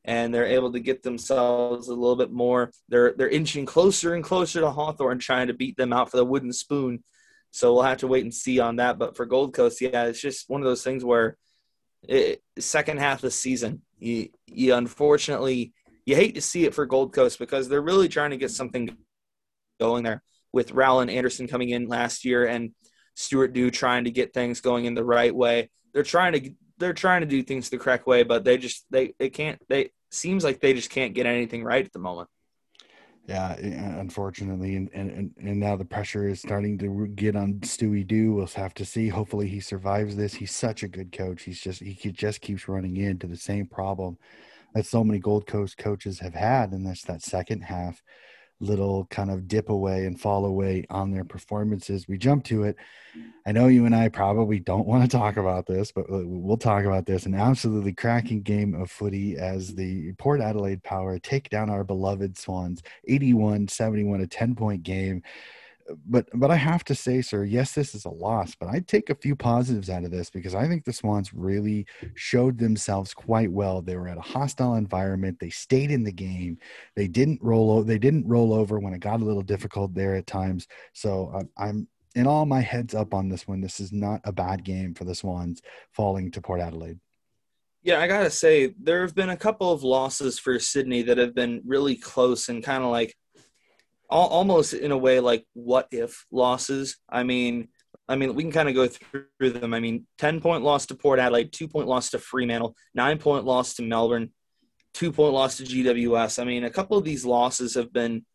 and 0.06 0.34
they're 0.34 0.46
able 0.46 0.72
to 0.72 0.80
get 0.80 1.02
themselves 1.02 1.88
a 1.88 1.94
little 1.94 2.16
bit 2.16 2.32
more. 2.32 2.72
They're 2.90 3.14
they're 3.14 3.30
inching 3.30 3.66
closer 3.66 4.14
and 4.14 4.24
closer 4.24 4.62
to 4.62 4.70
Hawthorn, 4.70 5.20
trying 5.20 5.48
to 5.48 5.54
beat 5.54 5.78
them 5.78 5.92
out 5.92 6.12
for 6.12 6.18
the 6.18 6.26
wooden 6.26 6.54
spoon. 6.54 7.04
So 7.52 7.74
we'll 7.74 7.84
have 7.84 7.98
to 8.00 8.08
wait 8.08 8.24
and 8.24 8.34
see 8.34 8.60
on 8.60 8.78
that. 8.78 9.00
But 9.00 9.18
for 9.18 9.26
Gold 9.26 9.54
Coast, 9.54 9.82
yeah, 9.82 10.06
it's 10.06 10.22
just 10.22 10.50
one 10.50 10.62
of 10.62 10.66
those 10.66 10.84
things 10.84 11.04
where 11.04 11.38
it, 12.04 12.44
second 12.60 13.00
half 13.00 13.18
of 13.18 13.22
the 13.22 13.32
season, 13.32 13.82
you 13.98 14.30
you 14.46 14.76
unfortunately 14.76 15.74
you 16.06 16.16
hate 16.16 16.36
to 16.36 16.42
see 16.42 16.66
it 16.66 16.76
for 16.76 16.86
Gold 16.86 17.12
Coast 17.12 17.40
because 17.40 17.68
they're 17.68 17.82
really 17.82 18.08
trying 18.08 18.30
to 18.30 18.38
get 18.38 18.52
something 18.52 18.96
going 19.80 20.04
there 20.04 20.22
with 20.56 20.72
Rowell 20.72 21.02
Anderson 21.02 21.48
coming 21.48 21.70
in 21.70 21.88
last 21.90 22.24
year 22.24 22.48
and 22.48 22.72
Stuart 23.14 23.52
Dew 23.54 23.70
trying 23.70 24.06
to 24.06 24.12
get 24.12 24.34
things 24.34 24.62
going 24.62 24.86
in 24.86 24.96
the 24.96 25.04
right 25.04 25.36
way. 25.36 25.70
They're 25.94 26.02
trying 26.02 26.34
to 26.34 26.50
they're 26.78 26.94
trying 26.94 27.22
to 27.22 27.28
do 27.28 27.44
things 27.44 27.70
the 27.70 27.78
correct 27.78 28.08
way, 28.08 28.24
but 28.24 28.46
they 28.46 28.58
just 28.58 28.86
they 28.90 29.14
they 29.20 29.30
can't. 29.30 29.62
They 29.68 29.92
seems 30.12 30.46
like 30.46 30.62
they 30.62 30.74
just 30.74 30.90
can't 30.90 31.14
get 31.14 31.26
anything 31.26 31.64
right 31.64 31.86
at 31.86 31.92
the 31.92 32.00
moment. 32.00 32.30
Yeah, 33.28 33.56
eh, 33.60 34.00
unfortunately, 34.00 34.76
and, 34.76 34.90
and 34.94 35.32
and 35.38 35.60
now 35.60 35.76
the 35.76 35.86
pressure 35.86 36.28
is 36.30 36.40
starting 36.40 36.78
to 36.80 37.08
get 37.08 37.36
on 37.36 37.56
Stewie 37.56 38.08
Dew. 38.08 38.34
We'll 38.34 38.48
have 38.48 38.74
to 38.76 38.86
see. 38.86 39.10
Hopefully, 39.10 39.50
he 39.50 39.60
survives 39.60 40.16
this. 40.16 40.36
He's 40.36 40.56
such 40.56 40.84
a 40.84 40.88
good 40.88 41.12
coach. 41.12 41.44
He's 41.44 41.60
just 41.60 41.82
he 41.82 42.12
just 42.12 42.40
keeps 42.40 42.70
running 42.70 42.96
into 42.96 43.28
the 43.28 43.38
same 43.38 43.66
problem 43.66 44.18
that 44.74 44.86
so 44.86 45.04
many 45.04 45.20
Gold 45.20 45.48
Coast 45.48 45.78
coaches 45.78 46.20
have 46.20 46.36
had, 46.36 46.72
and 46.72 46.86
that's 46.86 47.04
that 47.04 47.22
second 47.22 47.62
half 47.62 48.02
little 48.60 49.06
kind 49.06 49.30
of 49.30 49.48
dip 49.48 49.70
away 49.70 50.06
and 50.06 50.20
fall 50.20 50.46
away 50.46 50.86
on 50.90 51.12
their 51.12 51.24
performances. 51.24 52.08
We 52.08 52.18
jump 52.18 52.44
to 52.46 52.64
it. 52.64 52.78
I 53.46 53.52
know 53.52 53.68
you 53.68 53.86
and 53.86 53.96
I 53.96 54.10
probably 54.10 54.60
don't 54.60 54.88
want 54.88 55.04
to 55.04 55.18
talk 55.18 55.38
about 55.38 55.66
this, 55.66 55.92
but 55.92 56.02
uh, 56.12 56.24
we'll 56.26 56.58
talk 56.58 56.86
about 56.86 57.06
this. 57.06 57.26
An 57.26 57.36
absolutely 57.36 57.94
cracking 57.94 58.42
game 58.42 58.74
of 58.76 58.90
footy 58.90 59.38
as 59.38 59.76
the 59.76 60.14
Port 60.14 60.42
Adelaide 60.42 60.84
Power 60.84 61.20
take 61.20 61.50
down 61.50 61.70
our 61.70 61.84
beloved 61.84 62.38
Swans 62.38 62.82
81 63.08 63.68
71, 63.68 64.22
a 64.22 64.28
10 64.28 64.56
point 64.56 64.84
game. 64.84 65.22
But 66.06 66.28
but 66.34 66.52
I 66.52 66.56
have 66.56 66.84
to 66.86 66.96
say, 66.96 67.22
sir, 67.22 67.44
yes, 67.44 67.74
this 67.74 67.94
is 67.94 68.06
a 68.06 68.10
loss, 68.10 68.56
but 68.56 68.70
I'd 68.70 68.88
take 68.88 69.10
a 69.10 69.16
few 69.16 69.36
positives 69.36 69.90
out 69.90 70.04
of 70.04 70.12
this 70.12 70.30
because 70.30 70.56
I 70.56 70.68
think 70.68 70.84
the 70.84 70.94
Swans 70.94 71.34
really 71.34 71.86
showed 72.16 72.58
themselves 72.58 73.14
quite 73.14 73.52
well. 73.52 73.82
They 73.82 73.96
were 73.96 74.08
at 74.08 74.18
a 74.18 74.22
hostile 74.22 74.76
environment. 74.76 75.38
They 75.40 75.50
stayed 75.50 75.92
in 75.92 76.04
the 76.04 76.12
game. 76.12 76.58
They 76.96 77.08
didn't 77.08 77.40
roll. 77.42 77.84
They 77.84 78.00
didn't 78.00 78.28
roll 78.28 78.54
over 78.54 78.80
when 78.80 78.94
it 78.94 79.00
got 79.00 79.22
a 79.22 79.26
little 79.26 79.44
difficult 79.44 79.94
there 79.94 80.16
at 80.16 80.28
times. 80.28 80.68
So 80.94 81.42
I'm 81.58 81.88
in 82.16 82.28
all 82.28 82.46
my 82.46 82.62
heads 82.62 82.96
up 82.96 83.14
on 83.14 83.30
this 83.30 83.48
one. 83.48 83.62
This 83.62 83.80
is 83.80 83.92
not 83.92 84.22
a 84.24 84.32
bad 84.32 84.64
game 84.64 84.94
for 84.94 85.04
the 85.04 85.16
Swans 85.16 85.62
falling 85.92 86.32
to 86.32 86.42
Port 86.42 86.62
Adelaide. 86.62 87.00
Yeah, 87.84 88.00
I 88.00 88.08
gotta 88.08 88.32
say 88.32 88.74
there 88.82 89.02
have 89.02 89.14
been 89.14 89.30
a 89.30 89.38
couple 89.38 89.72
of 89.72 89.84
losses 89.84 90.40
for 90.40 90.58
Sydney 90.60 91.04
that 91.04 91.20
have 91.20 91.36
been 91.36 91.62
really 91.64 91.96
close 91.96 92.50
and 92.50 92.64
kind 92.64 92.84
of 92.84 92.90
like 92.90 93.16
almost 94.10 94.74
in 94.74 94.92
a 94.92 94.98
way 94.98 95.20
like 95.20 95.46
what 95.54 95.88
if 95.92 96.26
losses. 96.32 96.98
I 97.10 97.24
mean, 97.24 97.70
I 98.08 98.16
mean 98.16 98.36
we 98.36 98.44
can 98.44 98.52
kind 98.52 98.70
of 98.70 98.76
go 98.76 98.88
through 98.88 99.52
them. 99.52 99.74
I 99.74 99.80
mean, 99.80 100.06
ten 100.18 100.42
point 100.42 100.64
loss 100.64 100.86
to 100.88 100.96
Port 100.96 101.20
Adelaide, 101.20 101.52
two 101.52 101.68
point 101.68 101.88
loss 101.88 102.12
to 102.12 102.20
Fremantle, 102.20 102.76
nine 102.94 103.18
point 103.18 103.46
loss 103.46 103.76
to 103.76 103.84
Melbourne, 103.84 104.32
two 104.94 105.12
point 105.12 105.34
loss 105.34 105.58
to 105.58 105.64
GWS. 105.64 106.40
I 106.40 106.46
mean, 106.46 106.64
a 106.64 106.70
couple 106.70 106.98
of 106.98 107.04
these 107.04 107.26
losses 107.26 107.76
have 107.76 107.92
been 107.92 108.26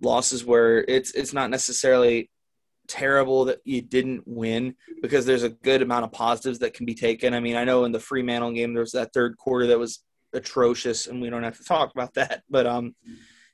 losses 0.00 0.44
where 0.44 0.78
it's 0.78 1.12
it's 1.12 1.32
not 1.32 1.50
necessarily 1.50 2.30
terrible 2.88 3.44
that 3.44 3.60
you 3.64 3.80
didn't 3.80 4.24
win 4.26 4.74
because 5.00 5.24
there's 5.24 5.44
a 5.44 5.48
good 5.48 5.80
amount 5.80 6.04
of 6.04 6.12
positives 6.12 6.58
that 6.58 6.74
can 6.74 6.86
be 6.86 6.94
taken. 6.94 7.34
I 7.34 7.40
mean, 7.40 7.54
I 7.54 7.64
know 7.64 7.84
in 7.84 7.92
the 7.92 8.00
Fremantle 8.00 8.52
game 8.52 8.74
there 8.74 8.82
was 8.82 8.92
that 8.92 9.12
third 9.12 9.36
quarter 9.36 9.68
that 9.68 9.78
was 9.78 10.02
atrocious, 10.32 11.06
and 11.06 11.20
we 11.20 11.30
don't 11.30 11.44
have 11.44 11.56
to 11.56 11.64
talk 11.64 11.92
about 11.92 12.14
that. 12.14 12.42
But 12.50 12.66
um, 12.66 12.94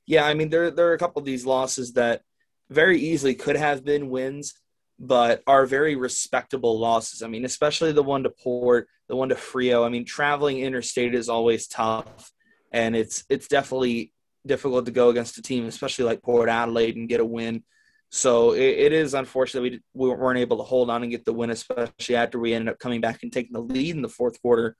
yeah, 0.06 0.24
I 0.24 0.34
mean, 0.34 0.48
there 0.48 0.70
there 0.70 0.88
are 0.88 0.94
a 0.94 0.98
couple 0.98 1.20
of 1.20 1.26
these 1.26 1.44
losses 1.44 1.94
that 1.94 2.22
very 2.70 2.98
easily 3.00 3.34
could 3.34 3.56
have 3.56 3.84
been 3.84 4.08
wins, 4.08 4.54
but 4.98 5.42
are 5.46 5.66
very 5.66 5.96
respectable 5.96 6.78
losses. 6.78 7.22
I 7.22 7.28
mean, 7.28 7.44
especially 7.44 7.92
the 7.92 8.02
one 8.02 8.22
to 8.22 8.30
Port, 8.30 8.88
the 9.08 9.16
one 9.16 9.28
to 9.30 9.34
Freo. 9.34 9.84
I 9.84 9.88
mean, 9.88 10.04
traveling 10.04 10.60
interstate 10.60 11.14
is 11.14 11.28
always 11.28 11.66
tough, 11.66 12.32
and 12.72 12.94
it's 12.94 13.24
it's 13.28 13.48
definitely 13.48 14.12
difficult 14.46 14.86
to 14.86 14.92
go 14.92 15.08
against 15.10 15.38
a 15.38 15.42
team, 15.42 15.66
especially 15.66 16.04
like 16.04 16.22
Port 16.22 16.48
Adelaide, 16.48 16.96
and 16.96 17.08
get 17.08 17.20
a 17.20 17.24
win. 17.24 17.64
So 18.10 18.52
it, 18.52 18.60
it 18.60 18.92
is 18.92 19.14
unfortunate 19.14 19.62
we, 19.62 19.80
we 19.92 20.08
weren't 20.08 20.38
able 20.38 20.58
to 20.58 20.62
hold 20.62 20.88
on 20.88 21.02
and 21.02 21.10
get 21.10 21.24
the 21.24 21.32
win, 21.32 21.50
especially 21.50 22.14
after 22.14 22.38
we 22.38 22.54
ended 22.54 22.72
up 22.72 22.78
coming 22.78 23.00
back 23.00 23.22
and 23.22 23.32
taking 23.32 23.52
the 23.52 23.60
lead 23.60 23.96
in 23.96 24.02
the 24.02 24.08
fourth 24.08 24.40
quarter. 24.40 24.76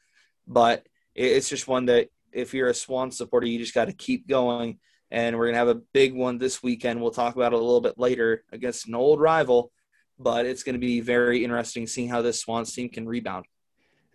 But 0.46 0.86
it's 1.16 1.48
just 1.48 1.66
one 1.66 1.86
that 1.86 2.08
if 2.32 2.54
you're 2.54 2.68
a 2.68 2.74
Swan 2.74 3.10
supporter, 3.10 3.48
you 3.48 3.58
just 3.58 3.74
got 3.74 3.86
to 3.86 3.92
keep 3.92 4.28
going 4.28 4.78
and 5.10 5.36
we're 5.36 5.46
gonna 5.46 5.58
have 5.58 5.68
a 5.68 5.82
big 5.92 6.14
one 6.14 6.38
this 6.38 6.62
weekend. 6.62 7.00
We'll 7.00 7.10
talk 7.10 7.36
about 7.36 7.52
it 7.52 7.56
a 7.56 7.58
little 7.58 7.80
bit 7.80 7.98
later 7.98 8.44
against 8.52 8.88
an 8.88 8.94
old 8.94 9.20
rival, 9.20 9.72
but 10.18 10.46
it's 10.46 10.62
going 10.62 10.74
to 10.74 10.78
be 10.78 11.00
very 11.00 11.44
interesting 11.44 11.86
seeing 11.86 12.08
how 12.08 12.22
this 12.22 12.40
Swans 12.40 12.72
team 12.72 12.88
can 12.88 13.06
rebound. 13.06 13.46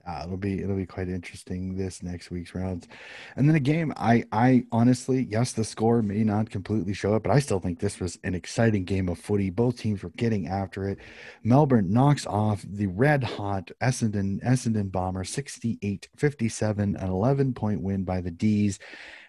Uh, 0.07 0.23
it'll 0.25 0.37
be 0.37 0.61
it'll 0.61 0.75
be 0.75 0.85
quite 0.85 1.09
interesting 1.09 1.75
this 1.75 2.01
next 2.01 2.31
week's 2.31 2.55
rounds, 2.55 2.87
and 3.35 3.47
then 3.47 3.55
a 3.55 3.59
game. 3.59 3.93
I 3.97 4.23
I 4.31 4.65
honestly, 4.71 5.27
yes, 5.29 5.53
the 5.53 5.63
score 5.63 6.01
may 6.01 6.23
not 6.23 6.49
completely 6.49 6.93
show 6.93 7.15
it, 7.15 7.23
but 7.23 7.31
I 7.31 7.39
still 7.39 7.59
think 7.59 7.79
this 7.79 7.99
was 7.99 8.17
an 8.23 8.35
exciting 8.35 8.83
game 8.83 9.09
of 9.09 9.19
footy. 9.19 9.49
Both 9.49 9.77
teams 9.77 10.03
were 10.03 10.11
getting 10.11 10.47
after 10.47 10.87
it. 10.89 10.99
Melbourne 11.43 11.91
knocks 11.91 12.25
off 12.25 12.65
the 12.67 12.87
red 12.87 13.23
hot 13.23 13.71
Essendon 13.81 14.43
Essendon 14.43 14.91
Bomber 14.91 15.23
68-57, 15.23 16.79
an 16.79 16.95
11 16.95 17.53
point 17.53 17.81
win 17.81 18.03
by 18.03 18.21
the 18.21 18.31
D's 18.31 18.79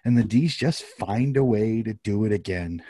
and 0.04 0.18
the 0.18 0.24
D's 0.24 0.54
just 0.54 0.82
find 0.82 1.36
a 1.36 1.44
way 1.44 1.82
to 1.82 1.94
do 1.94 2.24
it 2.24 2.32
again. 2.32 2.82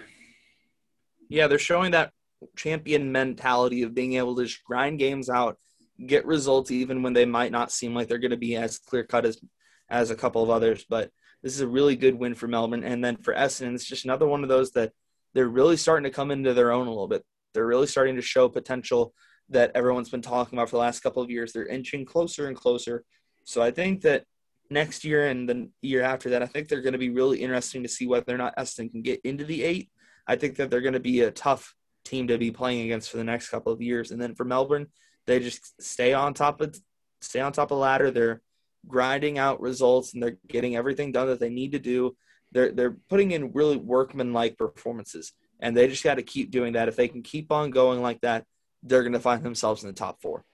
Yeah, 1.29 1.47
they're 1.47 1.59
showing 1.59 1.93
that 1.93 2.13
champion 2.57 3.13
mentality 3.13 3.83
of 3.83 3.95
being 3.95 4.15
able 4.15 4.37
to 4.37 4.45
just 4.45 4.65
grind 4.65 4.99
games 4.99 5.29
out, 5.29 5.59
get 6.07 6.27
results 6.27 6.71
even 6.71 7.03
when 7.03 7.13
they 7.13 7.25
might 7.25 7.53
not 7.53 7.71
seem 7.71 7.95
like 7.95 8.09
they're 8.09 8.19
going 8.19 8.31
to 8.31 8.37
be 8.37 8.57
as 8.57 8.79
clear 8.79 9.05
cut 9.05 9.27
as 9.27 9.41
as 9.89 10.11
a 10.11 10.17
couple 10.17 10.43
of 10.43 10.51
others. 10.51 10.85
But 10.89 11.11
this 11.43 11.55
is 11.55 11.61
a 11.61 11.69
really 11.69 11.97
good 11.97 12.15
win 12.15 12.35
for 12.35 12.49
Melbourne, 12.49 12.85
and 12.85 13.05
then 13.05 13.17
for 13.17 13.35
Essendon, 13.35 13.75
it's 13.75 13.85
just 13.85 14.05
another 14.05 14.27
one 14.27 14.43
of 14.43 14.49
those 14.49 14.73
that 14.73 14.93
they're 15.35 15.49
really 15.49 15.77
starting 15.77 16.05
to 16.05 16.15
come 16.15 16.31
into 16.31 16.55
their 16.55 16.73
own 16.73 16.87
a 16.87 16.91
little 16.91 17.09
bit. 17.09 17.25
They're 17.55 17.67
really 17.67 17.87
starting 17.87 18.17
to 18.17 18.23
show 18.23 18.49
potential 18.49 19.15
that 19.49 19.73
everyone's 19.75 20.09
been 20.09 20.23
talking 20.23 20.59
about 20.59 20.69
for 20.69 20.77
the 20.77 20.81
last 20.81 21.01
couple 21.01 21.23
of 21.23 21.31
years. 21.31 21.53
They're 21.53 21.67
inching 21.67 22.05
closer 22.05 22.49
and 22.49 22.57
closer. 22.57 23.05
So 23.45 23.63
I 23.63 23.71
think 23.71 24.03
that 24.03 24.25
next 24.71 25.05
year 25.05 25.27
and 25.29 25.49
the 25.49 25.69
year 25.83 26.03
after 26.03 26.31
that, 26.31 26.43
I 26.43 26.47
think 26.47 26.69
they're 26.69 26.81
going 26.81 26.93
to 26.93 26.99
be 26.99 27.11
really 27.11 27.43
interesting 27.43 27.83
to 27.83 27.89
see 27.89 28.07
whether 28.07 28.35
or 28.35 28.39
not 28.39 28.57
Essendon 28.57 28.93
can 28.93 29.03
get 29.03 29.21
into 29.25 29.45
the 29.45 29.63
eight. 29.63 29.91
I 30.27 30.37
think 30.37 30.57
that 30.57 30.71
they're 30.71 30.81
going 30.81 30.93
to 30.95 31.01
be 31.01 31.21
a 31.21 31.31
tough 31.31 31.75
team 32.05 32.29
to 32.29 32.39
be 32.39 32.51
playing 32.51 32.85
against 32.85 33.11
for 33.11 33.17
the 33.17 33.25
next 33.25 33.49
couple 33.49 33.73
of 33.73 33.83
years. 33.83 34.11
And 34.11 34.21
then 34.21 34.35
for 34.35 34.45
Melbourne, 34.45 34.87
they 35.27 35.41
just 35.41 35.81
stay 35.83 36.13
on 36.13 36.35
top 36.35 36.61
of 36.61 36.79
stay 37.21 37.41
on 37.41 37.53
top 37.53 37.71
of 37.71 37.77
the 37.77 37.83
ladder. 37.83 38.11
They're 38.11 38.43
grinding 38.87 39.39
out 39.39 39.61
results 39.61 40.15
and 40.15 40.23
they're 40.23 40.39
getting 40.49 40.77
everything 40.77 41.13
done 41.13 41.29
that 41.29 41.41
they 41.41 41.51
need 41.51 41.73
to 41.73 41.79
do. 41.79 42.17
They're 42.51 42.73
they're 42.73 42.97
putting 43.09 43.31
in 43.31 43.53
really 43.53 43.77
workmanlike 43.77 44.59
performances, 44.59 45.33
and 45.61 45.77
they 45.77 45.89
just 45.89 46.05
got 46.05 46.17
to 46.17 46.23
keep 46.23 46.51
doing 46.51 46.75
that. 46.75 46.89
If 46.89 46.97
they 46.97 47.09
can 47.09 47.23
keep 47.23 47.51
on 47.53 47.71
going 47.71 48.03
like 48.03 48.21
that, 48.23 48.45
they're 48.83 49.03
going 49.03 49.13
to 49.13 49.21
find 49.21 49.43
themselves 49.43 49.83
in 49.83 49.89
the 49.89 49.95
top 49.95 50.21
four 50.21 50.45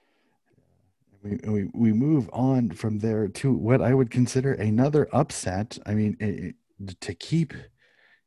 we, 1.23 1.39
we, 1.45 1.71
we 1.75 1.93
move 1.93 2.29
on 2.33 2.71
from 2.71 2.99
there 2.99 3.29
to 3.29 3.53
what 3.53 3.83
I 3.83 3.95
would 3.95 4.11
consider 4.11 4.53
another 4.55 5.09
upset. 5.12 5.79
I 5.87 5.95
mean, 5.95 6.16
it, 6.21 6.55
to 7.01 7.14
keep 7.14 7.55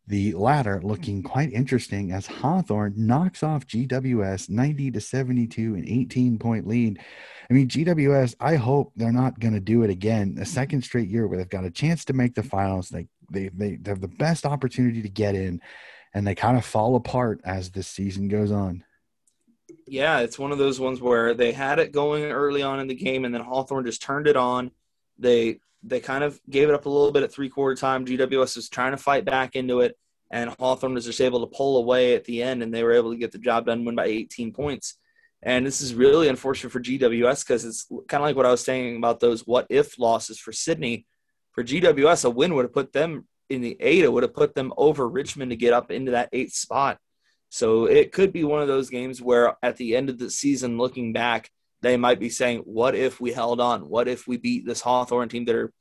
the 0.07 0.33
latter 0.33 0.81
looking 0.83 1.19
mm-hmm. 1.19 1.31
quite 1.31 1.53
interesting 1.53 2.11
as 2.11 2.25
Hawthorn 2.25 2.93
knocks 2.95 3.43
off 3.43 3.67
GWS 3.67 4.49
90 4.49 4.91
to 4.91 5.01
72, 5.01 5.75
an 5.75 5.87
18 5.87 6.39
point 6.39 6.67
lead. 6.67 6.99
I 7.49 7.53
mean, 7.53 7.67
GWS, 7.67 8.35
I 8.39 8.55
hope 8.55 8.93
they're 8.95 9.11
not 9.11 9.39
going 9.39 9.53
to 9.53 9.59
do 9.59 9.83
it 9.83 9.89
again. 9.89 10.29
A 10.29 10.31
mm-hmm. 10.31 10.43
second 10.43 10.83
straight 10.83 11.09
year 11.09 11.27
where 11.27 11.37
they've 11.37 11.49
got 11.49 11.65
a 11.65 11.71
chance 11.71 12.05
to 12.05 12.13
make 12.13 12.35
the 12.35 12.43
finals. 12.43 12.89
They, 12.89 13.07
they, 13.29 13.49
they 13.49 13.79
have 13.85 14.01
the 14.01 14.07
best 14.07 14.45
opportunity 14.45 15.01
to 15.01 15.09
get 15.09 15.35
in, 15.35 15.61
and 16.13 16.25
they 16.25 16.35
kind 16.35 16.57
of 16.57 16.65
fall 16.65 16.95
apart 16.95 17.41
as 17.43 17.71
this 17.71 17.87
season 17.87 18.27
goes 18.27 18.51
on 18.51 18.83
yeah, 19.87 20.19
it's 20.19 20.39
one 20.39 20.51
of 20.51 20.57
those 20.57 20.79
ones 20.79 21.01
where 21.01 21.33
they 21.33 21.51
had 21.51 21.79
it 21.79 21.91
going 21.91 22.23
early 22.23 22.61
on 22.61 22.79
in 22.79 22.87
the 22.87 22.95
game, 22.95 23.25
and 23.25 23.33
then 23.33 23.41
Hawthorn 23.41 23.85
just 23.85 24.01
turned 24.01 24.27
it 24.27 24.37
on. 24.37 24.71
They 25.17 25.59
they 25.83 25.99
kind 25.99 26.23
of 26.23 26.39
gave 26.49 26.69
it 26.69 26.75
up 26.75 26.85
a 26.85 26.89
little 26.89 27.11
bit 27.11 27.23
at 27.23 27.31
three 27.31 27.49
quarter 27.49 27.75
time. 27.75 28.05
GWS 28.05 28.55
was 28.55 28.69
trying 28.69 28.91
to 28.91 28.97
fight 28.97 29.25
back 29.25 29.55
into 29.55 29.81
it, 29.81 29.97
and 30.31 30.53
Hawthorn 30.59 30.93
was 30.93 31.05
just 31.05 31.21
able 31.21 31.41
to 31.41 31.55
pull 31.55 31.77
away 31.77 32.15
at 32.15 32.25
the 32.25 32.43
end, 32.43 32.61
and 32.61 32.73
they 32.73 32.83
were 32.83 32.93
able 32.93 33.11
to 33.11 33.17
get 33.17 33.31
the 33.31 33.37
job 33.37 33.65
done, 33.65 33.85
win 33.85 33.95
by 33.95 34.05
18 34.05 34.53
points. 34.53 34.97
And 35.43 35.65
this 35.65 35.81
is 35.81 35.95
really 35.95 36.27
unfortunate 36.27 36.69
for 36.69 36.79
GWS 36.79 37.45
because 37.45 37.65
it's 37.65 37.87
kind 38.07 38.21
of 38.21 38.27
like 38.27 38.35
what 38.35 38.45
I 38.45 38.51
was 38.51 38.63
saying 38.63 38.97
about 38.97 39.19
those 39.19 39.47
what 39.47 39.65
if 39.69 39.97
losses 39.97 40.39
for 40.39 40.51
Sydney. 40.51 41.07
For 41.51 41.63
GWS, 41.63 42.25
a 42.25 42.29
win 42.29 42.53
would 42.53 42.65
have 42.65 42.73
put 42.73 42.93
them 42.93 43.27
in 43.49 43.61
the 43.61 43.75
eight. 43.79 44.03
It 44.03 44.13
would 44.13 44.23
have 44.23 44.35
put 44.35 44.53
them 44.53 44.71
over 44.77 45.07
Richmond 45.07 45.49
to 45.51 45.57
get 45.57 45.73
up 45.73 45.91
into 45.91 46.11
that 46.11 46.29
eighth 46.31 46.53
spot. 46.53 46.99
So 47.49 47.85
it 47.85 48.13
could 48.13 48.31
be 48.31 48.43
one 48.43 48.61
of 48.61 48.69
those 48.69 48.89
games 48.89 49.21
where 49.21 49.57
at 49.61 49.75
the 49.77 49.95
end 49.97 50.09
of 50.09 50.17
the 50.17 50.29
season, 50.29 50.77
looking 50.77 51.11
back, 51.11 51.49
they 51.81 51.97
might 51.97 52.19
be 52.19 52.29
saying, 52.29 52.59
What 52.59 52.95
if 52.95 53.19
we 53.19 53.31
held 53.31 53.59
on? 53.59 53.81
What 53.81 54.07
if 54.07 54.27
we 54.27 54.37
beat 54.37 54.65
this 54.65 54.81
Hawthorn 54.81 55.29
team 55.29 55.45
that 55.45 55.55
are 55.55 55.73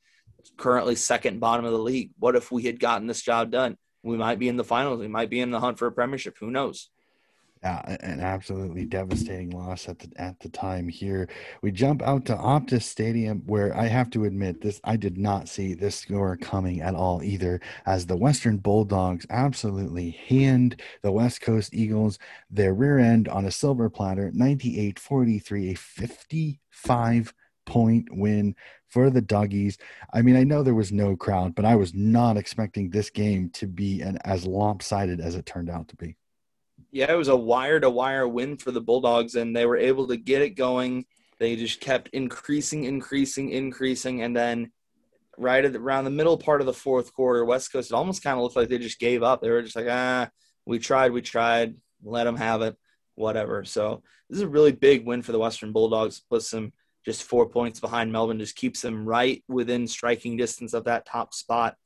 currently 0.57 0.97
second 0.97 1.41
bottom 1.41 1.65
of 1.65 1.73
the 1.73 1.79
league? 1.79 2.11
What 2.19 2.37
if 2.37 2.51
we 2.51 2.65
had 2.65 2.81
gotten 2.81 3.07
this 3.07 3.23
job 3.23 3.51
done? 3.51 3.77
We 4.03 4.17
might 4.17 4.39
be 4.39 4.49
in 4.49 4.57
the 4.57 4.65
finals. 4.65 5.01
We 5.01 5.09
might 5.09 5.31
be 5.31 5.41
in 5.41 5.51
the 5.51 5.61
hunt 5.61 5.79
for 5.79 5.87
a 5.87 5.93
premiership. 5.93 6.37
Who 6.41 6.51
knows? 6.51 6.89
Yeah, 7.63 7.97
an 8.01 8.21
absolutely 8.21 8.87
devastating 8.87 9.51
loss 9.51 9.87
at 9.87 9.99
the 9.99 10.09
at 10.17 10.41
the 10.41 10.49
time 10.49 10.89
here. 10.89 11.29
We 11.61 11.71
jump 11.71 12.01
out 12.01 12.25
to 12.27 12.35
Optus 12.35 12.85
Stadium 12.85 13.43
where 13.45 13.77
I 13.77 13.87
have 13.87 14.09
to 14.11 14.25
admit 14.25 14.63
this 14.63 14.81
I 14.83 14.97
did 14.97 15.19
not 15.19 15.47
see 15.47 15.75
this 15.75 15.95
score 15.97 16.39
coming 16.39 16.81
at 16.81 16.95
all 16.95 17.23
either 17.23 17.61
as 17.85 18.07
the 18.07 18.17
Western 18.17 18.57
Bulldogs 18.57 19.27
absolutely 19.29 20.13
hand 20.27 20.81
the 21.03 21.13
West 21.13 21.43
Coast 21.43 21.75
Eagles 21.75 22.19
their 22.51 22.73
rear 22.73 22.99
end 22.99 23.29
on 23.29 23.45
a 23.45 23.51
silver 23.51 23.91
platter 23.91 24.33
98-43 24.35 25.73
a 25.73 25.75
55 25.75 27.35
point 27.67 28.09
win 28.11 28.55
for 28.89 29.11
the 29.11 29.21
doggies. 29.21 29.77
I 30.15 30.23
mean, 30.23 30.37
I 30.37 30.45
know 30.45 30.63
there 30.63 30.75
was 30.75 30.93
no 30.93 31.15
crowd, 31.15 31.55
but 31.55 31.67
I 31.67 31.77
was 31.77 31.93
not 31.93 32.39
expecting 32.39 32.89
this 32.89 33.11
game 33.11 33.51
to 33.51 33.67
be 33.67 34.01
an, 34.01 34.17
as 34.25 34.47
lopsided 34.47 35.21
as 35.21 35.35
it 35.35 35.45
turned 35.45 35.69
out 35.69 35.89
to 35.89 35.97
be 35.97 36.17
yeah, 36.93 37.13
it 37.13 37.17
was 37.17 37.29
a 37.29 37.37
wire 37.37 37.81
to 37.81 37.91
wire 37.91 38.27
win 38.27 38.57
for 38.57 38.71
the 38.71 38.81
Bulldogs, 38.81 39.35
and 39.35 39.55
they 39.55 39.67
were 39.67 39.77
able 39.77 40.09
to 40.09 40.17
get 40.17 40.43
it 40.43 40.51
going. 40.51 41.05
They 41.39 41.57
just 41.57 41.81
kept 41.81 42.09
increasing, 42.13 42.85
increasing, 42.85 43.51
increasing, 43.51 44.23
and 44.23 44.37
then 44.37 44.73
right 45.39 45.73
the, 45.73 45.79
around 45.79 46.05
the 46.05 46.11
middle 46.11 46.37
part 46.37 46.61
of 46.61 46.67
the 46.67 46.73
fourth 46.73 47.13
quarter, 47.15 47.45
West 47.45 47.73
Coast 47.73 47.91
it 47.91 47.95
almost 47.95 48.23
kind 48.23 48.37
of 48.37 48.43
looked 48.43 48.57
like 48.57 48.69
they 48.69 48.79
just 48.79 49.01
gave 49.01 49.23
up. 49.23 49.41
They 49.41 49.51
were 49.51 49.63
just 49.63 49.77
like, 49.77 49.87
ah, 49.89 50.29
we 50.67 50.79
tried, 50.79 51.13
we 51.13 51.23
tried, 51.23 51.75
let 52.03 52.25
them 52.25 52.37
have 52.37 52.63
it, 52.63 52.77
whatever. 53.15 53.65
So 53.65 54.03
this 54.29 54.39
is 54.39 54.43
a 54.43 54.49
really 54.49 54.73
big 54.73 55.07
win 55.07 55.23
for 55.23 55.33
the 55.33 55.39
Western 55.39 55.73
Bulldogs. 55.73 56.21
Puts 56.21 56.51
them 56.51 56.73
just 57.05 57.23
four 57.23 57.49
points 57.49 57.81
behind 57.81 58.13
Melbourne, 58.13 58.39
just 58.39 58.57
keeps 58.57 58.83
them 58.83 59.07
right 59.07 59.43
within 59.49 59.87
striking 59.87 60.37
distance 60.37 60.75
of 60.75 60.85
that 60.85 61.07
top 61.07 61.33
spot. 61.33 61.77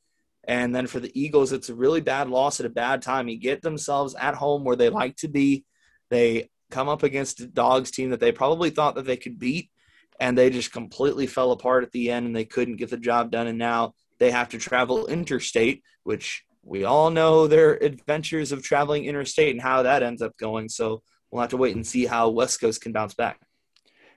And 0.47 0.75
then 0.75 0.87
for 0.87 0.99
the 0.99 1.11
Eagles, 1.19 1.51
it's 1.51 1.69
a 1.69 1.75
really 1.75 2.01
bad 2.01 2.29
loss 2.29 2.59
at 2.59 2.65
a 2.65 2.69
bad 2.69 3.01
time. 3.01 3.27
You 3.27 3.37
get 3.37 3.61
themselves 3.61 4.15
at 4.15 4.35
home 4.35 4.63
where 4.63 4.75
they 4.75 4.89
like 4.89 5.15
to 5.17 5.27
be. 5.27 5.65
They 6.09 6.49
come 6.69 6.87
up 6.87 7.03
against 7.03 7.41
a 7.41 7.47
dogs 7.47 7.91
team 7.91 8.11
that 8.11 8.19
they 8.19 8.31
probably 8.31 8.69
thought 8.69 8.95
that 8.95 9.05
they 9.05 9.17
could 9.17 9.39
beat, 9.39 9.71
and 10.19 10.37
they 10.37 10.49
just 10.49 10.71
completely 10.71 11.27
fell 11.27 11.51
apart 11.51 11.83
at 11.83 11.91
the 11.91 12.11
end 12.11 12.25
and 12.25 12.35
they 12.35 12.45
couldn't 12.45 12.77
get 12.77 12.89
the 12.89 12.97
job 12.97 13.31
done. 13.31 13.47
And 13.47 13.57
now 13.57 13.95
they 14.19 14.31
have 14.31 14.49
to 14.49 14.57
travel 14.57 15.07
interstate, 15.07 15.83
which 16.03 16.43
we 16.63 16.83
all 16.83 17.09
know 17.09 17.47
their 17.47 17.73
adventures 17.83 18.51
of 18.51 18.63
traveling 18.63 19.05
interstate 19.05 19.53
and 19.53 19.61
how 19.61 19.83
that 19.83 20.03
ends 20.03 20.21
up 20.21 20.37
going. 20.37 20.69
So 20.69 21.01
we'll 21.31 21.41
have 21.41 21.51
to 21.51 21.57
wait 21.57 21.75
and 21.75 21.85
see 21.85 22.05
how 22.05 22.29
West 22.29 22.61
Coast 22.61 22.81
can 22.81 22.91
bounce 22.91 23.13
back. 23.13 23.39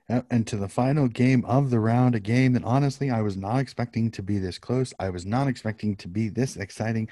And 0.09 0.47
to 0.47 0.57
the 0.57 0.69
final 0.69 1.07
game 1.07 1.45
of 1.45 1.69
the 1.69 1.81
round, 1.81 2.15
a 2.15 2.21
game 2.21 2.55
that 2.55 2.65
honestly 2.65 3.11
I 3.11 3.21
was 3.21 3.37
not 3.37 3.59
expecting 3.59 4.11
to 4.13 4.23
be 4.23 4.39
this 4.39 4.59
close. 4.59 4.95
I 4.99 5.11
was 5.11 5.27
not 5.27 5.49
expecting 5.49 5.97
to 5.97 6.09
be 6.09 6.31
this 6.31 6.57
exciting 6.57 7.09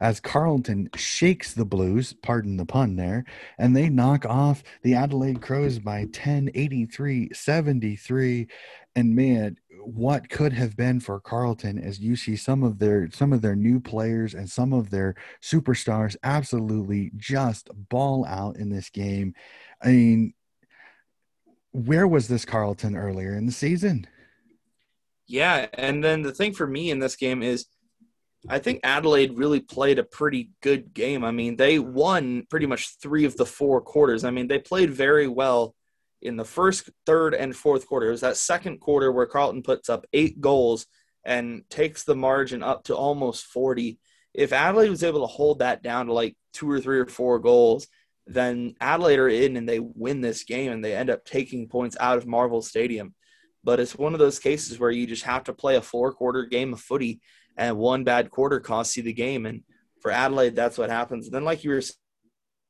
as 0.00 0.20
Carlton 0.20 0.90
shakes 0.94 1.54
the 1.54 1.64
Blues, 1.64 2.12
pardon 2.12 2.58
the 2.58 2.66
pun 2.66 2.96
there, 2.96 3.24
and 3.58 3.74
they 3.74 3.88
knock 3.88 4.26
off 4.26 4.62
the 4.82 4.94
Adelaide 4.94 5.40
Crows 5.40 5.78
by 5.78 6.06
10, 6.12 6.50
83, 6.54 7.30
73. 7.32 8.46
And 8.94 9.16
man, 9.16 9.56
what 9.80 10.28
could 10.28 10.52
have 10.52 10.76
been 10.76 11.00
for 11.00 11.20
Carlton 11.20 11.78
as 11.78 11.98
you 12.00 12.16
see 12.16 12.36
some 12.36 12.62
of 12.62 12.78
their 12.78 13.10
some 13.10 13.32
of 13.32 13.40
their 13.42 13.56
new 13.56 13.80
players 13.80 14.34
and 14.34 14.50
some 14.50 14.72
of 14.72 14.90
their 14.90 15.14
superstars 15.42 16.16
absolutely 16.22 17.10
just 17.16 17.70
ball 17.88 18.26
out 18.26 18.56
in 18.56 18.70
this 18.70 18.90
game. 18.90 19.34
I 19.82 19.88
mean, 19.88 20.34
where 21.74 22.06
was 22.06 22.28
this 22.28 22.44
Carlton 22.44 22.96
earlier 22.96 23.36
in 23.36 23.46
the 23.46 23.52
season? 23.52 24.06
Yeah, 25.26 25.66
and 25.74 26.04
then 26.04 26.22
the 26.22 26.32
thing 26.32 26.54
for 26.54 26.66
me 26.66 26.90
in 26.90 27.00
this 27.00 27.16
game 27.16 27.42
is 27.42 27.66
I 28.48 28.58
think 28.58 28.80
Adelaide 28.84 29.36
really 29.36 29.60
played 29.60 29.98
a 29.98 30.04
pretty 30.04 30.50
good 30.62 30.94
game. 30.94 31.24
I 31.24 31.32
mean, 31.32 31.56
they 31.56 31.78
won 31.78 32.46
pretty 32.48 32.66
much 32.66 32.98
3 33.02 33.24
of 33.24 33.36
the 33.36 33.46
4 33.46 33.80
quarters. 33.80 34.22
I 34.22 34.30
mean, 34.30 34.46
they 34.48 34.58
played 34.58 34.90
very 34.90 35.26
well 35.26 35.74
in 36.22 36.36
the 36.36 36.44
first, 36.44 36.90
third, 37.06 37.34
and 37.34 37.56
fourth 37.56 37.86
quarter. 37.86 38.08
It 38.08 38.12
was 38.12 38.20
that 38.20 38.36
second 38.36 38.78
quarter 38.80 39.10
where 39.10 39.26
Carlton 39.26 39.62
puts 39.62 39.88
up 39.88 40.06
8 40.12 40.40
goals 40.40 40.86
and 41.24 41.68
takes 41.70 42.04
the 42.04 42.14
margin 42.14 42.62
up 42.62 42.84
to 42.84 42.94
almost 42.94 43.46
40. 43.46 43.98
If 44.32 44.52
Adelaide 44.52 44.90
was 44.90 45.02
able 45.02 45.20
to 45.20 45.26
hold 45.26 45.58
that 45.58 45.82
down 45.82 46.06
to 46.06 46.12
like 46.12 46.36
2 46.52 46.70
or 46.70 46.80
3 46.80 47.00
or 47.00 47.06
4 47.06 47.38
goals, 47.40 47.88
then 48.26 48.74
Adelaide 48.80 49.18
are 49.18 49.28
in 49.28 49.56
and 49.56 49.68
they 49.68 49.80
win 49.80 50.20
this 50.20 50.44
game 50.44 50.72
and 50.72 50.84
they 50.84 50.94
end 50.94 51.10
up 51.10 51.24
taking 51.24 51.68
points 51.68 51.96
out 52.00 52.16
of 52.16 52.26
Marvel 52.26 52.62
Stadium. 52.62 53.14
But 53.62 53.80
it's 53.80 53.96
one 53.96 54.12
of 54.12 54.18
those 54.18 54.38
cases 54.38 54.78
where 54.78 54.90
you 54.90 55.06
just 55.06 55.24
have 55.24 55.44
to 55.44 55.52
play 55.52 55.76
a 55.76 55.82
four 55.82 56.12
quarter 56.12 56.44
game 56.44 56.72
of 56.72 56.80
footy 56.80 57.20
and 57.56 57.76
one 57.76 58.04
bad 58.04 58.30
quarter 58.30 58.60
costs 58.60 58.96
you 58.96 59.02
the 59.02 59.12
game. 59.12 59.46
And 59.46 59.62
for 60.00 60.10
Adelaide, 60.10 60.56
that's 60.56 60.78
what 60.78 60.90
happens. 60.90 61.26
And 61.26 61.34
then, 61.34 61.44
like 61.44 61.64
you 61.64 61.70
were 61.70 61.82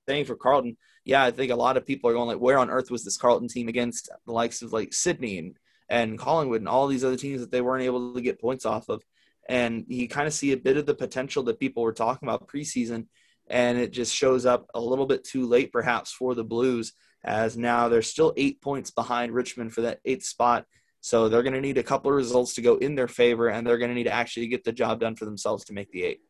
saying 0.09 0.25
for 0.25 0.37
Carlton, 0.37 0.77
yeah, 1.05 1.23
I 1.25 1.31
think 1.31 1.53
a 1.53 1.57
lot 1.57 1.77
of 1.77 1.87
people 1.87 2.11
are 2.11 2.15
going 2.15 2.29
like, 2.29 2.39
where 2.39 2.59
on 2.59 2.71
earth 2.71 2.91
was 2.91 3.05
this 3.05 3.17
Carlton 3.17 3.49
team 3.49 3.69
against 3.69 4.09
the 4.27 4.33
likes 4.33 4.63
of 4.63 4.73
like 4.73 4.93
Sydney 4.93 5.39
and, 5.39 5.57
and 5.89 6.19
Collingwood 6.19 6.61
and 6.61 6.69
all 6.69 6.87
these 6.87 7.05
other 7.05 7.17
teams 7.17 7.41
that 7.41 7.51
they 7.51 7.61
weren't 7.61 7.85
able 7.85 8.15
to 8.15 8.21
get 8.21 8.41
points 8.41 8.65
off 8.65 8.89
of. 8.89 9.03
And 9.49 9.85
you 9.89 10.09
kind 10.09 10.27
of 10.27 10.33
see 10.33 10.53
a 10.53 10.57
bit 10.57 10.77
of 10.77 10.87
the 10.87 10.95
potential 10.95 11.43
that 11.45 11.61
people 11.61 11.83
were 11.83 11.93
talking 11.93 12.27
about 12.27 12.49
preseason 12.49 13.07
and 13.49 13.79
it 13.79 13.93
just 13.93 14.15
shows 14.15 14.47
up 14.47 14.67
a 14.75 14.81
little 14.81 15.07
bit 15.07 15.25
too 15.25 15.47
late 15.47 15.73
perhaps 15.73 16.13
for 16.13 16.35
the 16.35 16.45
Blues 16.45 16.93
as 17.25 17.57
now 17.57 17.89
they're 17.89 18.03
still 18.03 18.35
eight 18.37 18.61
points 18.61 18.91
behind 18.91 19.33
Richmond 19.33 19.73
for 19.73 19.81
that 19.83 20.01
eighth 20.05 20.25
spot. 20.25 20.67
So 21.01 21.29
they're 21.29 21.43
going 21.43 21.55
to 21.55 21.61
need 21.61 21.79
a 21.79 21.83
couple 21.83 22.11
of 22.11 22.17
results 22.17 22.55
to 22.55 22.63
go 22.63 22.77
in 22.77 22.95
their 22.95 23.09
favor, 23.09 23.49
and 23.49 23.67
they're 23.67 23.79
going 23.79 23.91
to 23.91 23.95
need 23.95 24.05
to 24.05 24.13
actually 24.13 24.47
get 24.49 24.65
the 24.65 24.73
job 24.73 25.01
done 25.01 25.17
for 25.17 25.27
themselves 25.27 25.65
to 25.67 25.75
make 25.75 25.91
the 25.91 26.03
eight. 26.03 26.21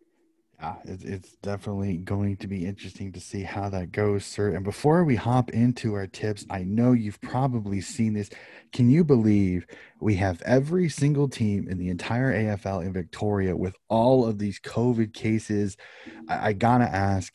Yeah, 0.60 0.76
it's 0.84 1.36
definitely 1.42 1.96
going 1.98 2.36
to 2.38 2.46
be 2.46 2.64
interesting 2.64 3.12
to 3.12 3.20
see 3.20 3.42
how 3.42 3.68
that 3.70 3.92
goes, 3.92 4.24
sir. 4.24 4.54
And 4.54 4.64
before 4.64 5.04
we 5.04 5.16
hop 5.16 5.50
into 5.50 5.94
our 5.94 6.06
tips, 6.06 6.46
I 6.48 6.62
know 6.62 6.92
you've 6.92 7.20
probably 7.20 7.80
seen 7.80 8.14
this. 8.14 8.30
Can 8.72 8.88
you 8.88 9.04
believe 9.04 9.66
we 10.00 10.14
have 10.16 10.40
every 10.42 10.88
single 10.88 11.28
team 11.28 11.68
in 11.68 11.78
the 11.78 11.88
entire 11.88 12.32
AFL 12.32 12.84
in 12.86 12.92
Victoria 12.92 13.56
with 13.56 13.74
all 13.88 14.26
of 14.26 14.38
these 14.38 14.60
COVID 14.60 15.12
cases? 15.12 15.76
I, 16.28 16.48
I 16.48 16.52
gotta 16.52 16.84
ask, 16.84 17.34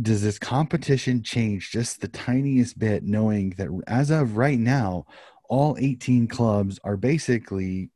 does 0.00 0.22
this 0.22 0.38
competition 0.38 1.22
change 1.22 1.70
just 1.70 2.00
the 2.00 2.08
tiniest 2.08 2.78
bit, 2.78 3.02
knowing 3.02 3.50
that 3.58 3.68
as 3.86 4.10
of 4.10 4.36
right 4.36 4.58
now, 4.58 5.04
all 5.48 5.76
18 5.80 6.28
clubs 6.28 6.78
are 6.84 6.96
basically 6.96 7.90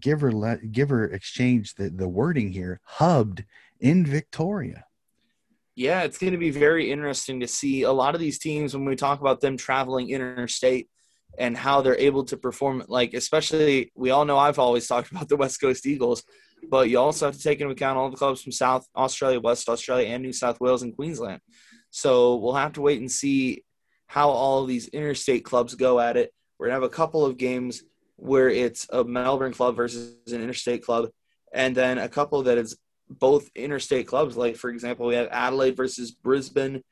give 0.00 0.24
or 0.24 0.32
let 0.32 0.72
give 0.72 0.92
or 0.92 1.04
exchange 1.04 1.74
the, 1.74 1.90
the 1.90 2.08
wording 2.08 2.50
here 2.50 2.80
hubbed 2.84 3.44
in 3.80 4.04
victoria. 4.04 4.84
Yeah 5.74 6.02
it's 6.02 6.18
going 6.18 6.32
to 6.32 6.38
be 6.38 6.50
very 6.50 6.90
interesting 6.90 7.40
to 7.40 7.48
see 7.48 7.82
a 7.82 7.92
lot 7.92 8.14
of 8.14 8.20
these 8.20 8.38
teams 8.38 8.74
when 8.74 8.84
we 8.84 8.96
talk 8.96 9.20
about 9.20 9.40
them 9.40 9.56
traveling 9.56 10.10
interstate 10.10 10.88
and 11.38 11.56
how 11.56 11.82
they're 11.82 11.98
able 11.98 12.24
to 12.24 12.36
perform 12.36 12.82
like 12.88 13.12
especially 13.12 13.92
we 13.94 14.08
all 14.08 14.24
know 14.24 14.38
i've 14.38 14.58
always 14.58 14.86
talked 14.86 15.10
about 15.12 15.28
the 15.28 15.36
west 15.36 15.60
coast 15.60 15.84
eagles 15.84 16.22
but 16.70 16.88
you 16.88 16.98
also 16.98 17.26
have 17.26 17.36
to 17.36 17.42
take 17.42 17.60
into 17.60 17.72
account 17.72 17.98
all 17.98 18.08
the 18.08 18.16
clubs 18.16 18.42
from 18.42 18.52
south 18.52 18.86
australia 18.96 19.38
west 19.38 19.68
australia 19.68 20.08
and 20.08 20.22
new 20.22 20.32
south 20.32 20.58
wales 20.60 20.82
and 20.82 20.96
queensland. 20.96 21.40
So 21.90 22.36
we'll 22.36 22.52
have 22.52 22.74
to 22.74 22.82
wait 22.82 23.00
and 23.00 23.10
see 23.10 23.64
how 24.06 24.28
all 24.28 24.66
these 24.66 24.88
interstate 24.88 25.46
clubs 25.46 25.74
go 25.74 25.98
at 25.98 26.18
it. 26.18 26.30
We're 26.58 26.66
going 26.66 26.78
to 26.78 26.82
have 26.82 26.90
a 26.90 26.94
couple 26.94 27.24
of 27.24 27.38
games 27.38 27.82
where 28.16 28.48
it's 28.48 28.86
a 28.90 29.04
Melbourne 29.04 29.52
club 29.52 29.76
versus 29.76 30.16
an 30.26 30.42
interstate 30.42 30.84
club, 30.84 31.08
and 31.52 31.74
then 31.74 31.98
a 31.98 32.08
couple 32.08 32.42
that 32.44 32.58
is 32.58 32.76
both 33.08 33.48
interstate 33.54 34.06
clubs. 34.06 34.36
Like 34.36 34.56
for 34.56 34.70
example, 34.70 35.06
we 35.06 35.14
have 35.14 35.28
Adelaide 35.30 35.76
versus 35.76 36.10
Brisbane, 36.10 36.82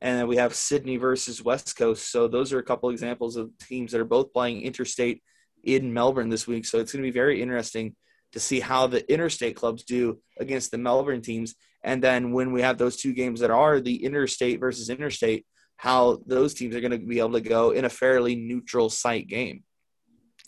and 0.00 0.26
we 0.26 0.36
have 0.36 0.54
Sydney 0.54 0.96
versus 0.96 1.42
West 1.42 1.76
Coast. 1.76 2.10
So 2.10 2.28
those 2.28 2.52
are 2.52 2.58
a 2.58 2.64
couple 2.64 2.90
examples 2.90 3.36
of 3.36 3.50
teams 3.58 3.92
that 3.92 4.00
are 4.00 4.04
both 4.04 4.32
playing 4.32 4.62
interstate 4.62 5.22
in 5.62 5.92
Melbourne 5.92 6.30
this 6.30 6.46
week. 6.46 6.64
So 6.64 6.78
it's 6.78 6.92
going 6.92 7.02
to 7.02 7.08
be 7.08 7.12
very 7.12 7.42
interesting 7.42 7.94
to 8.32 8.40
see 8.40 8.60
how 8.60 8.86
the 8.86 9.10
interstate 9.12 9.56
clubs 9.56 9.84
do 9.84 10.20
against 10.38 10.70
the 10.70 10.78
Melbourne 10.78 11.20
teams. 11.20 11.54
And 11.82 12.02
then 12.02 12.32
when 12.32 12.52
we 12.52 12.62
have 12.62 12.78
those 12.78 12.96
two 12.96 13.12
games 13.12 13.40
that 13.40 13.50
are 13.50 13.80
the 13.80 14.04
interstate 14.04 14.60
versus 14.60 14.88
interstate, 14.88 15.46
how 15.76 16.20
those 16.26 16.54
teams 16.54 16.74
are 16.74 16.80
going 16.80 16.92
to 16.92 16.98
be 16.98 17.18
able 17.18 17.32
to 17.32 17.40
go 17.40 17.70
in 17.70 17.84
a 17.84 17.90
fairly 17.90 18.36
neutral 18.36 18.90
site 18.90 19.28
game. 19.28 19.64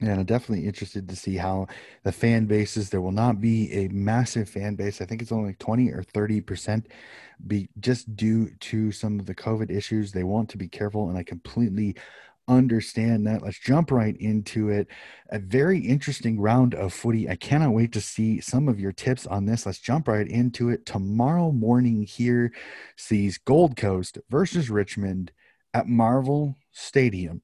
And 0.03 0.21
I'm 0.21 0.25
definitely 0.25 0.67
interested 0.67 1.09
to 1.09 1.17
see 1.17 1.37
how 1.37 1.69
the 2.03 2.11
fan 2.11 2.47
bases. 2.47 2.91
There 2.91 3.01
will 3.01 3.13
not 3.13 3.41
be 3.41 3.73
a 3.73 3.89
massive 3.89 4.49
fan 4.49 4.75
base. 4.75 5.01
I 5.01 5.05
think 5.05 5.23
it's 5.23 5.31
only 5.31 5.51
like 5.51 5.59
20 5.61 5.91
or 5.91 6.03
30 6.03 6.41
percent, 6.41 6.89
be 7.47 7.69
just 7.79 8.17
due 8.17 8.51
to 8.51 8.91
some 8.91 9.21
of 9.21 9.27
the 9.27 9.35
COVID 9.35 9.71
issues. 9.71 10.11
They 10.11 10.25
want 10.25 10.49
to 10.51 10.59
be 10.59 10.69
careful, 10.69 11.09
and 11.09 11.17
I 11.17 11.23
completely 11.23 11.95
understand 12.49 13.27
that. 13.27 13.43
Let's 13.43 13.61
jump 13.61 13.93
right 13.93 14.17
into 14.19 14.71
it. 14.71 14.89
A 15.31 15.39
very 15.39 15.79
interesting 15.79 16.41
round 16.41 16.75
of 16.75 16.93
footy. 16.93 17.29
I 17.29 17.37
cannot 17.37 17.73
wait 17.73 17.93
to 17.93 18.01
see 18.01 18.41
some 18.41 18.69
of 18.69 18.81
your 18.81 18.93
tips 18.93 19.27
on 19.27 19.47
this. 19.47 19.67
Let's 19.67 19.79
jump 19.79 20.09
right 20.09 20.27
into 20.27 20.69
it. 20.69 20.85
Tomorrow 20.85 21.53
morning 21.53 22.03
here 22.03 22.53
sees 22.97 23.39
Gold 23.39 23.77
Coast 23.77 24.19
versus 24.29 24.69
Richmond 24.69 25.31
at 25.73 25.87
Marvel 25.87 26.57
Stadium. 26.73 27.43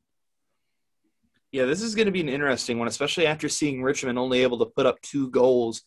Yeah, 1.50 1.64
this 1.64 1.80
is 1.80 1.94
going 1.94 2.06
to 2.06 2.12
be 2.12 2.20
an 2.20 2.28
interesting 2.28 2.78
one, 2.78 2.88
especially 2.88 3.26
after 3.26 3.48
seeing 3.48 3.82
Richmond 3.82 4.18
only 4.18 4.42
able 4.42 4.58
to 4.58 4.66
put 4.66 4.86
up 4.86 5.00
two 5.00 5.30
goals. 5.30 5.82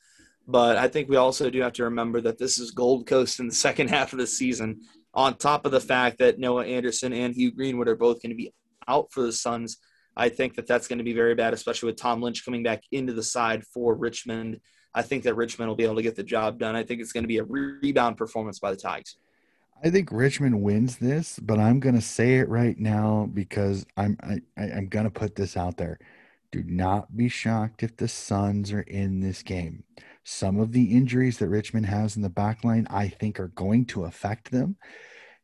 But 0.47 0.77
I 0.77 0.87
think 0.87 1.07
we 1.07 1.17
also 1.17 1.49
do 1.49 1.61
have 1.61 1.73
to 1.73 1.83
remember 1.83 2.19
that 2.21 2.39
this 2.39 2.57
is 2.57 2.71
Gold 2.71 3.05
Coast 3.05 3.39
in 3.39 3.47
the 3.47 3.53
second 3.67 3.89
half 3.89 4.11
of 4.11 4.19
the 4.19 4.27
season, 4.27 4.81
on 5.13 5.37
top 5.37 5.65
of 5.65 5.71
the 5.71 5.79
fact 5.79 6.17
that 6.17 6.39
Noah 6.39 6.65
Anderson 6.65 7.13
and 7.13 7.35
Hugh 7.35 7.51
Greenwood 7.51 7.87
are 7.87 7.95
both 7.95 8.21
going 8.21 8.31
to 8.31 8.35
be 8.35 8.53
out 8.87 9.11
for 9.11 9.21
the 9.21 9.31
Suns. 9.31 9.77
I 10.17 10.29
think 10.29 10.55
that 10.55 10.67
that's 10.67 10.87
going 10.87 10.97
to 10.97 11.05
be 11.05 11.13
very 11.13 11.35
bad, 11.35 11.53
especially 11.53 11.87
with 11.87 11.97
Tom 11.97 12.21
Lynch 12.21 12.43
coming 12.43 12.63
back 12.63 12.83
into 12.91 13.13
the 13.13 13.23
side 13.23 13.63
for 13.65 13.93
Richmond. 13.93 14.59
I 14.93 15.03
think 15.03 15.23
that 15.23 15.35
Richmond 15.35 15.69
will 15.69 15.75
be 15.75 15.85
able 15.85 15.95
to 15.95 16.01
get 16.01 16.15
the 16.15 16.23
job 16.23 16.59
done. 16.59 16.75
I 16.75 16.83
think 16.83 17.01
it's 17.01 17.13
going 17.13 17.23
to 17.23 17.27
be 17.27 17.37
a 17.37 17.43
rebound 17.43 18.17
performance 18.17 18.59
by 18.59 18.71
the 18.71 18.77
Tigers. 18.77 19.17
I 19.83 19.89
think 19.89 20.09
Richmond 20.11 20.61
wins 20.61 20.97
this, 20.97 21.39
but 21.39 21.59
I'm 21.59 21.79
going 21.79 21.95
to 21.95 22.01
say 22.01 22.35
it 22.35 22.49
right 22.49 22.77
now 22.77 23.29
because 23.33 23.85
I'm 23.97 24.15
I, 24.21 24.39
I'm 24.57 24.87
going 24.87 25.05
to 25.05 25.11
put 25.11 25.35
this 25.35 25.57
out 25.57 25.77
there. 25.77 25.97
Do 26.51 26.63
not 26.63 27.15
be 27.17 27.29
shocked 27.29 27.81
if 27.81 27.97
the 27.97 28.07
Suns 28.07 28.71
are 28.71 28.81
in 28.81 29.21
this 29.21 29.41
game. 29.41 29.83
Some 30.23 30.59
of 30.59 30.71
the 30.71 30.95
injuries 30.95 31.39
that 31.39 31.47
Richmond 31.47 31.87
has 31.87 32.15
in 32.15 32.21
the 32.21 32.29
back 32.29 32.63
line, 32.63 32.85
I 32.91 33.07
think, 33.07 33.39
are 33.39 33.47
going 33.49 33.85
to 33.85 34.03
affect 34.03 34.51
them. 34.51 34.75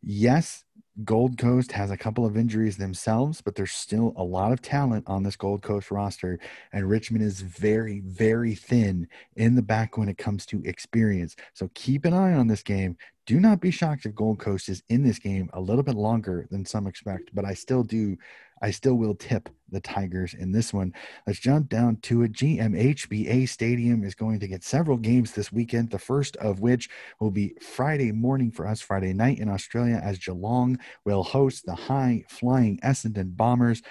Yes, 0.03 0.65
Gold 1.03 1.37
Coast 1.37 1.71
has 1.71 1.89
a 1.89 1.97
couple 1.97 2.25
of 2.25 2.37
injuries 2.37 2.77
themselves, 2.77 3.41
but 3.41 3.55
there's 3.55 3.71
still 3.71 4.13
a 4.17 4.23
lot 4.23 4.51
of 4.51 4.61
talent 4.61 5.05
on 5.07 5.23
this 5.23 5.35
Gold 5.35 5.63
Coast 5.63 5.89
roster. 5.89 6.39
And 6.73 6.89
Richmond 6.89 7.23
is 7.23 7.41
very, 7.41 8.01
very 8.01 8.53
thin 8.53 9.07
in 9.35 9.55
the 9.55 9.61
back 9.63 9.97
when 9.97 10.09
it 10.09 10.17
comes 10.17 10.45
to 10.47 10.61
experience. 10.63 11.35
So 11.53 11.71
keep 11.73 12.05
an 12.05 12.13
eye 12.13 12.33
on 12.33 12.47
this 12.47 12.63
game 12.63 12.97
do 13.27 13.41
not 13.41 13.59
be 13.59 13.71
shocked 13.71 14.05
if 14.05 14.15
Gold 14.15 14.39
Coast 14.39 14.69
is 14.69 14.81
in 14.87 15.03
this 15.03 15.19
game 15.19 15.49
a 15.51 15.59
little 15.59 15.83
bit 15.83 15.95
longer 15.95 16.47
than 16.49 16.65
some 16.65 16.87
expect, 16.87 17.29
but 17.35 17.45
I 17.45 17.53
still 17.53 17.83
do 17.83 18.17
I 18.59 18.71
still 18.71 18.95
will 18.95 19.13
tip 19.13 19.49
the 19.69 19.79
Tigers 19.81 20.33
in 20.33 20.51
this 20.51 20.73
one. 20.73 20.91
Let's 21.27 21.37
jump 21.37 21.69
down 21.69 21.97
to 21.97 22.23
it. 22.23 22.31
GMHBA 22.31 23.47
Stadium 23.47 24.03
is 24.03 24.15
going 24.15 24.39
to 24.39 24.47
get 24.47 24.63
several 24.63 24.97
games 24.97 25.33
this 25.33 25.51
weekend, 25.51 25.91
the 25.91 25.99
first 25.99 26.35
of 26.37 26.59
which 26.59 26.89
will 27.19 27.29
be 27.29 27.53
Friday 27.61 28.11
morning 28.11 28.49
for 28.49 28.65
us, 28.65 28.81
Friday 28.81 29.13
night 29.13 29.37
in 29.37 29.47
Australia, 29.47 30.01
as 30.03 30.17
Geelong 30.17 30.79
will 31.05 31.21
host 31.21 31.67
the 31.67 31.75
high 31.75 32.23
flying 32.29 32.79
Essendon 32.79 33.35
Bombers. 33.35 33.83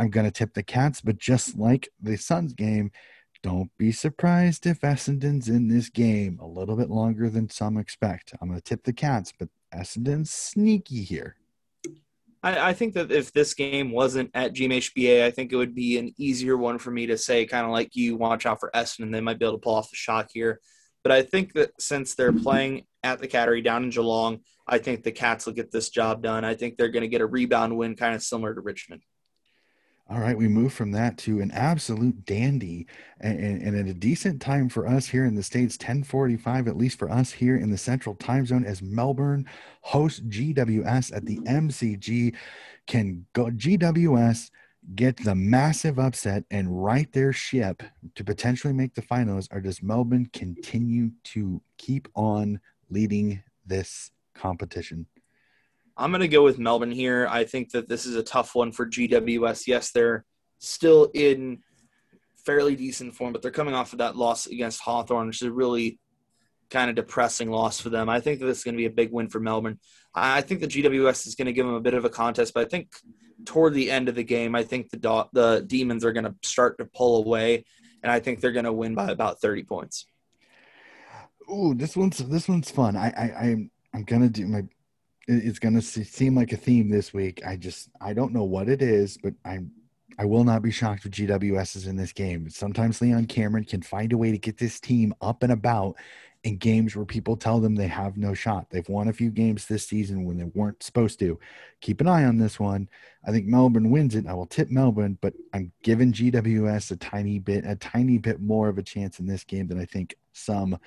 I'm 0.00 0.10
going 0.10 0.26
to 0.26 0.32
tip 0.32 0.54
the 0.54 0.64
Cats, 0.64 1.00
but 1.00 1.18
just 1.18 1.56
like 1.56 1.88
the 2.02 2.16
Suns 2.16 2.54
game, 2.54 2.90
don't 3.42 3.70
be 3.78 3.92
surprised 3.92 4.66
if 4.66 4.80
Essendon's 4.80 5.48
in 5.48 5.68
this 5.68 5.88
game 5.88 6.38
a 6.40 6.46
little 6.46 6.76
bit 6.76 6.90
longer 6.90 7.30
than 7.30 7.48
some 7.50 7.76
expect. 7.76 8.34
I'm 8.40 8.48
going 8.48 8.60
to 8.60 8.64
tip 8.64 8.84
the 8.84 8.92
Cats, 8.92 9.32
but 9.38 9.48
Essendon's 9.74 10.30
sneaky 10.30 11.04
here. 11.04 11.36
I, 12.42 12.70
I, 12.70 12.72
think 12.72 12.94
that 12.94 13.10
if 13.10 13.32
this 13.32 13.54
game 13.54 13.90
wasn't 13.90 14.30
at 14.34 14.54
GMHBA, 14.54 15.24
I 15.24 15.30
think 15.30 15.52
it 15.52 15.56
would 15.56 15.74
be 15.74 15.98
an 15.98 16.14
easier 16.18 16.56
one 16.56 16.78
for 16.78 16.90
me 16.90 17.06
to 17.06 17.18
say, 17.18 17.46
kind 17.46 17.66
of 17.66 17.72
like 17.72 17.96
you 17.96 18.16
watch 18.16 18.46
out 18.46 18.60
for 18.60 18.70
Essendon. 18.74 19.12
They 19.12 19.20
might 19.20 19.38
be 19.38 19.46
able 19.46 19.58
to 19.58 19.62
pull 19.62 19.74
off 19.74 19.90
the 19.90 19.96
shock 19.96 20.28
here. 20.32 20.60
But 21.02 21.12
I 21.12 21.22
think 21.22 21.54
that 21.54 21.70
since 21.80 22.14
they're 22.14 22.32
playing 22.32 22.84
at 23.02 23.18
the 23.18 23.28
Cattery 23.28 23.62
down 23.62 23.84
in 23.84 23.90
Geelong, 23.90 24.40
I 24.66 24.78
think 24.78 25.02
the 25.02 25.12
Cats 25.12 25.46
will 25.46 25.52
get 25.52 25.70
this 25.70 25.88
job 25.88 26.22
done. 26.22 26.44
I 26.44 26.54
think 26.54 26.76
they're 26.76 26.88
going 26.90 27.02
to 27.02 27.08
get 27.08 27.20
a 27.20 27.26
rebound 27.26 27.76
win, 27.76 27.96
kind 27.96 28.14
of 28.14 28.22
similar 28.22 28.54
to 28.54 28.60
Richmond. 28.60 29.02
All 30.10 30.20
right, 30.20 30.38
we 30.38 30.48
move 30.48 30.72
from 30.72 30.92
that 30.92 31.18
to 31.18 31.42
an 31.42 31.50
absolute 31.50 32.24
dandy 32.24 32.86
and, 33.20 33.38
and, 33.38 33.76
at 33.76 33.86
a 33.86 33.92
decent 33.92 34.40
time 34.40 34.70
for 34.70 34.88
us 34.88 35.06
here 35.06 35.26
in 35.26 35.34
the 35.34 35.42
States, 35.42 35.76
1045, 35.76 36.66
at 36.66 36.78
least 36.78 36.98
for 36.98 37.10
us 37.10 37.30
here 37.30 37.58
in 37.58 37.70
the 37.70 37.76
central 37.76 38.14
time 38.14 38.46
zone, 38.46 38.64
as 38.64 38.80
Melbourne 38.80 39.44
hosts 39.82 40.20
GWS 40.20 41.14
at 41.14 41.26
the 41.26 41.36
MCG. 41.40 42.34
Can 42.86 43.26
go 43.34 43.46
GWS 43.50 44.50
get 44.94 45.22
the 45.22 45.34
massive 45.34 45.98
upset 45.98 46.44
and 46.50 46.82
right 46.82 47.12
their 47.12 47.34
ship 47.34 47.82
to 48.14 48.24
potentially 48.24 48.72
make 48.72 48.94
the 48.94 49.02
finals, 49.02 49.46
or 49.52 49.60
does 49.60 49.82
Melbourne 49.82 50.30
continue 50.32 51.10
to 51.24 51.60
keep 51.76 52.08
on 52.14 52.60
leading 52.88 53.42
this 53.66 54.10
competition? 54.34 55.06
I'm 55.98 56.10
going 56.10 56.20
to 56.20 56.28
go 56.28 56.44
with 56.44 56.58
Melbourne 56.58 56.92
here. 56.92 57.26
I 57.28 57.44
think 57.44 57.72
that 57.72 57.88
this 57.88 58.06
is 58.06 58.14
a 58.14 58.22
tough 58.22 58.54
one 58.54 58.70
for 58.70 58.86
GWS. 58.86 59.66
Yes, 59.66 59.90
they're 59.90 60.24
still 60.60 61.10
in 61.12 61.58
fairly 62.46 62.76
decent 62.76 63.14
form, 63.14 63.32
but 63.32 63.42
they're 63.42 63.50
coming 63.50 63.74
off 63.74 63.92
of 63.92 63.98
that 63.98 64.16
loss 64.16 64.46
against 64.46 64.80
Hawthorn, 64.80 65.26
which 65.26 65.42
is 65.42 65.48
a 65.48 65.52
really 65.52 65.98
kind 66.70 66.88
of 66.88 66.96
depressing 66.96 67.50
loss 67.50 67.80
for 67.80 67.90
them. 67.90 68.08
I 68.08 68.20
think 68.20 68.38
that 68.38 68.46
this 68.46 68.58
is 68.58 68.64
going 68.64 68.74
to 68.74 68.78
be 68.78 68.86
a 68.86 68.90
big 68.90 69.12
win 69.12 69.28
for 69.28 69.40
Melbourne. 69.40 69.80
I 70.14 70.40
think 70.40 70.60
the 70.60 70.68
GWS 70.68 71.26
is 71.26 71.34
going 71.34 71.46
to 71.46 71.52
give 71.52 71.66
them 71.66 71.74
a 71.74 71.80
bit 71.80 71.94
of 71.94 72.04
a 72.04 72.10
contest, 72.10 72.54
but 72.54 72.64
I 72.64 72.68
think 72.68 72.92
toward 73.44 73.74
the 73.74 73.90
end 73.90 74.08
of 74.08 74.14
the 74.14 74.24
game, 74.24 74.54
I 74.54 74.62
think 74.62 74.90
the 74.90 74.96
do- 74.96 75.28
the 75.32 75.64
Demons 75.66 76.04
are 76.04 76.12
going 76.12 76.24
to 76.24 76.34
start 76.44 76.78
to 76.78 76.84
pull 76.84 77.24
away, 77.24 77.64
and 78.02 78.12
I 78.12 78.20
think 78.20 78.40
they're 78.40 78.52
going 78.52 78.64
to 78.66 78.72
win 78.72 78.94
by 78.94 79.10
about 79.10 79.40
30 79.40 79.64
points. 79.64 80.06
Ooh, 81.50 81.74
this 81.74 81.96
one's 81.96 82.18
this 82.18 82.48
one's 82.48 82.70
fun. 82.70 82.94
I, 82.94 83.08
I 83.08 83.46
I'm 83.46 83.70
I'm 83.94 84.04
gonna 84.04 84.28
do 84.28 84.46
my 84.46 84.64
it's 85.28 85.58
going 85.58 85.74
to 85.74 85.82
seem 85.82 86.34
like 86.34 86.52
a 86.52 86.56
theme 86.56 86.88
this 86.88 87.12
week. 87.12 87.42
I 87.46 87.56
just 87.56 87.90
I 88.00 88.14
don't 88.14 88.32
know 88.32 88.44
what 88.44 88.68
it 88.68 88.82
is, 88.82 89.18
but 89.22 89.34
I'm 89.44 89.70
I 90.18 90.24
will 90.24 90.42
not 90.42 90.62
be 90.62 90.72
shocked 90.72 91.06
if 91.06 91.12
GWS 91.12 91.76
is 91.76 91.86
in 91.86 91.96
this 91.96 92.12
game. 92.12 92.50
Sometimes 92.50 93.00
Leon 93.00 93.26
Cameron 93.26 93.64
can 93.64 93.82
find 93.82 94.12
a 94.12 94.18
way 94.18 94.32
to 94.32 94.38
get 94.38 94.58
this 94.58 94.80
team 94.80 95.14
up 95.20 95.44
and 95.44 95.52
about 95.52 95.96
in 96.44 96.56
games 96.56 96.94
where 96.94 97.04
people 97.04 97.36
tell 97.36 97.60
them 97.60 97.74
they 97.74 97.88
have 97.88 98.16
no 98.16 98.32
shot. 98.32 98.70
They've 98.70 98.88
won 98.88 99.08
a 99.08 99.12
few 99.12 99.30
games 99.30 99.66
this 99.66 99.86
season 99.86 100.24
when 100.24 100.38
they 100.38 100.44
weren't 100.44 100.82
supposed 100.82 101.18
to. 101.18 101.38
Keep 101.80 102.00
an 102.00 102.08
eye 102.08 102.24
on 102.24 102.38
this 102.38 102.60
one. 102.60 102.88
I 103.26 103.32
think 103.32 103.46
Melbourne 103.46 103.90
wins 103.90 104.14
it. 104.14 104.26
I 104.26 104.34
will 104.34 104.46
tip 104.46 104.70
Melbourne, 104.70 105.18
but 105.20 105.34
I'm 105.52 105.72
giving 105.82 106.12
GWS 106.12 106.92
a 106.92 106.96
tiny 106.96 107.38
bit, 107.40 107.64
a 107.66 107.74
tiny 107.76 108.18
bit 108.18 108.40
more 108.40 108.68
of 108.68 108.78
a 108.78 108.82
chance 108.82 109.18
in 109.18 109.26
this 109.26 109.42
game 109.42 109.66
than 109.66 109.80
I 109.80 109.84
think 109.84 110.14
some 110.32 110.78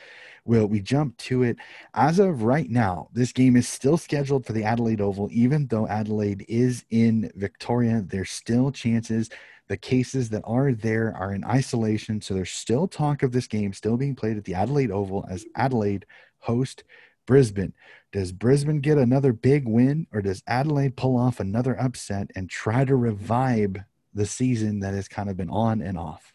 will. 0.45 0.67
We 0.67 0.79
jump 0.79 1.17
to 1.17 1.43
it. 1.43 1.57
As 1.93 2.19
of 2.19 2.43
right 2.43 2.69
now, 2.69 3.09
this 3.13 3.33
game 3.33 3.57
is 3.57 3.67
still 3.67 3.97
scheduled 3.97 4.45
for 4.45 4.53
the 4.53 4.63
Adelaide 4.63 5.01
Oval, 5.01 5.27
even 5.31 5.67
though 5.67 5.87
Adelaide 5.87 6.45
is 6.47 6.85
in 6.89 7.29
Victoria. 7.35 8.03
There's 8.05 8.31
still 8.31 8.71
chances. 8.71 9.29
The 9.71 9.77
cases 9.77 10.27
that 10.31 10.41
are 10.43 10.73
there 10.73 11.15
are 11.15 11.33
in 11.33 11.45
isolation. 11.45 12.19
So 12.19 12.33
there's 12.33 12.51
still 12.51 12.89
talk 12.89 13.23
of 13.23 13.31
this 13.31 13.47
game 13.47 13.71
still 13.71 13.95
being 13.95 14.17
played 14.17 14.35
at 14.35 14.43
the 14.43 14.53
Adelaide 14.53 14.91
Oval 14.91 15.25
as 15.29 15.45
Adelaide 15.55 16.05
host 16.39 16.83
Brisbane. 17.25 17.71
Does 18.11 18.33
Brisbane 18.33 18.81
get 18.81 18.97
another 18.97 19.31
big 19.31 19.65
win 19.65 20.07
or 20.11 20.21
does 20.21 20.43
Adelaide 20.45 20.97
pull 20.97 21.17
off 21.17 21.39
another 21.39 21.79
upset 21.79 22.31
and 22.35 22.49
try 22.49 22.83
to 22.83 22.97
revive 22.97 23.77
the 24.13 24.25
season 24.25 24.81
that 24.81 24.93
has 24.93 25.07
kind 25.07 25.29
of 25.29 25.37
been 25.37 25.49
on 25.49 25.81
and 25.81 25.97
off? 25.97 26.33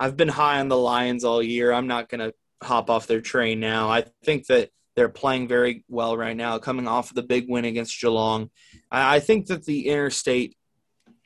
I've 0.00 0.16
been 0.16 0.28
high 0.28 0.60
on 0.60 0.68
the 0.68 0.78
Lions 0.78 1.24
all 1.24 1.42
year. 1.42 1.74
I'm 1.74 1.88
not 1.88 2.08
going 2.08 2.20
to 2.20 2.34
hop 2.62 2.88
off 2.88 3.06
their 3.06 3.20
train 3.20 3.60
now. 3.60 3.90
I 3.90 4.06
think 4.24 4.46
that 4.46 4.70
they're 4.96 5.10
playing 5.10 5.46
very 5.46 5.84
well 5.90 6.16
right 6.16 6.34
now, 6.34 6.58
coming 6.58 6.88
off 6.88 7.10
of 7.10 7.16
the 7.16 7.22
big 7.22 7.50
win 7.50 7.66
against 7.66 8.00
Geelong. 8.00 8.48
I 8.90 9.20
think 9.20 9.48
that 9.48 9.66
the 9.66 9.88
interstate 9.88 10.56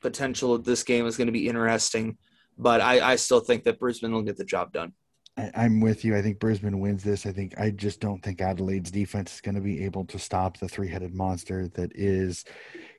potential 0.01 0.53
of 0.53 0.63
this 0.63 0.83
game 0.83 1.05
is 1.05 1.17
going 1.17 1.27
to 1.27 1.33
be 1.33 1.47
interesting, 1.47 2.17
but 2.57 2.81
I, 2.81 3.11
I 3.11 3.15
still 3.15 3.39
think 3.39 3.63
that 3.63 3.79
Brisbane 3.79 4.11
will 4.11 4.21
get 4.21 4.37
the 4.37 4.45
job 4.45 4.71
done. 4.71 4.93
I, 5.37 5.65
am 5.65 5.79
with 5.79 6.03
you. 6.03 6.17
I 6.17 6.21
think 6.21 6.39
Brisbane 6.39 6.79
wins 6.79 7.03
this. 7.03 7.25
I 7.25 7.31
think 7.31 7.57
I 7.57 7.69
just 7.69 8.01
don't 8.01 8.21
think 8.21 8.41
Adelaide's 8.41 8.91
defense 8.91 9.35
is 9.35 9.41
going 9.41 9.55
to 9.55 9.61
be 9.61 9.85
able 9.85 10.03
to 10.05 10.19
stop 10.19 10.57
the 10.57 10.67
three-headed 10.67 11.13
monster 11.13 11.69
that 11.75 11.91
is 11.95 12.43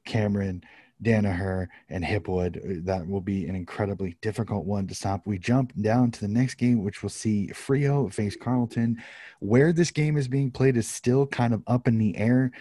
Cameron 0.06 0.62
Daniher, 1.02 1.68
and 1.88 2.04
Hipwood. 2.04 2.56
Uh, 2.58 2.80
that 2.84 3.06
will 3.06 3.20
be 3.20 3.46
an 3.46 3.56
incredibly 3.56 4.16
difficult 4.20 4.64
one 4.64 4.86
to 4.86 4.94
stop. 4.94 5.26
We 5.26 5.38
jump 5.38 5.72
down 5.80 6.10
to 6.12 6.20
the 6.20 6.28
next 6.28 6.54
game, 6.54 6.82
which 6.82 7.02
will 7.02 7.10
see 7.10 7.50
Freo 7.52 8.12
face 8.12 8.36
Carlton. 8.36 9.02
Where 9.40 9.72
this 9.72 9.90
game 9.90 10.16
is 10.16 10.28
being 10.28 10.50
played 10.50 10.76
is 10.76 10.88
still 10.88 11.26
kind 11.26 11.54
of 11.54 11.62
up 11.66 11.88
in 11.88 11.98
the 11.98 12.16
air. 12.16 12.52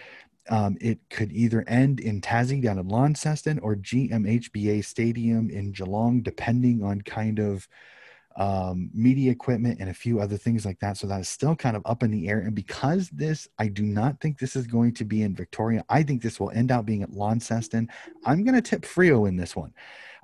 Um, 0.50 0.76
it 0.80 0.98
could 1.10 1.32
either 1.32 1.64
end 1.68 2.00
in 2.00 2.20
Tassie 2.20 2.60
down 2.60 2.78
in 2.78 2.88
Launceston 2.88 3.60
or 3.60 3.76
GMHBA 3.76 4.84
Stadium 4.84 5.48
in 5.48 5.70
Geelong, 5.70 6.22
depending 6.22 6.82
on 6.82 7.02
kind 7.02 7.38
of 7.38 7.68
um, 8.36 8.90
media 8.94 9.30
equipment 9.30 9.78
and 9.80 9.90
a 9.90 9.94
few 9.94 10.20
other 10.20 10.36
things 10.36 10.64
like 10.64 10.78
that. 10.80 10.96
So 10.96 11.06
that 11.06 11.20
is 11.20 11.28
still 11.28 11.56
kind 11.56 11.76
of 11.76 11.82
up 11.84 12.02
in 12.02 12.10
the 12.10 12.28
air. 12.28 12.40
And 12.40 12.54
because 12.54 13.10
this, 13.10 13.48
I 13.58 13.68
do 13.68 13.82
not 13.82 14.20
think 14.20 14.38
this 14.38 14.56
is 14.56 14.66
going 14.66 14.94
to 14.94 15.04
be 15.04 15.22
in 15.22 15.34
Victoria. 15.34 15.84
I 15.88 16.02
think 16.02 16.22
this 16.22 16.38
will 16.38 16.50
end 16.50 16.70
up 16.70 16.86
being 16.86 17.02
at 17.02 17.12
Launceston. 17.12 17.88
I'm 18.24 18.44
going 18.44 18.54
to 18.54 18.62
tip 18.62 18.82
Freo 18.82 19.28
in 19.28 19.36
this 19.36 19.56
one. 19.56 19.72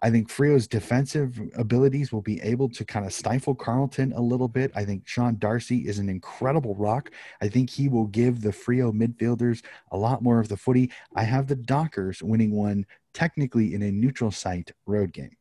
I 0.02 0.10
think 0.10 0.28
Freo's 0.28 0.68
defensive 0.68 1.40
abilities 1.56 2.12
will 2.12 2.22
be 2.22 2.40
able 2.42 2.68
to 2.68 2.84
kind 2.84 3.06
of 3.06 3.12
stifle 3.12 3.54
Carlton 3.54 4.12
a 4.12 4.20
little 4.20 4.48
bit. 4.48 4.70
I 4.74 4.84
think 4.84 5.08
Sean 5.08 5.38
Darcy 5.38 5.88
is 5.88 5.98
an 5.98 6.08
incredible 6.08 6.74
rock. 6.74 7.10
I 7.40 7.48
think 7.48 7.70
he 7.70 7.88
will 7.88 8.06
give 8.06 8.42
the 8.42 8.50
Freo 8.50 8.92
midfielders 8.92 9.64
a 9.92 9.96
lot 9.96 10.22
more 10.22 10.38
of 10.38 10.48
the 10.48 10.56
footy. 10.56 10.92
I 11.14 11.24
have 11.24 11.46
the 11.46 11.56
Dockers 11.56 12.22
winning 12.22 12.52
one 12.52 12.86
technically 13.14 13.74
in 13.74 13.82
a 13.82 13.90
neutral 13.90 14.30
site 14.30 14.72
road 14.84 15.12
game. 15.12 15.36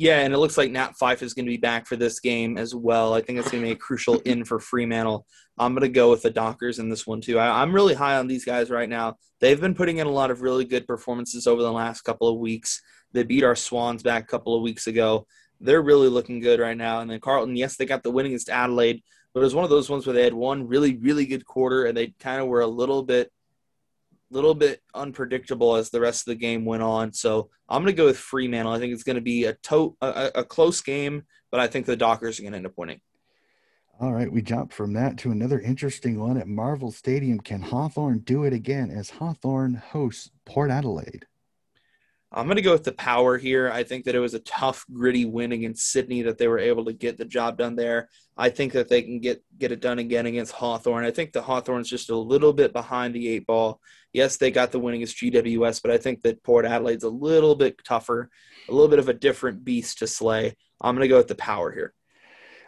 Yeah, 0.00 0.20
and 0.20 0.32
it 0.32 0.38
looks 0.38 0.56
like 0.56 0.70
Nat 0.70 0.94
Fyfe 0.98 1.20
is 1.20 1.34
going 1.34 1.44
to 1.44 1.50
be 1.50 1.58
back 1.58 1.86
for 1.86 1.94
this 1.94 2.20
game 2.20 2.56
as 2.56 2.74
well. 2.74 3.12
I 3.12 3.20
think 3.20 3.38
it's 3.38 3.50
going 3.50 3.62
to 3.62 3.66
be 3.66 3.72
a 3.72 3.76
crucial 3.76 4.18
in 4.24 4.46
for 4.46 4.58
Fremantle. 4.58 5.26
I'm 5.58 5.74
going 5.74 5.82
to 5.82 5.94
go 5.94 6.10
with 6.10 6.22
the 6.22 6.30
Dockers 6.30 6.78
in 6.78 6.88
this 6.88 7.06
one 7.06 7.20
too. 7.20 7.38
I, 7.38 7.62
am 7.62 7.74
really 7.74 7.92
high 7.92 8.16
on 8.16 8.26
these 8.26 8.46
guys 8.46 8.70
right 8.70 8.88
now. 8.88 9.16
They've 9.40 9.60
been 9.60 9.74
putting 9.74 9.98
in 9.98 10.06
a 10.06 10.10
lot 10.10 10.30
of 10.30 10.40
really 10.40 10.64
good 10.64 10.86
performances 10.86 11.46
over 11.46 11.60
the 11.60 11.70
last 11.70 12.00
couple 12.00 12.28
of 12.28 12.38
weeks. 12.38 12.80
They 13.12 13.24
beat 13.24 13.44
our 13.44 13.54
Swans 13.54 14.02
back 14.02 14.24
a 14.24 14.26
couple 14.26 14.56
of 14.56 14.62
weeks 14.62 14.86
ago. 14.86 15.26
They're 15.60 15.82
really 15.82 16.08
looking 16.08 16.40
good 16.40 16.60
right 16.60 16.78
now. 16.78 17.00
And 17.00 17.10
then 17.10 17.20
Carlton, 17.20 17.54
yes, 17.54 17.76
they 17.76 17.84
got 17.84 18.02
the 18.02 18.10
win 18.10 18.24
against 18.24 18.48
Adelaide, 18.48 19.02
but 19.34 19.40
it 19.40 19.44
was 19.44 19.54
one 19.54 19.64
of 19.64 19.70
those 19.70 19.90
ones 19.90 20.06
where 20.06 20.14
they 20.14 20.24
had 20.24 20.32
one 20.32 20.66
really, 20.66 20.96
really 20.96 21.26
good 21.26 21.44
quarter 21.44 21.84
and 21.84 21.94
they 21.94 22.14
kind 22.18 22.40
of 22.40 22.48
were 22.48 22.62
a 22.62 22.66
little 22.66 23.02
bit 23.02 23.30
little 24.30 24.54
bit 24.54 24.80
unpredictable 24.94 25.76
as 25.76 25.90
the 25.90 26.00
rest 26.00 26.22
of 26.22 26.32
the 26.32 26.40
game 26.40 26.64
went 26.64 26.82
on. 26.82 27.12
So 27.12 27.50
I'm 27.68 27.82
going 27.82 27.94
to 27.94 28.00
go 28.00 28.06
with 28.06 28.18
Fremantle. 28.18 28.72
I 28.72 28.78
think 28.78 28.92
it's 28.92 29.02
going 29.02 29.16
to 29.16 29.22
be 29.22 29.44
a, 29.44 29.54
to- 29.54 29.96
a, 30.00 30.30
a 30.36 30.44
close 30.44 30.80
game, 30.80 31.24
but 31.50 31.60
I 31.60 31.66
think 31.66 31.86
the 31.86 31.96
Dockers 31.96 32.38
are 32.38 32.42
going 32.42 32.52
to 32.52 32.58
end 32.58 32.66
up 32.66 32.72
winning. 32.76 33.00
All 34.00 34.12
right, 34.14 34.32
we 34.32 34.40
jump 34.40 34.72
from 34.72 34.94
that 34.94 35.18
to 35.18 35.30
another 35.30 35.60
interesting 35.60 36.18
one 36.18 36.38
at 36.38 36.48
Marvel 36.48 36.90
Stadium. 36.90 37.38
Can 37.38 37.60
Hawthorn 37.60 38.20
do 38.20 38.44
it 38.44 38.54
again 38.54 38.90
as 38.90 39.10
Hawthorn 39.10 39.74
hosts 39.74 40.30
Port 40.46 40.70
Adelaide? 40.70 41.26
I'm 42.32 42.46
going 42.46 42.56
to 42.56 42.62
go 42.62 42.72
with 42.72 42.84
the 42.84 42.92
power 42.92 43.36
here. 43.38 43.70
I 43.70 43.82
think 43.82 44.04
that 44.04 44.14
it 44.14 44.20
was 44.20 44.34
a 44.34 44.40
tough, 44.40 44.84
gritty 44.92 45.24
win 45.24 45.50
against 45.50 45.90
Sydney 45.90 46.22
that 46.22 46.38
they 46.38 46.46
were 46.46 46.60
able 46.60 46.84
to 46.84 46.92
get 46.92 47.18
the 47.18 47.24
job 47.24 47.58
done 47.58 47.74
there. 47.74 48.08
I 48.36 48.50
think 48.50 48.72
that 48.72 48.88
they 48.88 49.02
can 49.02 49.18
get 49.18 49.42
get 49.58 49.72
it 49.72 49.80
done 49.80 49.98
again 49.98 50.26
against 50.26 50.52
Hawthorn. 50.52 51.04
I 51.04 51.10
think 51.10 51.32
the 51.32 51.42
Hawthorn's 51.42 51.90
just 51.90 52.08
a 52.08 52.16
little 52.16 52.52
bit 52.52 52.72
behind 52.72 53.14
the 53.14 53.28
eight 53.28 53.46
ball. 53.46 53.80
Yes, 54.12 54.36
they 54.36 54.52
got 54.52 54.70
the 54.70 54.78
win 54.78 54.94
against 54.94 55.16
GWS, 55.16 55.82
but 55.82 55.90
I 55.90 55.98
think 55.98 56.22
that 56.22 56.42
Port 56.44 56.64
Adelaide's 56.64 57.04
a 57.04 57.10
little 57.10 57.56
bit 57.56 57.82
tougher, 57.84 58.30
a 58.68 58.72
little 58.72 58.88
bit 58.88 58.98
of 59.00 59.08
a 59.08 59.14
different 59.14 59.64
beast 59.64 59.98
to 59.98 60.06
slay. 60.06 60.54
I'm 60.80 60.94
going 60.94 61.04
to 61.04 61.08
go 61.08 61.18
with 61.18 61.28
the 61.28 61.34
power 61.34 61.72
here. 61.72 61.94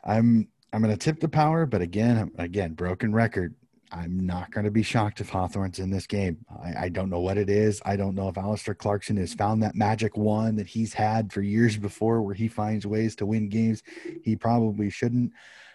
I'm 0.04 0.48
I'm 0.72 0.82
going 0.82 0.96
to 0.96 0.98
tip 0.98 1.20
the 1.20 1.28
power, 1.28 1.66
but 1.66 1.82
again, 1.82 2.32
again, 2.36 2.72
broken 2.74 3.12
record. 3.12 3.54
I'm 3.92 4.26
not 4.26 4.50
going 4.50 4.64
to 4.64 4.70
be 4.70 4.82
shocked 4.82 5.20
if 5.20 5.28
Hawthorn's 5.28 5.78
in 5.78 5.90
this 5.90 6.06
game. 6.06 6.38
I, 6.62 6.84
I, 6.84 6.88
don't 6.88 7.10
know 7.10 7.20
what 7.20 7.36
it 7.36 7.50
is. 7.50 7.82
I 7.84 7.96
don't 7.96 8.14
know 8.14 8.28
if 8.28 8.38
Alastair 8.38 8.74
Clarkson 8.74 9.18
has 9.18 9.34
found 9.34 9.62
that 9.62 9.74
magic 9.74 10.16
wand 10.16 10.58
that 10.58 10.66
he's 10.66 10.94
had 10.94 11.30
for 11.32 11.42
years 11.42 11.76
before 11.76 12.22
where 12.22 12.34
he 12.34 12.48
finds 12.48 12.86
ways 12.86 13.14
to 13.16 13.26
win 13.26 13.50
games. 13.50 13.82
He 14.22 14.34
probably 14.34 14.88
shouldn't. 14.88 15.32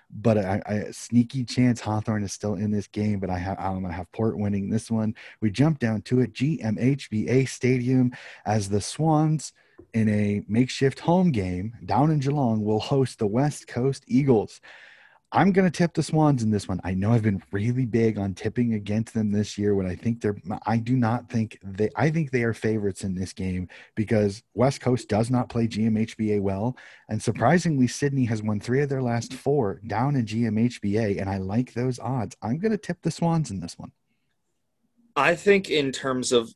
But 0.10 0.38
I 0.38 0.88
sneaky 0.92 1.44
chance 1.44 1.82
Hawthorne 1.82 2.24
is 2.24 2.32
still 2.32 2.54
in 2.54 2.72
this 2.72 2.88
game, 2.88 3.20
but 3.20 3.30
I 3.30 3.38
have 3.38 3.60
I'm 3.60 3.82
gonna 3.82 3.94
have 3.94 4.10
Port 4.14 4.38
winning 4.38 4.70
this 4.70 4.90
one. 4.90 5.14
We 5.42 5.52
jump 5.52 5.80
down 5.80 6.02
to 6.04 6.22
it, 6.22 6.32
GMHBA 6.32 7.50
Stadium 7.50 8.14
as 8.46 8.70
the 8.70 8.80
Swans 8.80 9.52
in 9.94 10.08
a 10.08 10.44
makeshift 10.48 11.02
home 11.02 11.32
game 11.32 11.76
down 11.84 12.10
in 12.10 12.20
Geelong 12.20 12.64
will 12.64 12.80
host 12.80 13.20
the 13.20 13.28
West 13.28 13.68
Coast 13.68 14.06
Eagles. 14.08 14.62
I'm 15.34 15.52
going 15.52 15.70
to 15.70 15.78
tip 15.78 15.94
the 15.94 16.04
Swans 16.04 16.42
in 16.42 16.52
this 16.52 16.70
one. 16.70 16.80
I 16.86 16.94
know 16.94 17.12
I've 17.12 17.22
been 17.22 17.44
really 17.52 17.86
big 17.86 18.18
on 18.18 18.34
tipping 18.34 18.76
against 18.76 19.14
them 19.14 19.30
this 19.30 19.58
year 19.58 19.76
when 19.76 19.86
I 19.86 19.94
think 19.94 20.22
they're 20.22 20.38
I 20.66 20.78
do 20.78 20.96
not 20.96 21.30
think 21.30 21.60
they 21.62 21.90
I 21.98 22.10
think 22.10 22.32
they 22.32 22.44
are 22.44 22.54
favorites 22.54 23.04
in 23.04 23.14
this 23.14 23.34
game 23.34 23.68
because 23.96 24.42
West 24.54 24.80
Coast 24.80 25.10
does 25.10 25.30
not 25.30 25.50
play 25.50 25.68
GMHBA 25.68 26.42
well 26.42 26.78
and 27.10 27.22
surprisingly 27.22 27.88
Sydney 27.88 28.24
has 28.26 28.42
won 28.42 28.62
3 28.62 28.84
of 28.84 28.90
their 28.90 29.02
last 29.02 29.34
4 29.34 29.82
down 29.86 30.16
in 30.16 30.26
GMHBA 30.26 31.20
and 31.20 31.30
I 31.30 31.40
like 31.40 31.74
those 31.74 32.00
odds. 32.00 32.38
I'm 32.42 32.58
going 32.58 32.72
to 32.72 32.78
tip 32.78 33.02
the 33.02 33.12
Swans 33.12 33.52
in 33.52 33.60
this 33.60 33.78
one. 33.78 33.92
I 35.18 35.36
think 35.36 35.70
in 35.70 35.92
terms 35.92 36.32
of 36.32 36.54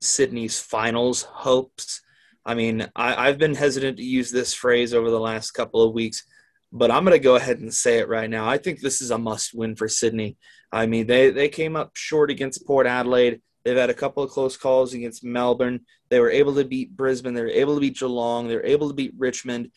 Sydney's 0.00 0.58
finals 0.58 1.22
hopes, 1.22 2.02
I 2.44 2.54
mean, 2.54 2.90
I, 2.96 3.28
I've 3.28 3.38
been 3.38 3.54
hesitant 3.54 3.98
to 3.98 4.02
use 4.02 4.32
this 4.32 4.54
phrase 4.54 4.92
over 4.92 5.08
the 5.08 5.20
last 5.20 5.52
couple 5.52 5.82
of 5.82 5.94
weeks 5.94 6.24
but 6.72 6.90
I'm 6.90 7.04
going 7.04 7.16
to 7.16 7.22
go 7.22 7.36
ahead 7.36 7.58
and 7.58 7.72
say 7.72 7.98
it 7.98 8.08
right 8.08 8.28
now. 8.28 8.48
I 8.48 8.58
think 8.58 8.80
this 8.80 9.00
is 9.00 9.10
a 9.10 9.18
must 9.18 9.54
win 9.54 9.76
for 9.76 9.88
Sydney. 9.88 10.36
I 10.70 10.86
mean, 10.86 11.06
they, 11.06 11.30
they 11.30 11.48
came 11.48 11.76
up 11.76 11.96
short 11.96 12.30
against 12.30 12.66
Port 12.66 12.86
Adelaide. 12.86 13.40
They've 13.64 13.76
had 13.76 13.90
a 13.90 13.94
couple 13.94 14.22
of 14.22 14.30
close 14.30 14.56
calls 14.56 14.94
against 14.94 15.24
Melbourne. 15.24 15.80
They 16.10 16.20
were 16.20 16.30
able 16.30 16.54
to 16.56 16.64
beat 16.64 16.96
Brisbane. 16.96 17.34
They 17.34 17.42
were 17.42 17.48
able 17.48 17.74
to 17.74 17.80
beat 17.80 17.98
Geelong. 17.98 18.48
They 18.48 18.56
were 18.56 18.64
able 18.64 18.88
to 18.88 18.94
beat 18.94 19.14
Richmond. 19.16 19.70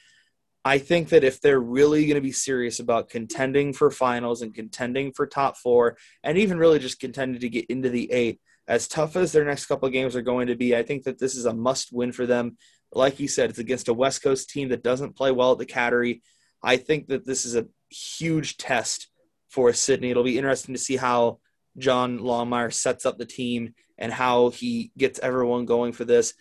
I 0.64 0.78
think 0.78 1.10
that 1.10 1.24
if 1.24 1.42
they're 1.42 1.60
really 1.60 2.06
going 2.06 2.16
to 2.16 2.22
be 2.22 2.32
serious 2.32 2.80
about 2.80 3.10
contending 3.10 3.74
for 3.74 3.90
finals 3.90 4.42
and 4.42 4.54
contending 4.54 5.12
for 5.12 5.26
top 5.26 5.58
four, 5.58 5.98
and 6.24 6.38
even 6.38 6.60
really 6.60 6.78
just 6.78 7.00
contending 7.00 7.42
to 7.42 7.50
get 7.50 7.66
into 7.66 7.90
the 7.90 8.12
eight, 8.12 8.40
as 8.68 8.88
tough 8.88 9.16
as 9.16 9.32
their 9.32 9.46
next 9.46 9.66
couple 9.66 9.88
of 9.88 9.94
games 9.94 10.16
are 10.16 10.22
going 10.22 10.48
to 10.48 10.56
be, 10.56 10.76
I 10.76 10.84
think 10.84 11.04
that 11.04 11.20
this 11.20 11.36
is 11.36 11.46
a 11.46 11.54
must 11.54 11.92
win 11.92 12.12
for 12.12 12.28
them. 12.28 12.58
Like 12.94 13.20
you 13.20 13.28
said, 13.28 13.50
it's 13.50 13.60
against 13.60 13.88
a 13.88 13.94
West 13.94 14.22
Coast 14.22 14.50
team 14.50 14.70
that 14.70 14.84
doesn't 14.84 15.16
play 15.16 15.32
well 15.32 15.54
at 15.54 15.58
the 15.58 15.66
Cattery. 15.66 16.22
I 16.64 16.78
think 16.78 17.08
that 17.08 17.26
this 17.26 17.46
is 17.46 17.56
a 17.56 17.68
huge 17.90 18.58
test 18.58 19.08
for 19.50 19.74
Sydney. 19.74 20.12
It'll 20.12 20.24
be 20.24 20.38
interesting 20.38 20.76
to 20.76 20.82
see 20.82 20.96
how 20.96 21.40
John 21.78 22.20
Longmire 22.20 22.74
sets 22.74 23.06
up 23.06 23.18
the 23.18 23.26
team 23.26 23.74
and 23.98 24.12
how 24.12 24.50
he 24.50 24.92
gets 24.98 25.20
everyone 25.20 25.66
going 25.66 25.94
for 25.94 26.06
this. 26.06 26.34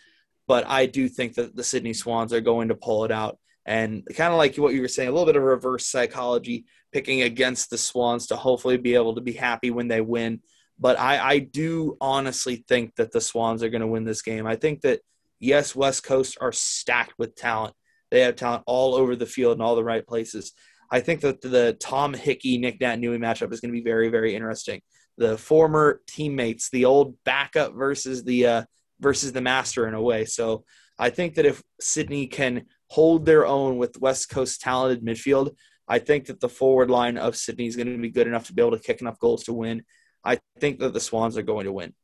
But 0.47 0.67
I 0.67 0.87
do 0.87 1.09
think 1.09 1.35
that 1.35 1.55
the 1.55 1.65
Sydney 1.65 1.93
Swans 1.93 2.33
are 2.33 2.41
going 2.41 2.69
to 2.69 2.75
pull 2.75 3.05
it 3.05 3.13
out. 3.13 3.39
And 3.67 4.05
kind 4.17 4.33
of 4.33 4.39
like 4.39 4.57
what 4.57 4.75
you 4.75 4.81
were 4.81 4.89
saying, 4.89 5.09
a 5.09 5.13
little 5.13 5.27
bit 5.27 5.37
of 5.37 5.43
reverse 5.43 5.87
psychology, 5.87 6.65
picking 6.93 7.23
against 7.23 7.71
the 7.71 7.79
Swans 7.79 8.27
to 8.29 8.37
hopefully 8.37 8.79
be 8.79 8.95
able 8.95 9.15
to 9.15 9.21
be 9.21 9.33
happy 9.33 9.71
when 9.71 9.89
they 9.89 10.01
win. 10.01 10.41
But 10.79 10.99
I, 10.99 11.19
I 11.19 11.39
do 11.39 11.97
honestly 12.01 12.65
think 12.67 12.97
that 12.97 13.13
the 13.13 13.21
Swans 13.21 13.63
are 13.63 13.69
going 13.69 13.83
to 13.83 13.87
win 13.87 14.05
this 14.05 14.23
game. 14.23 14.47
I 14.47 14.57
think 14.57 14.81
that, 14.81 15.01
yes, 15.39 15.77
West 15.77 16.03
Coast 16.03 16.39
are 16.41 16.53
stacked 16.53 17.15
with 17.19 17.37
talent. 17.37 17.75
They 18.11 18.21
have 18.21 18.37
talent 18.37 18.65
all 18.67 18.95
over 18.95 19.17
the 19.17 19.27
field 19.27 19.57
in 19.57 19.63
all 19.63 19.77
the 19.77 19.85
right 19.85 20.07
places. 20.07 20.53
I 20.91 21.01
think 21.01 21.21
that 21.21 21.41
the 21.41 21.77
Tom 21.81 22.15
Hickey 22.15 22.59
Nic 22.59 22.81
Naitanui 22.81 23.19
matchup 23.19 23.53
is 23.53 23.61
going 23.61 23.73
to 23.73 23.79
be 23.79 23.85
very 23.85 24.09
very 24.09 24.35
interesting. 24.35 24.81
The 25.19 25.37
former 25.37 26.01
teammates, 26.07 26.71
the 26.71 26.87
old 26.87 27.17
backup 27.25 27.75
versus 27.75 28.25
the 28.25 28.47
uh, 28.47 28.65
versus 29.01 29.33
the 29.33 29.41
master 29.41 29.87
in 29.87 29.95
a 29.95 30.03
way. 30.03 30.25
So 30.25 30.65
I 30.99 31.11
think 31.11 31.35
that 31.35 31.47
if 31.47 31.63
Sydney 31.81 32.27
can 32.27 32.67
hold 32.89 33.25
their 33.25 33.47
own 33.47 33.79
with 33.79 34.01
West 34.01 34.29
Coast 34.29 34.61
talented 34.61 35.05
midfield, 35.05 35.55
I 35.89 35.99
think 35.99 36.27
that 36.27 36.41
the 36.41 36.49
forward 36.49 36.91
line 36.91 37.17
of 37.17 37.37
Sydney 37.37 37.67
is 37.67 37.77
going 37.77 37.89
to 37.89 37.99
be 37.99 38.11
good 38.11 38.27
enough 38.27 38.47
to 38.47 38.53
be 38.53 38.63
able 38.63 38.77
to 38.77 38.83
kick 38.83 39.01
enough 39.01 39.19
goals 39.19 39.45
to 39.45 39.53
win. 39.53 39.83
I 40.23 40.39
think 40.59 40.79
that 40.81 40.93
the 40.93 41.01
Swans 41.01 41.37
are 41.39 41.43
going 41.43 41.65
to 41.65 41.73
win. 41.73 41.95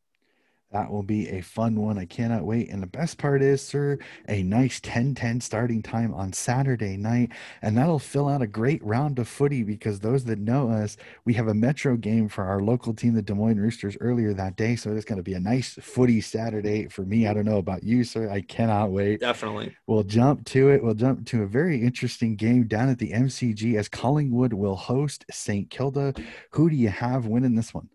That 0.73 0.91
will 0.91 1.05
be 1.05 1.29
a 1.29 1.43
fun 1.43 1.77
one. 1.77 1.97
I 1.97 2.07
cannot 2.07 2.45
wait. 2.45 2.71
And 2.71 2.83
the 2.83 2.89
best 2.89 3.19
part 3.19 3.41
is, 3.41 3.63
sir, 3.63 3.99
a 4.29 4.43
nice 4.43 4.81
10 4.81 5.15
10 5.15 5.41
starting 5.41 5.81
time 5.81 6.13
on 6.13 6.33
Saturday 6.33 6.97
night. 6.97 7.31
And 7.63 7.79
that'll 7.79 8.01
fill 8.01 8.29
out 8.29 8.43
a 8.43 8.49
great 8.49 8.85
round 8.85 9.21
of 9.21 9.29
footy 9.29 9.63
because 9.63 10.01
those 10.01 10.25
that 10.25 10.41
know 10.41 10.69
us, 10.69 10.97
we 11.25 11.35
have 11.35 11.47
a 11.47 11.55
Metro 11.55 11.97
game 11.97 12.29
for 12.29 12.45
our 12.45 12.61
local 12.61 12.93
team, 12.93 13.15
the 13.15 13.23
Des 13.23 13.35
Moines 13.35 13.61
Roosters, 13.61 13.97
earlier 14.01 14.35
that 14.35 14.57
day. 14.57 14.75
So 14.75 14.91
it's 14.91 15.05
going 15.05 15.19
to 15.19 15.23
be 15.23 15.35
a 15.35 15.41
nice 15.41 15.75
footy 15.81 16.21
Saturday 16.21 16.89
for 16.89 17.03
me. 17.03 17.29
I 17.29 17.35
don't 17.35 17.45
know 17.45 17.59
about 17.59 17.85
you, 17.85 18.03
sir. 18.03 18.29
I 18.29 18.41
cannot 18.41 18.91
wait. 18.91 19.21
Definitely. 19.21 19.77
We'll 19.87 20.03
jump 20.03 20.45
to 20.47 20.71
it. 20.71 20.83
We'll 20.83 20.95
jump 20.95 21.27
to 21.27 21.45
a 21.45 21.47
very 21.47 21.81
interesting 21.81 22.35
game 22.35 22.67
down 22.67 22.89
at 22.89 22.99
the 22.99 23.13
MCG 23.13 23.79
as 23.79 23.89
Collingwood 23.89 24.53
will 24.53 24.77
host 24.77 25.25
St. 25.31 25.71
Kilda. 25.71 26.13
Who 26.51 26.69
do 26.69 26.75
you 26.75 26.89
have 26.89 27.27
winning 27.27 27.55
this 27.55 27.73
one? 27.73 27.89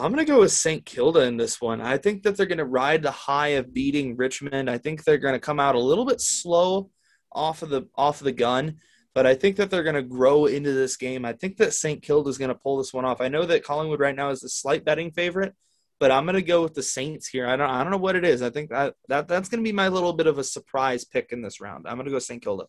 I'm 0.00 0.12
going 0.12 0.24
to 0.24 0.32
go 0.32 0.40
with 0.40 0.52
St. 0.52 0.84
Kilda 0.86 1.20
in 1.20 1.36
this 1.36 1.60
one. 1.60 1.82
I 1.82 1.98
think 1.98 2.22
that 2.22 2.36
they're 2.36 2.46
going 2.46 2.58
to 2.58 2.64
ride 2.64 3.02
the 3.02 3.10
high 3.10 3.48
of 3.48 3.74
beating 3.74 4.16
Richmond. 4.16 4.70
I 4.70 4.78
think 4.78 5.04
they're 5.04 5.18
going 5.18 5.34
to 5.34 5.40
come 5.40 5.60
out 5.60 5.74
a 5.74 5.80
little 5.80 6.06
bit 6.06 6.22
slow 6.22 6.90
off 7.32 7.62
of 7.62 7.68
the 7.68 7.86
off 7.94 8.20
of 8.20 8.24
the 8.24 8.32
gun, 8.32 8.78
but 9.14 9.26
I 9.26 9.34
think 9.34 9.56
that 9.56 9.70
they're 9.70 9.82
going 9.82 9.94
to 9.96 10.02
grow 10.02 10.46
into 10.46 10.72
this 10.72 10.96
game. 10.96 11.26
I 11.26 11.34
think 11.34 11.58
that 11.58 11.74
St. 11.74 12.02
Kilda 12.02 12.30
is 12.30 12.38
going 12.38 12.48
to 12.48 12.54
pull 12.54 12.78
this 12.78 12.94
one 12.94 13.04
off. 13.04 13.20
I 13.20 13.28
know 13.28 13.44
that 13.44 13.62
Collingwood 13.62 14.00
right 14.00 14.16
now 14.16 14.30
is 14.30 14.40
the 14.40 14.48
slight 14.48 14.86
betting 14.86 15.10
favorite, 15.10 15.54
but 15.98 16.10
I'm 16.10 16.24
going 16.24 16.34
to 16.34 16.42
go 16.42 16.62
with 16.62 16.74
the 16.74 16.82
Saints 16.82 17.28
here. 17.28 17.46
I 17.46 17.56
don't 17.56 17.68
I 17.68 17.82
don't 17.82 17.92
know 17.92 17.98
what 17.98 18.16
it 18.16 18.24
is. 18.24 18.40
I 18.40 18.48
think 18.48 18.70
that, 18.70 18.94
that 19.08 19.28
that's 19.28 19.50
going 19.50 19.62
to 19.62 19.68
be 19.68 19.74
my 19.74 19.88
little 19.88 20.14
bit 20.14 20.26
of 20.26 20.38
a 20.38 20.44
surprise 20.44 21.04
pick 21.04 21.30
in 21.30 21.42
this 21.42 21.60
round. 21.60 21.86
I'm 21.86 21.96
going 21.96 22.06
to 22.06 22.12
go 22.12 22.18
St. 22.18 22.42
Kilda. 22.42 22.64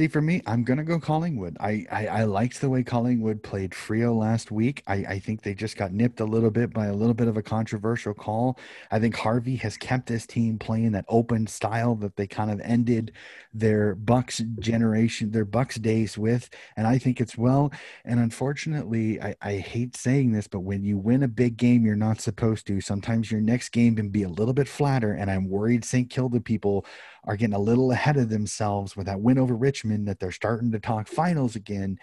See, 0.00 0.08
for 0.08 0.22
me, 0.22 0.40
I'm 0.46 0.64
gonna 0.64 0.82
go 0.82 0.98
Collingwood. 0.98 1.58
I, 1.60 1.84
I, 1.92 2.06
I 2.06 2.24
liked 2.24 2.62
the 2.62 2.70
way 2.70 2.82
Collingwood 2.82 3.42
played 3.42 3.72
Freo 3.72 4.16
last 4.16 4.50
week. 4.50 4.82
I, 4.86 4.94
I 4.94 5.18
think 5.18 5.42
they 5.42 5.52
just 5.52 5.76
got 5.76 5.92
nipped 5.92 6.20
a 6.20 6.24
little 6.24 6.50
bit 6.50 6.72
by 6.72 6.86
a 6.86 6.94
little 6.94 7.12
bit 7.12 7.28
of 7.28 7.36
a 7.36 7.42
controversial 7.42 8.14
call. 8.14 8.58
I 8.90 8.98
think 8.98 9.14
Harvey 9.14 9.56
has 9.56 9.76
kept 9.76 10.06
this 10.06 10.26
team 10.26 10.58
playing 10.58 10.92
that 10.92 11.04
open 11.10 11.46
style 11.46 11.96
that 11.96 12.16
they 12.16 12.26
kind 12.26 12.50
of 12.50 12.62
ended 12.62 13.12
their 13.52 13.94
Bucks 13.94 14.38
generation, 14.58 15.32
their 15.32 15.44
Bucks 15.44 15.76
days 15.76 16.16
with, 16.16 16.48
and 16.78 16.86
I 16.86 16.96
think 16.96 17.20
it's 17.20 17.36
well. 17.36 17.70
And 18.06 18.20
unfortunately, 18.20 19.20
I, 19.20 19.34
I 19.42 19.56
hate 19.56 19.98
saying 19.98 20.32
this, 20.32 20.48
but 20.48 20.60
when 20.60 20.82
you 20.82 20.96
win 20.96 21.24
a 21.24 21.28
big 21.28 21.58
game, 21.58 21.84
you're 21.84 21.94
not 21.94 22.22
supposed 22.22 22.66
to. 22.68 22.80
Sometimes 22.80 23.30
your 23.30 23.42
next 23.42 23.68
game 23.68 23.96
can 23.96 24.08
be 24.08 24.22
a 24.22 24.30
little 24.30 24.54
bit 24.54 24.66
flatter, 24.66 25.12
and 25.12 25.30
I'm 25.30 25.50
worried 25.50 25.84
St. 25.84 26.08
Kilda 26.08 26.40
people 26.40 26.86
are 27.24 27.36
getting 27.36 27.54
a 27.54 27.58
little 27.58 27.92
ahead 27.92 28.16
of 28.16 28.30
themselves 28.30 28.96
with 28.96 29.04
that 29.04 29.20
win 29.20 29.36
over 29.36 29.54
Richmond 29.54 29.89
that 30.06 30.18
they're 30.18 30.32
starting 30.32 30.72
to 30.72 30.80
talk 30.80 31.08
finals 31.08 31.56
again. 31.56 31.98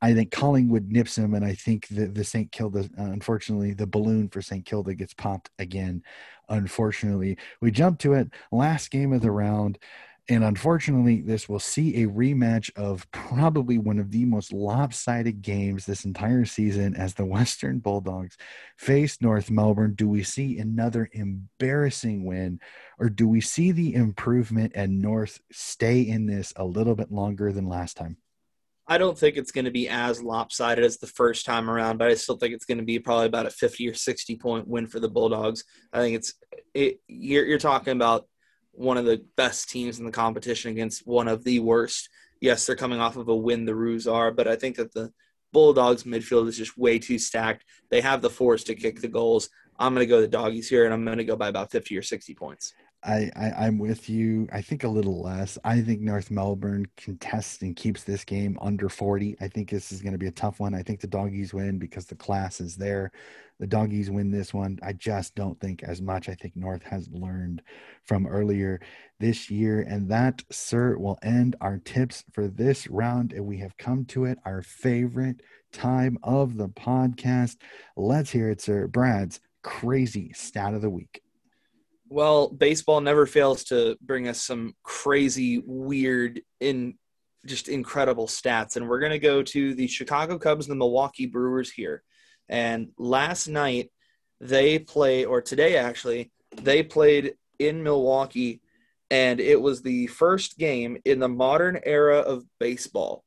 I 0.00 0.14
think 0.14 0.30
Collingwood 0.30 0.90
nips 0.90 1.18
him, 1.18 1.34
and 1.34 1.44
I 1.44 1.54
think 1.54 1.88
the, 1.88 2.06
the 2.06 2.22
St. 2.22 2.52
Kilda, 2.52 2.88
uh, 2.98 3.02
unfortunately, 3.02 3.74
the 3.74 3.86
balloon 3.86 4.28
for 4.28 4.40
St. 4.40 4.64
Kilda 4.64 4.94
gets 4.94 5.12
popped 5.14 5.50
again. 5.58 6.02
Unfortunately, 6.48 7.36
we 7.60 7.70
jump 7.70 7.98
to 8.00 8.14
it. 8.14 8.28
Last 8.52 8.90
game 8.90 9.12
of 9.12 9.22
the 9.22 9.30
round. 9.30 9.78
And 10.30 10.44
unfortunately, 10.44 11.22
this 11.22 11.48
will 11.48 11.58
see 11.58 12.02
a 12.02 12.06
rematch 12.06 12.70
of 12.76 13.10
probably 13.12 13.78
one 13.78 13.98
of 13.98 14.10
the 14.10 14.26
most 14.26 14.52
lopsided 14.52 15.40
games 15.40 15.86
this 15.86 16.04
entire 16.04 16.44
season 16.44 16.94
as 16.96 17.14
the 17.14 17.24
Western 17.38 17.78
Bulldogs 17.78 18.36
face 18.76 19.22
North 19.22 19.50
Melbourne. 19.50 19.94
Do 19.94 20.06
we 20.06 20.22
see 20.22 20.58
another 20.58 21.08
embarrassing 21.12 22.26
win, 22.26 22.60
or 22.98 23.08
do 23.08 23.26
we 23.26 23.40
see 23.40 23.72
the 23.72 23.94
improvement 23.94 24.72
and 24.74 25.00
North 25.00 25.40
stay 25.50 26.02
in 26.02 26.26
this 26.26 26.52
a 26.56 26.64
little 26.64 26.94
bit 26.94 27.10
longer 27.10 27.50
than 27.50 27.66
last 27.66 27.96
time? 27.96 28.18
I 28.90 28.98
don't 28.98 29.18
think 29.18 29.36
it's 29.36 29.52
going 29.52 29.66
to 29.66 29.70
be 29.70 29.88
as 29.88 30.22
lopsided 30.22 30.84
as 30.84 30.96
the 30.98 31.06
first 31.06 31.44
time 31.44 31.70
around, 31.70 31.98
but 31.98 32.08
I 32.08 32.14
still 32.14 32.36
think 32.36 32.54
it's 32.54 32.64
going 32.64 32.78
to 32.78 32.84
be 32.84 32.98
probably 32.98 33.26
about 33.26 33.46
a 33.46 33.50
50 33.50 33.86
or 33.88 33.94
60 33.94 34.36
point 34.36 34.66
win 34.66 34.86
for 34.86 34.98
the 34.98 35.10
Bulldogs. 35.10 35.64
I 35.92 36.00
think 36.00 36.16
it's 36.16 36.34
it, 36.74 37.00
you're, 37.06 37.44
you're 37.44 37.58
talking 37.58 37.92
about 37.92 38.26
one 38.72 38.96
of 38.96 39.04
the 39.04 39.24
best 39.36 39.68
teams 39.68 39.98
in 39.98 40.04
the 40.04 40.12
competition 40.12 40.70
against 40.70 41.06
one 41.06 41.28
of 41.28 41.44
the 41.44 41.60
worst. 41.60 42.08
Yes, 42.40 42.66
they're 42.66 42.76
coming 42.76 43.00
off 43.00 43.16
of 43.16 43.28
a 43.28 43.36
win, 43.36 43.64
the 43.64 43.74
Roos 43.74 44.06
are, 44.06 44.30
but 44.30 44.46
I 44.46 44.56
think 44.56 44.76
that 44.76 44.92
the 44.92 45.12
Bulldogs 45.52 46.04
midfield 46.04 46.46
is 46.48 46.56
just 46.56 46.78
way 46.78 46.98
too 46.98 47.18
stacked. 47.18 47.64
They 47.90 48.00
have 48.00 48.22
the 48.22 48.30
force 48.30 48.64
to 48.64 48.74
kick 48.74 49.00
the 49.00 49.08
goals. 49.08 49.48
I'm 49.78 49.94
going 49.94 50.06
to 50.06 50.10
go 50.10 50.20
the 50.20 50.28
doggies 50.28 50.68
here, 50.68 50.84
and 50.84 50.92
I'm 50.92 51.04
going 51.04 51.18
to 51.18 51.24
go 51.24 51.36
by 51.36 51.48
about 51.48 51.70
50 51.70 51.96
or 51.96 52.02
60 52.02 52.34
points. 52.34 52.74
I, 53.04 53.30
I 53.36 53.66
am 53.66 53.78
with 53.78 54.10
you. 54.10 54.48
I 54.52 54.60
think 54.60 54.82
a 54.82 54.88
little 54.88 55.22
less. 55.22 55.56
I 55.62 55.80
think 55.80 56.00
North 56.00 56.32
Melbourne 56.32 56.86
contests 56.96 57.62
and 57.62 57.76
keeps 57.76 58.02
this 58.02 58.24
game 58.24 58.58
under 58.60 58.88
40. 58.88 59.36
I 59.40 59.46
think 59.46 59.70
this 59.70 59.92
is 59.92 60.02
going 60.02 60.14
to 60.14 60.18
be 60.18 60.26
a 60.26 60.32
tough 60.32 60.58
one. 60.58 60.74
I 60.74 60.82
think 60.82 61.00
the 61.00 61.06
doggies 61.06 61.54
win 61.54 61.78
because 61.78 62.06
the 62.06 62.16
class 62.16 62.60
is 62.60 62.76
there. 62.76 63.12
The 63.60 63.68
doggies 63.68 64.10
win 64.10 64.32
this 64.32 64.52
one. 64.52 64.80
I 64.82 64.94
just 64.94 65.36
don't 65.36 65.58
think 65.60 65.84
as 65.84 66.02
much. 66.02 66.28
I 66.28 66.34
think 66.34 66.56
North 66.56 66.82
has 66.82 67.08
learned 67.12 67.62
from 68.04 68.26
earlier 68.26 68.80
this 69.20 69.48
year. 69.48 69.82
And 69.82 70.08
that, 70.10 70.42
sir, 70.50 70.96
will 70.98 71.18
end 71.22 71.54
our 71.60 71.78
tips 71.78 72.24
for 72.32 72.48
this 72.48 72.88
round. 72.88 73.32
And 73.32 73.46
we 73.46 73.58
have 73.58 73.76
come 73.76 74.06
to 74.06 74.24
it, 74.24 74.38
our 74.44 74.62
favorite 74.62 75.42
time 75.72 76.18
of 76.24 76.56
the 76.56 76.68
podcast. 76.68 77.58
Let's 77.96 78.30
hear 78.30 78.50
it, 78.50 78.60
sir. 78.60 78.88
Brad's 78.88 79.40
crazy 79.62 80.32
stat 80.32 80.74
of 80.74 80.82
the 80.82 80.90
week. 80.90 81.22
Well, 82.10 82.48
baseball 82.48 83.00
never 83.00 83.26
fails 83.26 83.64
to 83.64 83.96
bring 84.00 84.28
us 84.28 84.42
some 84.42 84.74
crazy, 84.82 85.62
weird, 85.64 86.40
in 86.58 86.94
just 87.46 87.68
incredible 87.68 88.26
stats. 88.26 88.76
And 88.76 88.88
we're 88.88 89.00
going 89.00 89.12
to 89.12 89.18
go 89.18 89.42
to 89.42 89.74
the 89.74 89.86
Chicago 89.86 90.38
Cubs 90.38 90.66
and 90.66 90.72
the 90.72 90.78
Milwaukee 90.78 91.26
Brewers 91.26 91.70
here. 91.70 92.02
And 92.48 92.88
last 92.96 93.46
night, 93.46 93.90
they 94.40 94.78
play, 94.78 95.24
or 95.24 95.42
today 95.42 95.76
actually, 95.76 96.30
they 96.56 96.82
played 96.82 97.34
in 97.58 97.82
Milwaukee, 97.82 98.62
and 99.10 99.38
it 99.40 99.60
was 99.60 99.82
the 99.82 100.06
first 100.06 100.58
game 100.58 100.98
in 101.04 101.18
the 101.18 101.28
modern 101.28 101.78
era 101.84 102.18
of 102.18 102.44
baseball 102.58 103.24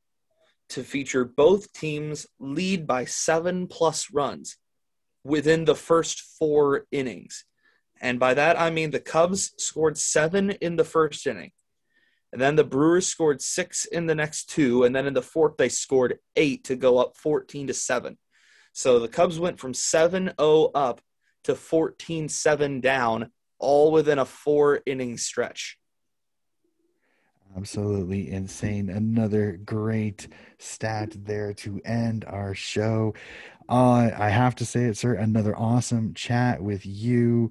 to 0.70 0.82
feature 0.82 1.24
both 1.24 1.72
teams 1.72 2.26
lead 2.40 2.86
by 2.86 3.04
seven 3.04 3.66
plus 3.68 4.10
runs 4.12 4.56
within 5.22 5.64
the 5.64 5.74
first 5.74 6.20
four 6.38 6.86
innings. 6.90 7.44
And 8.02 8.18
by 8.18 8.34
that, 8.34 8.60
I 8.60 8.70
mean 8.70 8.90
the 8.90 9.00
Cubs 9.00 9.54
scored 9.56 9.96
seven 9.96 10.50
in 10.50 10.76
the 10.76 10.84
first 10.84 11.26
inning. 11.26 11.52
And 12.32 12.40
then 12.40 12.56
the 12.56 12.64
Brewers 12.64 13.06
scored 13.06 13.40
six 13.40 13.84
in 13.84 14.06
the 14.06 14.14
next 14.14 14.50
two. 14.50 14.84
And 14.84 14.94
then 14.94 15.06
in 15.06 15.14
the 15.14 15.22
fourth, 15.22 15.56
they 15.56 15.68
scored 15.68 16.18
eight 16.34 16.64
to 16.64 16.76
go 16.76 16.98
up 16.98 17.16
14 17.16 17.68
to 17.68 17.74
seven. 17.74 18.18
So 18.72 18.98
the 18.98 19.08
Cubs 19.08 19.38
went 19.38 19.60
from 19.60 19.72
7 19.72 20.32
0 20.40 20.70
up 20.74 21.00
to 21.44 21.54
14 21.54 22.28
7 22.28 22.80
down, 22.80 23.30
all 23.58 23.92
within 23.92 24.18
a 24.18 24.24
four 24.24 24.80
inning 24.84 25.16
stretch. 25.16 25.78
Absolutely 27.54 28.30
insane. 28.30 28.88
Another 28.88 29.60
great 29.62 30.26
stat 30.58 31.12
there 31.14 31.52
to 31.52 31.82
end 31.84 32.24
our 32.24 32.54
show. 32.54 33.14
Uh, 33.68 34.10
I 34.16 34.30
have 34.30 34.54
to 34.56 34.64
say 34.64 34.84
it, 34.84 34.96
sir. 34.96 35.14
Another 35.14 35.56
awesome 35.56 36.14
chat 36.14 36.62
with 36.62 36.86
you. 36.86 37.50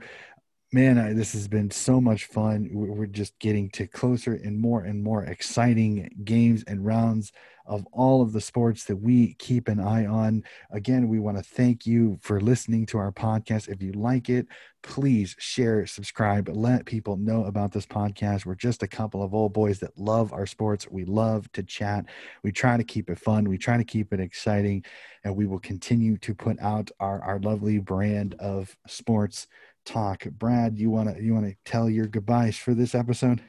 Man, 0.73 0.97
I, 0.97 1.11
this 1.11 1.33
has 1.33 1.49
been 1.49 1.69
so 1.69 1.99
much 1.99 2.25
fun. 2.25 2.69
We're 2.71 3.05
just 3.05 3.37
getting 3.39 3.69
to 3.71 3.87
closer 3.87 4.35
and 4.35 4.57
more 4.57 4.83
and 4.83 5.03
more 5.03 5.25
exciting 5.25 6.09
games 6.23 6.63
and 6.65 6.85
rounds 6.85 7.33
of 7.65 7.85
all 7.91 8.21
of 8.21 8.31
the 8.31 8.39
sports 8.39 8.85
that 8.85 8.95
we 8.95 9.33
keep 9.35 9.67
an 9.67 9.81
eye 9.81 10.05
on. 10.05 10.43
Again, 10.71 11.09
we 11.09 11.19
want 11.19 11.37
to 11.37 11.43
thank 11.43 11.85
you 11.85 12.17
for 12.21 12.39
listening 12.39 12.85
to 12.87 12.97
our 12.97 13.11
podcast. 13.11 13.67
If 13.67 13.81
you 13.83 13.91
like 13.91 14.29
it, 14.29 14.47
please 14.81 15.35
share, 15.39 15.85
subscribe, 15.85 16.49
let 16.49 16.85
people 16.85 17.17
know 17.17 17.43
about 17.45 17.73
this 17.73 17.85
podcast. 17.85 18.45
We're 18.45 18.55
just 18.55 18.81
a 18.81 18.87
couple 18.87 19.21
of 19.21 19.33
old 19.33 19.53
boys 19.53 19.79
that 19.79 19.97
love 19.97 20.31
our 20.31 20.45
sports. 20.45 20.87
We 20.89 21.03
love 21.03 21.51
to 21.51 21.63
chat. 21.63 22.05
We 22.43 22.51
try 22.53 22.77
to 22.77 22.83
keep 22.83 23.09
it 23.09 23.19
fun, 23.19 23.47
we 23.47 23.57
try 23.57 23.75
to 23.77 23.83
keep 23.83 24.13
it 24.13 24.21
exciting, 24.21 24.85
and 25.23 25.35
we 25.35 25.45
will 25.45 25.59
continue 25.59 26.17
to 26.19 26.33
put 26.33 26.59
out 26.61 26.89
our, 26.99 27.21
our 27.21 27.39
lovely 27.39 27.77
brand 27.77 28.35
of 28.35 28.75
sports 28.87 29.47
talk. 29.85 30.25
Brad, 30.25 30.77
you 30.77 30.89
want 30.89 31.15
to 31.15 31.21
you 31.21 31.33
want 31.33 31.45
to 31.45 31.55
tell 31.65 31.89
your 31.89 32.07
goodbyes 32.07 32.57
for 32.57 32.73
this 32.73 32.95
episode? 32.95 33.41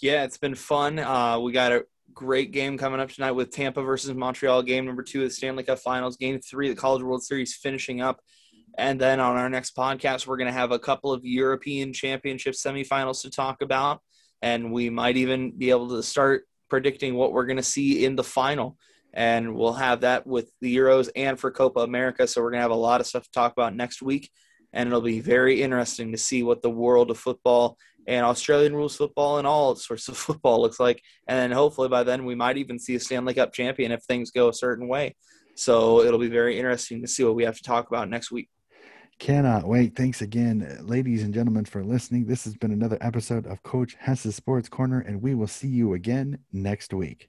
Yeah, 0.00 0.24
it's 0.24 0.38
been 0.38 0.54
fun. 0.54 0.98
Uh, 0.98 1.38
we 1.38 1.52
got 1.52 1.72
a 1.72 1.84
great 2.14 2.52
game 2.52 2.78
coming 2.78 3.00
up 3.00 3.10
tonight 3.10 3.32
with 3.32 3.50
Tampa 3.50 3.82
versus 3.82 4.14
Montreal, 4.14 4.62
game 4.62 4.86
number 4.86 5.02
two 5.02 5.22
of 5.22 5.28
the 5.28 5.34
Stanley 5.34 5.62
Cup 5.62 5.78
Finals, 5.78 6.16
game 6.16 6.40
three 6.40 6.70
of 6.70 6.76
the 6.76 6.80
College 6.80 7.02
World 7.02 7.22
Series 7.22 7.54
finishing 7.54 8.00
up. 8.00 8.20
And 8.78 9.00
then 9.00 9.20
on 9.20 9.36
our 9.36 9.50
next 9.50 9.76
podcast, 9.76 10.26
we're 10.26 10.36
going 10.36 10.46
to 10.46 10.52
have 10.52 10.72
a 10.72 10.78
couple 10.78 11.12
of 11.12 11.24
European 11.24 11.92
Championship 11.92 12.54
semifinals 12.54 13.22
to 13.22 13.30
talk 13.30 13.62
about. 13.62 14.00
And 14.42 14.72
we 14.72 14.90
might 14.90 15.16
even 15.16 15.50
be 15.56 15.70
able 15.70 15.88
to 15.90 16.02
start 16.02 16.44
predicting 16.68 17.14
what 17.14 17.32
we're 17.32 17.46
going 17.46 17.56
to 17.56 17.62
see 17.62 18.04
in 18.04 18.16
the 18.16 18.24
final. 18.24 18.78
And 19.12 19.54
we'll 19.54 19.74
have 19.74 20.02
that 20.02 20.26
with 20.26 20.50
the 20.60 20.74
Euros 20.74 21.10
and 21.16 21.38
for 21.38 21.50
Copa 21.50 21.80
America. 21.80 22.26
So 22.26 22.40
we're 22.40 22.50
going 22.50 22.58
to 22.58 22.62
have 22.62 22.70
a 22.70 22.76
lot 22.76 23.00
of 23.00 23.06
stuff 23.06 23.24
to 23.24 23.30
talk 23.32 23.52
about 23.52 23.74
next 23.74 24.02
week 24.02 24.30
and 24.72 24.86
it'll 24.86 25.00
be 25.00 25.20
very 25.20 25.62
interesting 25.62 26.12
to 26.12 26.18
see 26.18 26.42
what 26.42 26.62
the 26.62 26.70
world 26.70 27.10
of 27.10 27.18
football 27.18 27.76
and 28.06 28.24
Australian 28.24 28.74
rules 28.74 28.96
football 28.96 29.38
and 29.38 29.46
all 29.46 29.76
sorts 29.76 30.08
of 30.08 30.16
football 30.26 30.60
looks 30.60 30.80
like. 30.80 31.02
And 31.26 31.38
then 31.38 31.50
hopefully 31.52 31.88
by 31.88 32.02
then 32.02 32.24
we 32.24 32.34
might 32.34 32.56
even 32.56 32.78
see 32.78 32.94
a 32.94 33.00
Stanley 33.00 33.34
Cup 33.34 33.52
champion 33.52 33.92
if 33.92 34.02
things 34.02 34.30
go 34.30 34.48
a 34.48 34.54
certain 34.54 34.88
way. 34.88 35.16
So 35.54 36.00
it'll 36.02 36.18
be 36.18 36.28
very 36.28 36.58
interesting 36.58 37.02
to 37.02 37.08
see 37.08 37.24
what 37.24 37.34
we 37.34 37.44
have 37.44 37.56
to 37.56 37.62
talk 37.62 37.88
about 37.88 38.08
next 38.08 38.30
week. 38.30 38.48
Cannot 39.18 39.68
wait. 39.68 39.94
Thanks 39.94 40.22
again, 40.22 40.78
ladies 40.80 41.22
and 41.22 41.34
gentlemen, 41.34 41.66
for 41.66 41.84
listening. 41.84 42.24
This 42.24 42.44
has 42.44 42.54
been 42.54 42.70
another 42.70 42.96
episode 43.02 43.46
of 43.46 43.62
Coach 43.62 43.94
Hess's 43.98 44.34
Sports 44.34 44.70
Corner, 44.70 45.00
and 45.00 45.20
we 45.20 45.34
will 45.34 45.46
see 45.46 45.68
you 45.68 45.92
again 45.92 46.38
next 46.52 46.94
week. 46.94 47.28